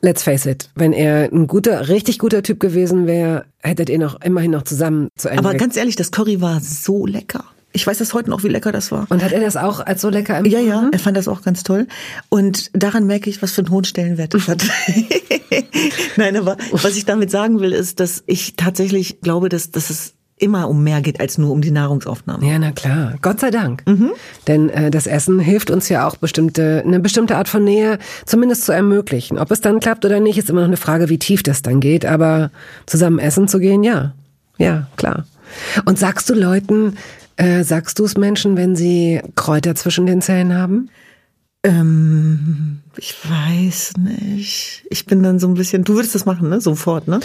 let's 0.01 0.23
face 0.23 0.45
it, 0.45 0.69
wenn 0.75 0.93
er 0.93 1.29
ein 1.31 1.47
guter, 1.47 1.89
richtig 1.89 2.17
guter 2.17 2.43
Typ 2.43 2.61
gewesen 2.61 3.07
wäre, 3.07 3.45
hättet 3.59 3.89
ihr 3.89 3.99
noch 3.99 4.21
immerhin 4.21 4.51
noch 4.51 4.63
zusammen 4.63 5.09
zu 5.17 5.27
Ende. 5.27 5.39
Aber 5.43 5.55
ganz 5.55 5.75
ehrlich, 5.75 5.97
das 5.97 6.11
Curry 6.11 6.39
war 6.39 6.61
so 6.61 7.05
lecker. 7.05 7.43
Ich 7.75 7.85
weiß 7.87 7.97
das 7.97 8.13
heute 8.13 8.29
noch, 8.29 8.43
wie 8.43 8.49
lecker 8.49 8.71
das 8.71 8.91
war. 8.91 9.07
und 9.09 9.23
hat 9.23 9.31
er 9.31 9.39
das 9.41 9.57
auch 9.57 9.79
als 9.79 10.01
so 10.01 10.09
lecker 10.09 10.33
Ja, 10.45 10.59
empfunden? 10.59 10.67
ja, 10.67 10.89
er 10.91 10.99
fand 10.99 11.17
das 11.17 11.27
auch 11.27 11.41
ganz 11.41 11.63
toll. 11.63 11.87
Und 12.29 12.69
daran 12.73 13.05
merke 13.07 13.29
ich, 13.29 13.41
was 13.41 13.51
für 13.51 13.61
einen 13.61 13.71
hohen 13.71 13.83
Stellenwert 13.83 14.33
das 14.33 14.47
hat. 14.47 14.63
Nein, 16.17 16.37
aber 16.37 16.57
was 16.71 16.95
ich 16.95 17.05
damit 17.05 17.31
sagen 17.31 17.59
will, 17.59 17.71
ist, 17.71 17.99
dass 17.99 18.23
ich 18.27 18.55
tatsächlich 18.55 19.21
glaube, 19.21 19.49
dass, 19.49 19.71
dass 19.71 19.89
es 19.89 20.13
immer 20.37 20.67
um 20.67 20.83
mehr 20.83 21.01
geht 21.01 21.19
als 21.19 21.37
nur 21.37 21.51
um 21.51 21.61
die 21.61 21.71
Nahrungsaufnahme. 21.71 22.45
Ja, 22.45 22.59
na 22.59 22.71
klar. 22.71 23.15
Gott 23.21 23.39
sei 23.39 23.49
Dank. 23.49 23.83
Mhm. 23.87 24.11
Denn 24.47 24.69
äh, 24.69 24.91
das 24.91 25.07
Essen 25.07 25.39
hilft 25.39 25.69
uns 25.71 25.89
ja 25.89 26.07
auch 26.07 26.17
bestimmte, 26.17 26.83
eine 26.85 26.99
bestimmte 26.99 27.37
Art 27.37 27.47
von 27.47 27.63
Nähe 27.63 27.97
zumindest 28.25 28.65
zu 28.65 28.71
ermöglichen. 28.71 29.37
Ob 29.39 29.51
es 29.51 29.61
dann 29.61 29.79
klappt 29.79 30.05
oder 30.05 30.19
nicht, 30.19 30.37
ist 30.37 30.49
immer 30.49 30.61
noch 30.61 30.67
eine 30.67 30.77
Frage, 30.77 31.07
wie 31.09 31.19
tief 31.19 31.43
das 31.43 31.61
dann 31.61 31.79
geht. 31.79 32.05
Aber 32.05 32.51
zusammen 32.87 33.19
essen 33.19 33.47
zu 33.47 33.59
gehen, 33.59 33.83
ja. 33.83 34.13
Ja, 34.57 34.87
klar. 34.97 35.25
Und 35.85 35.97
sagst 35.99 36.29
du 36.29 36.33
Leuten, 36.33 36.97
äh, 37.37 37.63
sagst 37.63 37.99
du 37.99 38.05
es 38.05 38.17
Menschen, 38.17 38.57
wenn 38.57 38.75
sie 38.75 39.21
Kräuter 39.35 39.75
zwischen 39.75 40.05
den 40.05 40.21
Zähnen 40.21 40.53
haben? 40.53 40.89
Ähm, 41.63 42.81
ich 42.97 43.15
weiß 43.27 43.93
nicht. 43.97 44.85
Ich 44.89 45.05
bin 45.05 45.23
dann 45.23 45.39
so 45.39 45.47
ein 45.47 45.53
bisschen, 45.53 45.83
du 45.83 45.95
würdest 45.95 46.15
das 46.15 46.25
machen, 46.25 46.49
ne? 46.49 46.59
Sofort, 46.61 47.07
ne? 47.07 47.21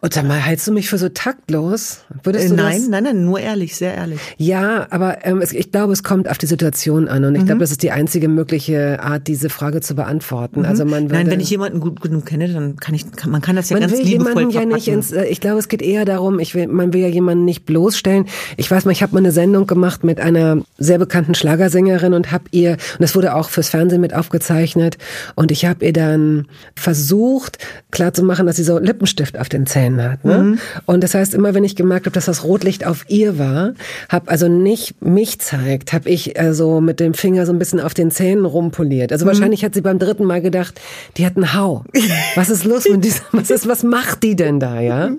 Und 0.00 0.14
sag 0.14 0.26
mal, 0.28 0.36
hältst 0.38 0.64
du 0.68 0.72
mich 0.72 0.88
für 0.88 0.96
so 0.96 1.08
taktlos? 1.08 2.02
Würdest 2.22 2.46
Äh, 2.46 2.48
du 2.50 2.54
nein, 2.54 2.80
das? 2.82 2.88
nein, 2.88 3.02
nein, 3.04 3.24
nur 3.24 3.40
ehrlich, 3.40 3.74
sehr 3.74 3.94
ehrlich. 3.96 4.20
Ja, 4.36 4.86
aber 4.90 5.26
ähm, 5.26 5.40
es, 5.40 5.52
ich 5.52 5.72
glaube, 5.72 5.92
es 5.92 6.04
kommt 6.04 6.28
auf 6.30 6.38
die 6.38 6.46
Situation 6.46 7.08
an 7.08 7.24
und 7.24 7.34
ich 7.34 7.42
Mhm. 7.42 7.46
glaube, 7.46 7.60
das 7.62 7.72
ist 7.72 7.82
die 7.82 7.90
einzige 7.90 8.28
mögliche 8.28 9.02
Art, 9.02 9.26
diese 9.26 9.50
Frage 9.50 9.80
zu 9.80 9.96
beantworten. 9.96 10.64
Also 10.64 10.84
man 10.84 11.04
würde, 11.04 11.04
Mhm. 11.06 11.10
Nein, 11.24 11.30
wenn 11.32 11.40
ich 11.40 11.50
jemanden 11.50 11.80
gut 11.80 12.00
genug 12.00 12.26
kenne, 12.26 12.46
dann 12.52 12.76
kann 12.76 12.94
ich, 12.94 13.10
kann, 13.10 13.32
man 13.32 13.40
kann 13.42 13.56
das 13.56 13.70
ja 13.70 13.74
man 13.74 13.88
ganz 13.88 13.92
will 13.98 14.06
liebevoll 14.06 14.38
jemanden 14.42 14.50
ja 14.52 14.64
nicht 14.76 14.86
ins. 14.86 15.10
äh, 15.10 15.24
Ich 15.24 15.40
glaube, 15.40 15.58
es 15.58 15.66
geht 15.68 15.82
eher 15.82 16.04
darum, 16.04 16.38
ich 16.38 16.54
will, 16.54 16.68
man 16.68 16.92
will 16.92 17.00
ja 17.00 17.08
jemanden 17.08 17.44
nicht 17.44 17.66
bloßstellen. 17.66 18.26
Ich 18.56 18.70
weiß 18.70 18.84
mal, 18.84 18.92
ich 18.92 19.02
habe 19.02 19.14
mal 19.14 19.18
eine 19.18 19.32
Sendung 19.32 19.66
gemacht 19.66 20.04
mit 20.04 20.20
einer 20.20 20.62
sehr 20.78 20.98
bekannten 20.98 21.34
Schlagersängerin 21.34 22.14
und 22.14 22.30
habe 22.30 22.44
ihr 22.52 22.72
und 22.72 23.00
das 23.00 23.16
wurde 23.16 23.34
auch 23.34 23.48
fürs 23.50 23.68
Fernsehen 23.70 24.00
mit 24.00 24.14
aufgezeichnet 24.14 24.96
und 25.34 25.50
ich 25.50 25.64
habe 25.64 25.84
ihr 25.84 25.92
dann 25.92 26.46
versucht 26.76 27.58
klarzumachen, 27.90 28.46
dass 28.46 28.56
sie 28.56 28.64
so 28.64 28.78
Lippenstift 28.78 29.36
auf 29.38 29.48
den 29.48 29.66
Zähnen 29.66 29.87
hat. 29.96 30.24
Ne? 30.24 30.38
Mhm. 30.38 30.58
Und 30.86 31.02
das 31.02 31.14
heißt, 31.14 31.34
immer 31.34 31.54
wenn 31.54 31.64
ich 31.64 31.76
gemerkt 31.76 32.06
habe, 32.06 32.14
dass 32.14 32.26
das 32.26 32.44
Rotlicht 32.44 32.86
auf 32.86 33.04
ihr 33.08 33.38
war, 33.38 33.72
habe 34.08 34.30
also 34.30 34.48
nicht 34.48 35.00
mich 35.02 35.38
zeigt, 35.40 35.92
habe 35.92 36.08
ich 36.10 36.38
also 36.38 36.80
mit 36.80 37.00
dem 37.00 37.14
Finger 37.14 37.46
so 37.46 37.52
ein 37.52 37.58
bisschen 37.58 37.80
auf 37.80 37.94
den 37.94 38.10
Zähnen 38.10 38.44
rumpoliert. 38.44 39.10
Mhm. 39.10 39.14
Also 39.14 39.26
wahrscheinlich 39.26 39.64
hat 39.64 39.74
sie 39.74 39.80
beim 39.80 39.98
dritten 39.98 40.24
Mal 40.24 40.40
gedacht, 40.42 40.80
die 41.16 41.24
hat 41.26 41.36
einen 41.36 41.54
Hau. 41.54 41.84
Was 42.34 42.50
ist 42.50 42.64
los 42.64 42.84
mit 42.90 43.04
dieser, 43.04 43.22
was 43.32 43.50
ist, 43.50 43.66
was 43.68 43.82
macht 43.82 44.22
die 44.22 44.36
denn 44.36 44.60
da, 44.60 44.80
ja? 44.80 45.10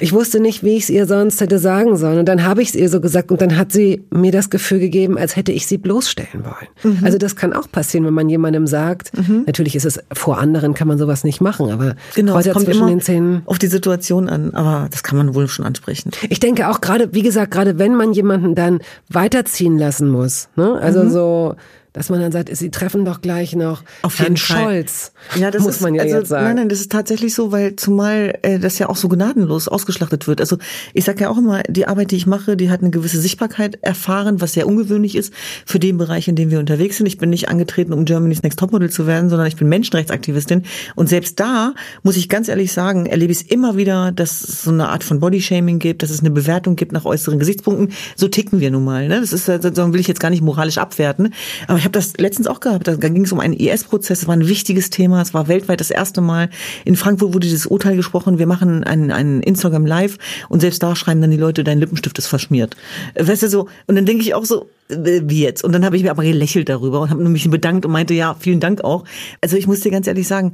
Ich 0.00 0.12
wusste 0.12 0.40
nicht, 0.40 0.64
wie 0.64 0.76
ich 0.76 0.84
es 0.84 0.90
ihr 0.90 1.06
sonst 1.06 1.40
hätte 1.40 1.58
sagen 1.58 1.96
sollen. 1.96 2.18
Und 2.18 2.26
dann 2.26 2.44
habe 2.44 2.62
ich 2.62 2.70
es 2.70 2.74
ihr 2.74 2.88
so 2.88 3.00
gesagt 3.00 3.30
und 3.30 3.40
dann 3.40 3.56
hat 3.56 3.72
sie 3.72 4.02
mir 4.10 4.32
das 4.32 4.50
Gefühl 4.50 4.80
gegeben, 4.80 5.16
als 5.18 5.36
hätte 5.36 5.52
ich 5.52 5.66
sie 5.66 5.78
bloßstellen 5.78 6.44
wollen. 6.44 6.96
Mhm. 6.98 7.04
Also 7.04 7.18
das 7.18 7.36
kann 7.36 7.52
auch 7.52 7.70
passieren, 7.70 8.04
wenn 8.06 8.14
man 8.14 8.28
jemandem 8.28 8.66
sagt, 8.66 9.12
natürlich 9.46 9.76
ist 9.76 9.84
es 9.84 10.00
vor 10.12 10.38
anderen 10.38 10.74
kann 10.74 10.88
man 10.88 10.98
sowas 10.98 11.24
nicht 11.24 11.40
machen, 11.40 11.70
aber 11.70 11.94
Genau, 12.14 12.40
kommt 12.40 12.64
zwischen 12.64 12.86
den 12.86 13.00
Zähnen. 13.00 13.42
auf 13.46 13.58
die 13.58 13.66
Situation 13.66 13.91
an, 14.28 14.54
aber 14.54 14.88
das 14.90 15.02
kann 15.02 15.16
man 15.18 15.34
wohl 15.34 15.48
schon 15.48 15.64
ansprechen. 15.64 16.10
Ich 16.28 16.40
denke 16.40 16.68
auch 16.68 16.80
gerade, 16.80 17.12
wie 17.14 17.22
gesagt, 17.22 17.50
gerade 17.50 17.78
wenn 17.78 17.94
man 17.94 18.12
jemanden 18.12 18.54
dann 18.54 18.80
weiterziehen 19.08 19.78
lassen 19.78 20.08
muss, 20.10 20.48
ne? 20.56 20.78
Also 20.80 21.08
so, 21.08 21.56
dass 21.92 22.08
man 22.08 22.20
dann 22.20 22.32
sagt, 22.32 22.54
sie 22.56 22.70
treffen 22.70 23.04
doch 23.04 23.20
gleich 23.20 23.54
noch 23.54 23.82
Auf 24.02 24.18
Herrn. 24.18 24.36
Scholz. 24.36 25.12
Ja, 25.38 25.50
das 25.50 25.62
muss 25.62 25.76
ist, 25.76 25.80
man 25.82 25.94
ja 25.94 26.02
also, 26.02 26.16
jetzt 26.16 26.28
sagen. 26.28 26.44
Nein, 26.46 26.56
nein, 26.56 26.68
das 26.68 26.80
ist 26.80 26.90
tatsächlich 26.90 27.34
so, 27.34 27.52
weil 27.52 27.76
zumal 27.76 28.38
äh, 28.42 28.58
das 28.58 28.78
ja 28.78 28.88
auch 28.88 28.96
so 28.96 29.08
gnadenlos 29.08 29.68
ausgeschlachtet 29.68 30.26
wird. 30.26 30.40
Also 30.40 30.56
ich 30.94 31.04
sage 31.04 31.22
ja 31.22 31.30
auch 31.30 31.38
immer, 31.38 31.62
die 31.64 31.86
Arbeit, 31.86 32.10
die 32.10 32.16
ich 32.16 32.26
mache, 32.26 32.56
die 32.56 32.70
hat 32.70 32.80
eine 32.80 32.90
gewisse 32.90 33.20
Sichtbarkeit 33.20 33.78
erfahren, 33.82 34.40
was 34.40 34.54
sehr 34.54 34.66
ungewöhnlich 34.66 35.16
ist 35.16 35.34
für 35.66 35.78
den 35.78 35.98
Bereich, 35.98 36.28
in 36.28 36.36
dem 36.36 36.50
wir 36.50 36.58
unterwegs 36.58 36.96
sind. 36.96 37.06
Ich 37.06 37.18
bin 37.18 37.30
nicht 37.30 37.48
angetreten, 37.48 37.92
um 37.92 38.04
Germany's 38.04 38.42
Next 38.42 38.58
Topmodel 38.58 38.90
zu 38.90 39.06
werden, 39.06 39.28
sondern 39.28 39.46
ich 39.46 39.56
bin 39.56 39.68
Menschenrechtsaktivistin. 39.68 40.62
Und 40.94 41.08
selbst 41.08 41.40
da 41.40 41.74
muss 42.02 42.16
ich 42.16 42.28
ganz 42.28 42.48
ehrlich 42.48 42.72
sagen, 42.72 43.06
erlebe 43.06 43.32
ich 43.32 43.42
es 43.42 43.46
immer 43.46 43.76
wieder, 43.76 44.12
dass 44.12 44.42
es 44.42 44.62
so 44.62 44.70
eine 44.70 44.88
Art 44.88 45.04
von 45.04 45.20
Bodyshaming 45.20 45.78
gibt, 45.78 46.02
dass 46.02 46.10
es 46.10 46.20
eine 46.20 46.30
Bewertung 46.30 46.76
gibt 46.76 46.92
nach 46.92 47.04
äußeren 47.04 47.38
Gesichtspunkten. 47.38 47.92
So 48.16 48.28
ticken 48.28 48.60
wir 48.60 48.70
nun 48.70 48.84
mal. 48.84 49.08
Ne? 49.08 49.20
Das 49.20 49.32
ist, 49.32 49.48
das 49.48 49.62
will 49.62 50.00
ich 50.00 50.08
jetzt 50.08 50.20
gar 50.20 50.30
nicht 50.30 50.42
moralisch 50.42 50.78
abwerten. 50.78 51.34
Aber 51.68 51.81
ich 51.82 51.84
habe 51.84 51.98
das 51.98 52.16
letztens 52.16 52.46
auch 52.46 52.60
gehabt. 52.60 52.86
Da 52.86 52.94
ging 52.94 53.24
es 53.24 53.32
um 53.32 53.40
einen 53.40 53.54
IS-Prozess. 53.54 54.20
Das 54.20 54.28
war 54.28 54.36
ein 54.36 54.46
wichtiges 54.46 54.90
Thema. 54.90 55.20
Es 55.20 55.34
war 55.34 55.48
weltweit 55.48 55.80
das 55.80 55.90
erste 55.90 56.20
Mal. 56.20 56.48
In 56.84 56.94
Frankfurt 56.94 57.34
wurde 57.34 57.44
dieses 57.44 57.66
Urteil 57.66 57.96
gesprochen. 57.96 58.38
Wir 58.38 58.46
machen 58.46 58.84
einen, 58.84 59.10
einen 59.10 59.42
Instagram 59.42 59.84
Live 59.84 60.16
und 60.48 60.60
selbst 60.60 60.80
da 60.80 60.94
schreiben 60.94 61.20
dann 61.20 61.32
die 61.32 61.36
Leute, 61.36 61.64
dein 61.64 61.80
Lippenstift 61.80 62.16
ist 62.18 62.28
verschmiert. 62.28 62.76
Weißt 63.18 63.42
du 63.42 63.48
so? 63.48 63.66
Und 63.88 63.96
dann 63.96 64.06
denke 64.06 64.22
ich 64.22 64.32
auch 64.32 64.44
so, 64.44 64.68
äh, 64.90 65.22
wie 65.24 65.42
jetzt? 65.42 65.64
Und 65.64 65.72
dann 65.72 65.84
habe 65.84 65.96
ich 65.96 66.04
mir 66.04 66.12
aber 66.12 66.22
gelächelt 66.22 66.68
darüber 66.68 67.00
und 67.00 67.10
habe 67.10 67.24
mich 67.24 67.50
bedankt 67.50 67.84
und 67.84 67.90
meinte, 67.90 68.14
ja, 68.14 68.36
vielen 68.38 68.60
Dank 68.60 68.84
auch. 68.84 69.02
Also 69.40 69.56
ich 69.56 69.66
muss 69.66 69.80
dir 69.80 69.90
ganz 69.90 70.06
ehrlich 70.06 70.28
sagen, 70.28 70.52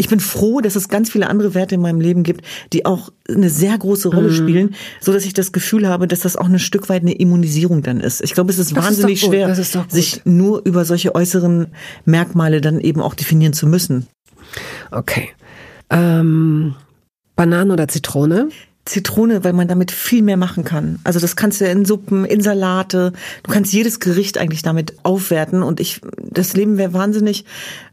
ich 0.00 0.08
bin 0.08 0.18
froh, 0.18 0.62
dass 0.62 0.76
es 0.76 0.88
ganz 0.88 1.10
viele 1.10 1.28
andere 1.28 1.54
Werte 1.54 1.74
in 1.74 1.82
meinem 1.82 2.00
Leben 2.00 2.22
gibt, 2.22 2.42
die 2.72 2.86
auch 2.86 3.10
eine 3.28 3.50
sehr 3.50 3.76
große 3.76 4.08
Rolle 4.08 4.32
spielen, 4.32 4.74
so 4.98 5.12
dass 5.12 5.26
ich 5.26 5.34
das 5.34 5.52
Gefühl 5.52 5.86
habe, 5.86 6.08
dass 6.08 6.20
das 6.20 6.36
auch 6.36 6.48
ein 6.48 6.58
Stück 6.58 6.88
weit 6.88 7.02
eine 7.02 7.12
Immunisierung 7.12 7.82
dann 7.82 8.00
ist. 8.00 8.22
Ich 8.22 8.32
glaube, 8.32 8.50
es 8.50 8.58
ist 8.58 8.74
Das 8.74 8.82
wahnsinnig 8.82 9.20
schwer, 9.20 9.46
ist 9.50 9.74
gut. 9.74 9.92
sich 9.92 10.22
nur 10.24 10.62
über 10.64 10.86
solche 10.86 11.14
äußeren 11.14 11.66
Merkmale 12.06 12.62
dann 12.62 12.80
eben 12.80 13.02
auch 13.02 13.14
definieren 13.14 13.52
zu 13.52 13.66
müssen. 13.66 14.06
Okay. 14.90 15.28
Ähm, 15.90 16.74
Bananen 17.36 17.70
oder 17.70 17.86
Zitrone? 17.86 18.48
Zitrone, 18.90 19.44
weil 19.44 19.52
man 19.52 19.68
damit 19.68 19.92
viel 19.92 20.22
mehr 20.22 20.36
machen 20.36 20.64
kann. 20.64 20.98
Also 21.04 21.20
das 21.20 21.36
kannst 21.36 21.60
du 21.60 21.64
in 21.64 21.84
Suppen, 21.84 22.24
in 22.24 22.40
Salate, 22.40 23.12
du 23.44 23.52
kannst 23.52 23.72
jedes 23.72 24.00
Gericht 24.00 24.36
eigentlich 24.36 24.62
damit 24.62 24.94
aufwerten 25.04 25.62
und 25.62 25.78
ich, 25.78 26.00
das 26.20 26.54
Leben 26.54 26.76
wäre 26.76 26.92
wahnsinnig 26.92 27.44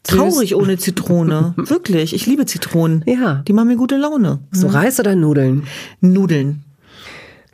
traurig 0.02 0.56
ohne 0.56 0.78
Zitrone. 0.78 1.54
Wirklich, 1.56 2.16
ich 2.16 2.26
liebe 2.26 2.46
Zitronen. 2.46 3.04
Ja. 3.06 3.44
Die 3.48 3.54
machen 3.54 3.68
mir 3.68 3.78
gute 3.78 3.96
Laune. 3.96 4.40
So 4.52 4.68
Reis 4.68 5.00
oder 5.00 5.16
Nudeln? 5.16 5.68
Nudeln, 6.02 6.64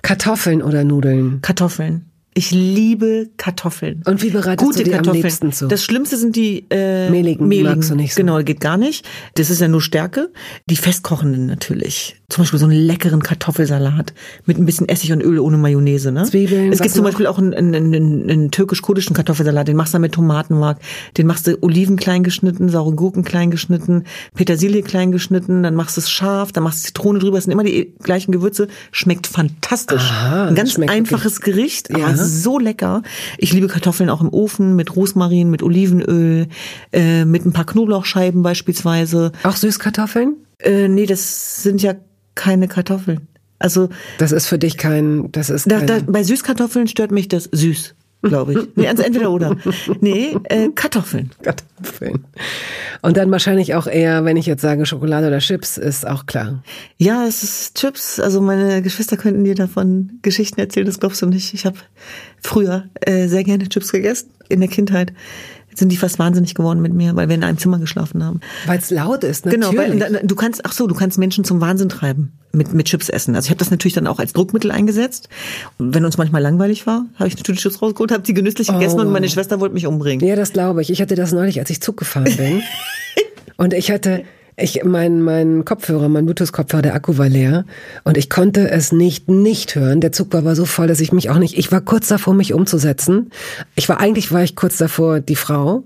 Kartoffeln 0.02 0.62
oder 0.62 0.86
Nudeln? 0.86 1.42
Kartoffeln. 1.42 2.06
Ich 2.36 2.50
liebe 2.50 3.30
Kartoffeln. 3.38 4.02
Und 4.06 4.24
wie 4.24 4.32
bereitest 4.32 4.66
Gute 4.66 4.80
du 4.80 4.84
die 4.86 4.92
am 4.92 4.98
Kartoffeln. 4.98 5.24
liebsten 5.24 5.52
zu? 5.52 5.68
Das 5.68 5.84
Schlimmste 5.84 6.18
sind 6.18 6.36
die 6.36 6.66
äh, 6.72 7.10
Mehligen, 7.10 7.50
die 7.50 7.62
magst 7.62 7.92
du 7.92 7.96
nicht 7.96 8.14
so. 8.14 8.22
Genau, 8.22 8.42
geht 8.42 8.60
gar 8.60 8.78
nicht. 8.78 9.06
Das 9.36 9.50
ist 9.50 9.62
ja 9.62 9.68
nur 9.68 9.82
Stärke. 9.82 10.32
Die 10.68 10.76
festkochenden 10.76 11.46
natürlich. 11.46 12.23
Zum 12.34 12.42
Beispiel 12.42 12.58
so 12.58 12.66
einen 12.66 12.74
leckeren 12.88 13.22
Kartoffelsalat 13.22 14.12
mit 14.48 14.58
ein 14.58 14.66
bisschen 14.66 14.90
Essig 14.90 15.12
und 15.12 15.22
Öl 15.22 15.38
ohne 15.38 15.58
Mayonnaise. 15.58 16.12
Ne? 16.12 16.24
Zwiebeln, 16.24 16.74
Es 16.74 16.82
gibt 16.82 16.96
zum 16.96 17.04
noch? 17.04 17.12
Beispiel 17.12 17.28
auch 17.28 17.38
einen, 17.38 17.54
einen, 17.54 17.76
einen, 17.94 18.28
einen 18.28 18.50
türkisch-kurdischen 18.50 19.16
Kartoffelsalat. 19.16 19.68
Den 19.68 19.78
machst 19.78 19.94
du 19.94 19.98
dann 19.98 20.02
mit 20.02 20.14
Tomatenmark. 20.14 20.80
Den 21.16 21.28
machst 21.28 21.46
du 21.46 21.60
Oliven 21.62 21.96
klein 21.96 22.24
geschnitten, 22.24 22.70
saure 22.70 22.96
Gurken 22.96 23.24
klein 23.24 23.52
geschnitten, 23.52 24.06
Petersilie 24.34 24.82
klein 24.82 25.12
geschnitten. 25.12 25.62
Dann 25.62 25.76
machst 25.76 25.96
du 25.96 26.02
es 26.02 26.10
scharf, 26.10 26.52
dann 26.52 26.64
machst 26.64 26.80
du 26.80 26.88
Zitrone 26.88 27.20
drüber. 27.20 27.38
Das 27.38 27.44
sind 27.44 27.54
immer 27.54 27.64
die 27.64 27.94
gleichen 28.02 28.32
Gewürze. 28.32 28.68
Schmeckt 28.92 29.28
fantastisch. 29.28 30.02
Aha, 30.02 30.48
ein 30.48 30.56
ganz 30.56 30.76
einfaches 30.80 31.40
Gericht, 31.40 31.92
Ja. 31.96 32.08
aber 32.08 32.18
so 32.18 32.58
lecker. 32.58 33.04
Ich 33.38 33.54
liebe 33.54 33.68
Kartoffeln 33.68 34.10
auch 34.10 34.22
im 34.22 34.30
Ofen 34.30 34.76
mit 34.76 34.96
Rosmarin, 34.96 35.52
mit 35.52 35.62
Olivenöl, 35.62 36.48
äh, 36.92 37.26
mit 37.26 37.46
ein 37.46 37.54
paar 37.54 37.66
Knoblauchscheiben 37.68 38.42
beispielsweise. 38.42 39.34
Auch 39.44 39.56
Süßkartoffeln? 39.56 40.38
Äh, 40.58 40.88
nee, 40.88 41.06
das 41.06 41.62
sind 41.62 41.84
ja 41.84 41.94
keine 42.36 42.68
Kartoffeln. 42.68 43.28
Also 43.60 43.90
Das 44.18 44.32
ist 44.32 44.48
für 44.48 44.60
dich 44.60 44.78
kein, 44.78 45.32
das 45.32 45.50
ist 45.50 45.72
da, 45.72 45.78
kein, 45.78 45.88
da, 45.88 46.00
bei 46.06 46.24
Süßkartoffeln 46.24 46.88
stört 46.88 47.12
mich 47.12 47.30
das 47.30 47.46
süß, 47.52 47.96
glaube 48.22 48.54
ich. 48.54 48.60
Nee, 48.76 48.88
also 48.90 49.04
entweder 49.04 49.32
oder. 49.32 49.56
Nee, 50.02 50.36
äh, 50.46 50.70
Kartoffeln. 50.76 51.32
Kartoffeln. 51.42 52.26
Und 53.02 53.16
dann 53.16 53.32
wahrscheinlich 53.32 53.76
auch 53.76 53.88
eher, 53.88 54.26
wenn 54.26 54.36
ich 54.36 54.48
jetzt 54.48 54.62
sage 54.62 54.86
Schokolade 54.86 55.28
oder 55.28 55.40
Chips, 55.40 55.78
ist 55.78 56.06
auch 56.06 56.26
klar. 56.26 56.62
Ja, 56.98 57.26
es 57.26 57.44
ist 57.44 57.76
Chips. 57.76 58.20
Also 58.20 58.42
meine 58.42 58.82
Geschwister 58.82 59.16
könnten 59.16 59.46
dir 59.46 59.56
davon 59.56 60.20
Geschichten 60.22 60.60
erzählen, 60.60 60.86
das 60.86 61.00
glaubst 61.00 61.22
du 61.22 61.26
nicht. 61.26 61.54
Ich 61.54 61.66
habe 61.66 61.78
früher 62.42 62.90
äh, 63.02 63.28
sehr 63.28 63.46
gerne 63.46 63.70
Chips 63.70 63.92
gegessen 63.92 64.30
in 64.50 64.60
der 64.60 64.70
Kindheit. 64.70 65.14
Sind 65.76 65.90
die 65.92 65.98
fast 65.98 66.20
wahnsinnig 66.20 66.56
geworden 66.56 66.82
mit 66.82 66.94
mir, 66.94 67.16
weil 67.16 67.28
wir 67.28 67.36
in 67.36 67.44
einem 67.44 67.58
Zimmer 67.58 67.80
geschlafen 67.80 68.24
haben. 68.24 68.40
Weil 68.66 68.80
es 68.80 68.90
laut 68.90 69.24
ist, 69.24 69.46
natürlich. 69.46 69.70
Genau, 69.70 69.82
weil 69.82 70.22
du 70.24 70.36
kannst, 70.36 70.66
ach 70.66 70.74
so, 70.74 70.88
du 70.88 70.96
kannst 70.96 71.18
Menschen 71.18 71.44
zum 71.44 71.62
Wahnsinn 71.62 71.90
treiben 71.90 72.34
mit, 72.52 72.74
mit 72.74 72.86
Chips 72.88 73.10
essen. 73.10 73.36
Also 73.36 73.48
ich 73.48 73.50
habe 73.50 73.58
das 73.60 73.72
natürlich 73.72 73.94
dann 73.94 74.08
auch 74.08 74.20
als 74.20 74.34
Druckmittel 74.34 74.72
eingesetzt. 74.72 75.30
Und 75.80 75.96
wenn 75.96 76.06
uns 76.06 76.18
manchmal 76.18 76.42
langweilig 76.42 76.86
war, 76.86 77.06
habe 77.16 77.28
ich 77.28 77.36
natürlich 77.38 77.62
Chips 77.62 77.82
rausgeholt, 77.82 78.12
habe 78.12 78.24
die 78.24 78.34
genüsslich 78.34 78.68
gegessen 78.68 79.00
Oh. 79.00 79.02
und 79.02 79.12
meine 79.12 79.28
Schwester 79.30 79.60
wollte 79.60 79.74
mich 79.74 79.88
umbringen. 79.88 80.26
Ja, 80.26 80.36
das 80.36 80.54
glaube 80.54 80.82
ich. 80.82 80.92
Ich 80.92 81.02
hatte 81.02 81.16
das 81.16 81.32
neulich, 81.32 81.60
als 81.60 81.70
ich 81.70 81.82
Zug 81.82 81.98
gefahren 81.98 82.26
bin. 82.38 82.62
und 83.58 83.74
ich 83.74 83.92
hatte, 83.92 84.24
ich, 84.58 84.84
mein, 84.84 85.22
mein 85.22 85.66
Kopfhörer, 85.66 86.10
mein 86.10 86.26
Bluetooth-Kopfhörer, 86.26 86.82
der 86.82 86.96
Akku 86.96 87.18
war 87.18 87.30
leer. 87.30 87.66
Und 88.04 88.18
ich 88.18 88.30
konnte 88.30 88.70
es 88.70 88.92
nicht, 88.92 89.30
nicht 89.30 89.76
hören. 89.76 90.02
Der 90.02 90.12
Zug 90.12 90.34
war 90.34 90.40
aber 90.40 90.56
so 90.56 90.66
voll, 90.66 90.88
dass 90.88 91.00
ich 91.00 91.12
mich 91.12 91.30
auch 91.30 91.40
nicht, 91.40 91.58
ich 91.58 91.72
war 91.72 91.82
kurz 91.82 92.08
davor, 92.08 92.34
mich 92.34 92.54
umzusetzen. 92.54 93.32
Ich 93.76 93.90
war, 93.90 94.00
eigentlich 94.00 94.32
war 94.32 94.44
ich 94.44 94.56
kurz 94.56 94.78
davor, 94.78 95.20
die 95.20 95.36
Frau 95.36 95.84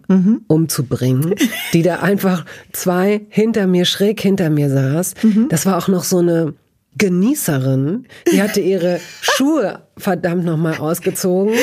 umzubringen, 0.47 1.35
die 1.73 1.81
da 1.81 1.95
einfach 2.01 2.45
zwei 2.71 3.21
hinter 3.29 3.67
mir, 3.67 3.85
schräg 3.85 4.19
hinter 4.21 4.49
mir 4.49 4.69
saß. 4.69 5.13
Das 5.49 5.65
war 5.65 5.77
auch 5.77 5.87
noch 5.87 6.03
so 6.03 6.19
eine, 6.19 6.53
Genießerin, 6.97 8.05
die 8.31 8.41
hatte 8.41 8.59
ihre 8.61 8.99
Schuhe 9.21 9.79
verdammt 9.97 10.45
nochmal 10.45 10.77
ausgezogen 10.77 11.55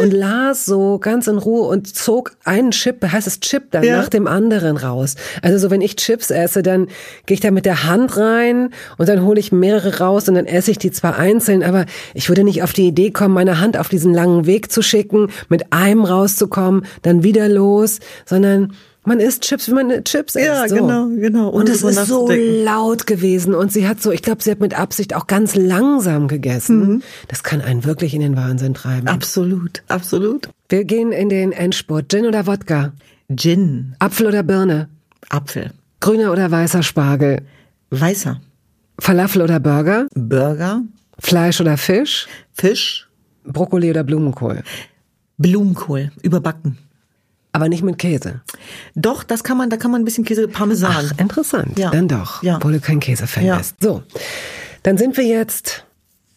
und 0.00 0.12
las 0.12 0.66
so 0.66 0.98
ganz 0.98 1.26
in 1.26 1.38
Ruhe 1.38 1.66
und 1.68 1.86
zog 1.94 2.32
einen 2.44 2.70
Chip, 2.70 3.02
heißt 3.02 3.26
es 3.26 3.40
Chip, 3.40 3.70
dann 3.70 3.82
Ja. 3.82 3.96
nach 3.96 4.08
dem 4.10 4.26
anderen 4.26 4.76
raus. 4.76 5.14
Also 5.42 5.56
so, 5.58 5.70
wenn 5.70 5.80
ich 5.80 5.96
Chips 5.96 6.30
esse, 6.30 6.62
dann 6.62 6.88
gehe 7.24 7.34
ich 7.34 7.40
da 7.40 7.50
mit 7.50 7.64
der 7.64 7.84
Hand 7.84 8.16
rein 8.18 8.70
und 8.98 9.08
dann 9.08 9.22
hole 9.24 9.40
ich 9.40 9.52
mehrere 9.52 9.98
raus 10.00 10.28
und 10.28 10.34
dann 10.34 10.44
esse 10.46 10.70
ich 10.70 10.78
die 10.78 10.90
zwar 10.90 11.16
einzeln, 11.18 11.62
aber 11.62 11.86
ich 12.12 12.28
würde 12.28 12.44
nicht 12.44 12.62
auf 12.62 12.74
die 12.74 12.88
Idee 12.88 13.10
kommen, 13.10 13.32
meine 13.34 13.58
Hand 13.60 13.78
auf 13.78 13.88
diesen 13.88 14.12
langen 14.12 14.44
Weg 14.44 14.70
zu 14.70 14.82
schicken, 14.82 15.28
mit 15.48 15.72
einem 15.72 16.04
rauszukommen, 16.04 16.84
dann 17.02 17.22
wieder 17.22 17.48
los, 17.48 18.00
sondern 18.26 18.74
man 19.04 19.20
isst 19.20 19.42
Chips, 19.42 19.68
wie 19.68 19.74
man 19.74 20.04
Chips 20.04 20.34
isst. 20.34 20.46
Ja, 20.46 20.68
so. 20.68 20.74
genau, 20.74 21.08
genau, 21.08 21.48
ohne 21.48 21.56
Und 21.56 21.68
es 21.68 21.82
ist 21.82 22.06
so 22.06 22.28
laut 22.30 23.06
gewesen 23.06 23.54
und 23.54 23.72
sie 23.72 23.88
hat 23.88 24.02
so, 24.02 24.12
ich 24.12 24.22
glaube, 24.22 24.42
sie 24.42 24.50
hat 24.50 24.60
mit 24.60 24.78
Absicht 24.78 25.14
auch 25.14 25.26
ganz 25.26 25.54
langsam 25.54 26.28
gegessen. 26.28 27.02
Das 27.28 27.42
kann 27.42 27.60
einen 27.60 27.84
wirklich 27.84 28.14
in 28.14 28.20
den 28.20 28.36
Wahnsinn 28.36 28.74
treiben. 28.74 29.08
Absolut, 29.08 29.82
absolut. 29.88 30.48
Wir 30.68 30.84
gehen 30.84 31.12
in 31.12 31.28
den 31.28 31.52
Endspurt. 31.52 32.10
Gin 32.10 32.26
oder 32.26 32.46
Wodka? 32.46 32.92
Gin, 33.34 33.94
Apfel 33.98 34.26
oder 34.26 34.42
Birne? 34.42 34.88
Apfel, 35.30 35.72
Grüner 36.00 36.32
oder 36.32 36.50
weißer 36.50 36.82
Spargel? 36.82 37.42
weißer, 37.90 38.40
Falafel 38.98 39.42
oder 39.42 39.60
Burger? 39.60 40.06
Burger, 40.14 40.82
Fleisch 41.18 41.60
oder 41.60 41.76
Fisch? 41.76 42.26
Fisch, 42.52 43.08
Brokkoli 43.44 43.90
oder 43.90 44.04
Blumenkohl? 44.04 44.62
Blumenkohl, 45.38 46.10
überbacken. 46.22 46.78
Aber 47.58 47.68
nicht 47.68 47.82
mit 47.82 47.98
Käse. 47.98 48.40
Doch, 48.94 49.22
das 49.24 49.42
kann 49.44 49.56
man, 49.56 49.68
da 49.70 49.76
kann 49.76 49.90
man 49.90 50.02
ein 50.02 50.04
bisschen 50.04 50.24
Käse, 50.24 50.48
Parmesan. 50.48 50.92
Ach, 50.96 51.12
interessant. 51.18 51.78
Ja. 51.78 51.90
Dann 51.90 52.08
doch, 52.08 52.42
Ja. 52.42 52.56
obwohl 52.56 52.72
du 52.72 52.80
kein 52.80 53.00
Käsefan 53.00 53.44
Ja. 53.44 53.56
bist. 53.58 53.76
So, 53.82 54.02
dann 54.82 54.96
sind 54.98 55.16
wir 55.16 55.24
jetzt 55.24 55.84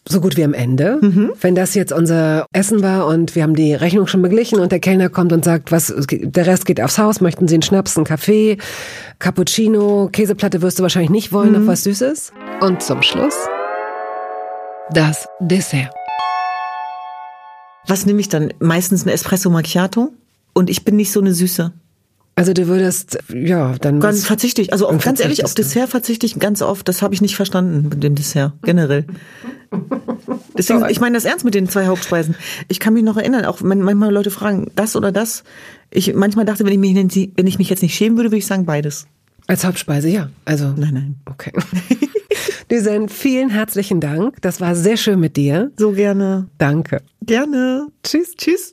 so 0.08 0.20
gut 0.20 0.36
wie 0.36 0.42
am 0.42 0.52
Ende. 0.52 0.98
Wenn 1.40 1.54
das 1.54 1.74
jetzt 1.76 1.92
unser 1.92 2.44
Essen 2.52 2.82
war 2.82 3.06
und 3.06 3.36
wir 3.36 3.44
haben 3.44 3.54
die 3.54 3.72
Rechnung 3.72 4.08
schon 4.08 4.20
beglichen 4.20 4.58
und 4.58 4.72
der 4.72 4.80
Kellner 4.80 5.08
kommt 5.08 5.32
und 5.32 5.44
sagt, 5.44 5.70
was 5.70 5.94
der 6.10 6.44
Rest 6.46 6.66
geht 6.66 6.80
aufs 6.80 6.98
Haus, 6.98 7.20
möchten 7.20 7.46
Sie 7.46 7.54
einen 7.54 7.62
Schnaps, 7.62 7.96
einen 7.96 8.04
Kaffee, 8.04 8.58
Cappuccino, 9.20 10.08
Käseplatte 10.10 10.60
wirst 10.60 10.80
du 10.80 10.82
wahrscheinlich 10.82 11.10
nicht 11.12 11.32
wollen, 11.32 11.52
noch 11.52 11.66
was 11.68 11.84
Süßes. 11.84 12.32
Und 12.60 12.82
zum 12.82 13.00
Schluss 13.02 13.36
das 14.90 15.28
Dessert. 15.38 15.90
Was 17.86 18.04
nehme 18.06 18.20
ich 18.20 18.28
dann? 18.28 18.52
Meistens 18.58 19.04
ein 19.06 19.08
Espresso 19.08 19.50
Macchiato. 19.50 20.12
Und 20.54 20.70
ich 20.70 20.84
bin 20.84 20.96
nicht 20.96 21.12
so 21.12 21.20
eine 21.20 21.32
Süße. 21.34 21.72
Also 22.34 22.54
du 22.54 22.66
würdest, 22.66 23.18
ja, 23.32 23.74
dann 23.78 24.00
Ganz 24.00 24.24
verzichte 24.24 24.62
ich. 24.62 24.72
Also 24.72 24.88
Dann 24.88 24.98
ganz 24.98 25.20
ehrlich, 25.20 25.44
auf. 25.44 25.54
Dessert 25.54 25.90
verzichte 25.90 26.24
ich 26.24 26.38
ganz 26.38 26.62
oft. 26.62 26.88
Das 26.88 27.02
habe 27.02 27.12
ich 27.12 27.20
nicht 27.20 27.36
verstanden 27.36 27.90
mit 27.90 28.02
dem 28.02 28.14
Dessert, 28.14 28.54
generell. 28.62 29.06
Deswegen, 30.56 30.86
ich 30.88 31.00
meine 31.00 31.14
das 31.14 31.26
ernst 31.26 31.44
mit 31.44 31.54
den 31.54 31.68
zwei 31.68 31.86
Hauptspeisen. 31.86 32.34
Ich 32.68 32.80
kann 32.80 32.94
mich 32.94 33.02
noch 33.02 33.16
erinnern, 33.18 33.44
auch 33.44 33.62
wenn 33.62 33.82
manchmal 33.82 34.12
Leute 34.12 34.30
fragen, 34.30 34.70
das 34.76 34.96
oder 34.96 35.12
das. 35.12 35.44
Ich 35.90 36.14
manchmal 36.14 36.46
dachte, 36.46 36.64
wenn 36.64 36.72
ich 36.72 36.78
mich, 36.78 37.30
wenn 37.36 37.46
ich 37.46 37.58
mich 37.58 37.68
jetzt 37.68 37.82
nicht 37.82 37.94
schämen 37.94 38.16
würde, 38.16 38.30
würde 38.30 38.38
ich 38.38 38.46
sagen 38.46 38.64
beides. 38.64 39.06
als 39.46 39.64
Hauptspeise, 39.64 40.08
ja. 40.08 40.30
Also 40.46 40.72
Nein, 40.76 40.94
nein. 40.94 41.16
Okay. 41.26 41.52
Düsen, 42.70 43.10
vielen 43.10 43.50
herzlichen 43.50 44.00
Dank. 44.00 44.40
Das 44.40 44.60
war 44.62 44.74
sehr 44.74 44.96
schön 44.96 45.20
mit 45.20 45.36
dir. 45.36 45.70
So 45.76 45.92
gerne. 45.92 46.48
Danke. 46.56 47.02
Gerne. 47.26 47.88
Tschüss. 48.02 48.34
Tschüss. 48.36 48.72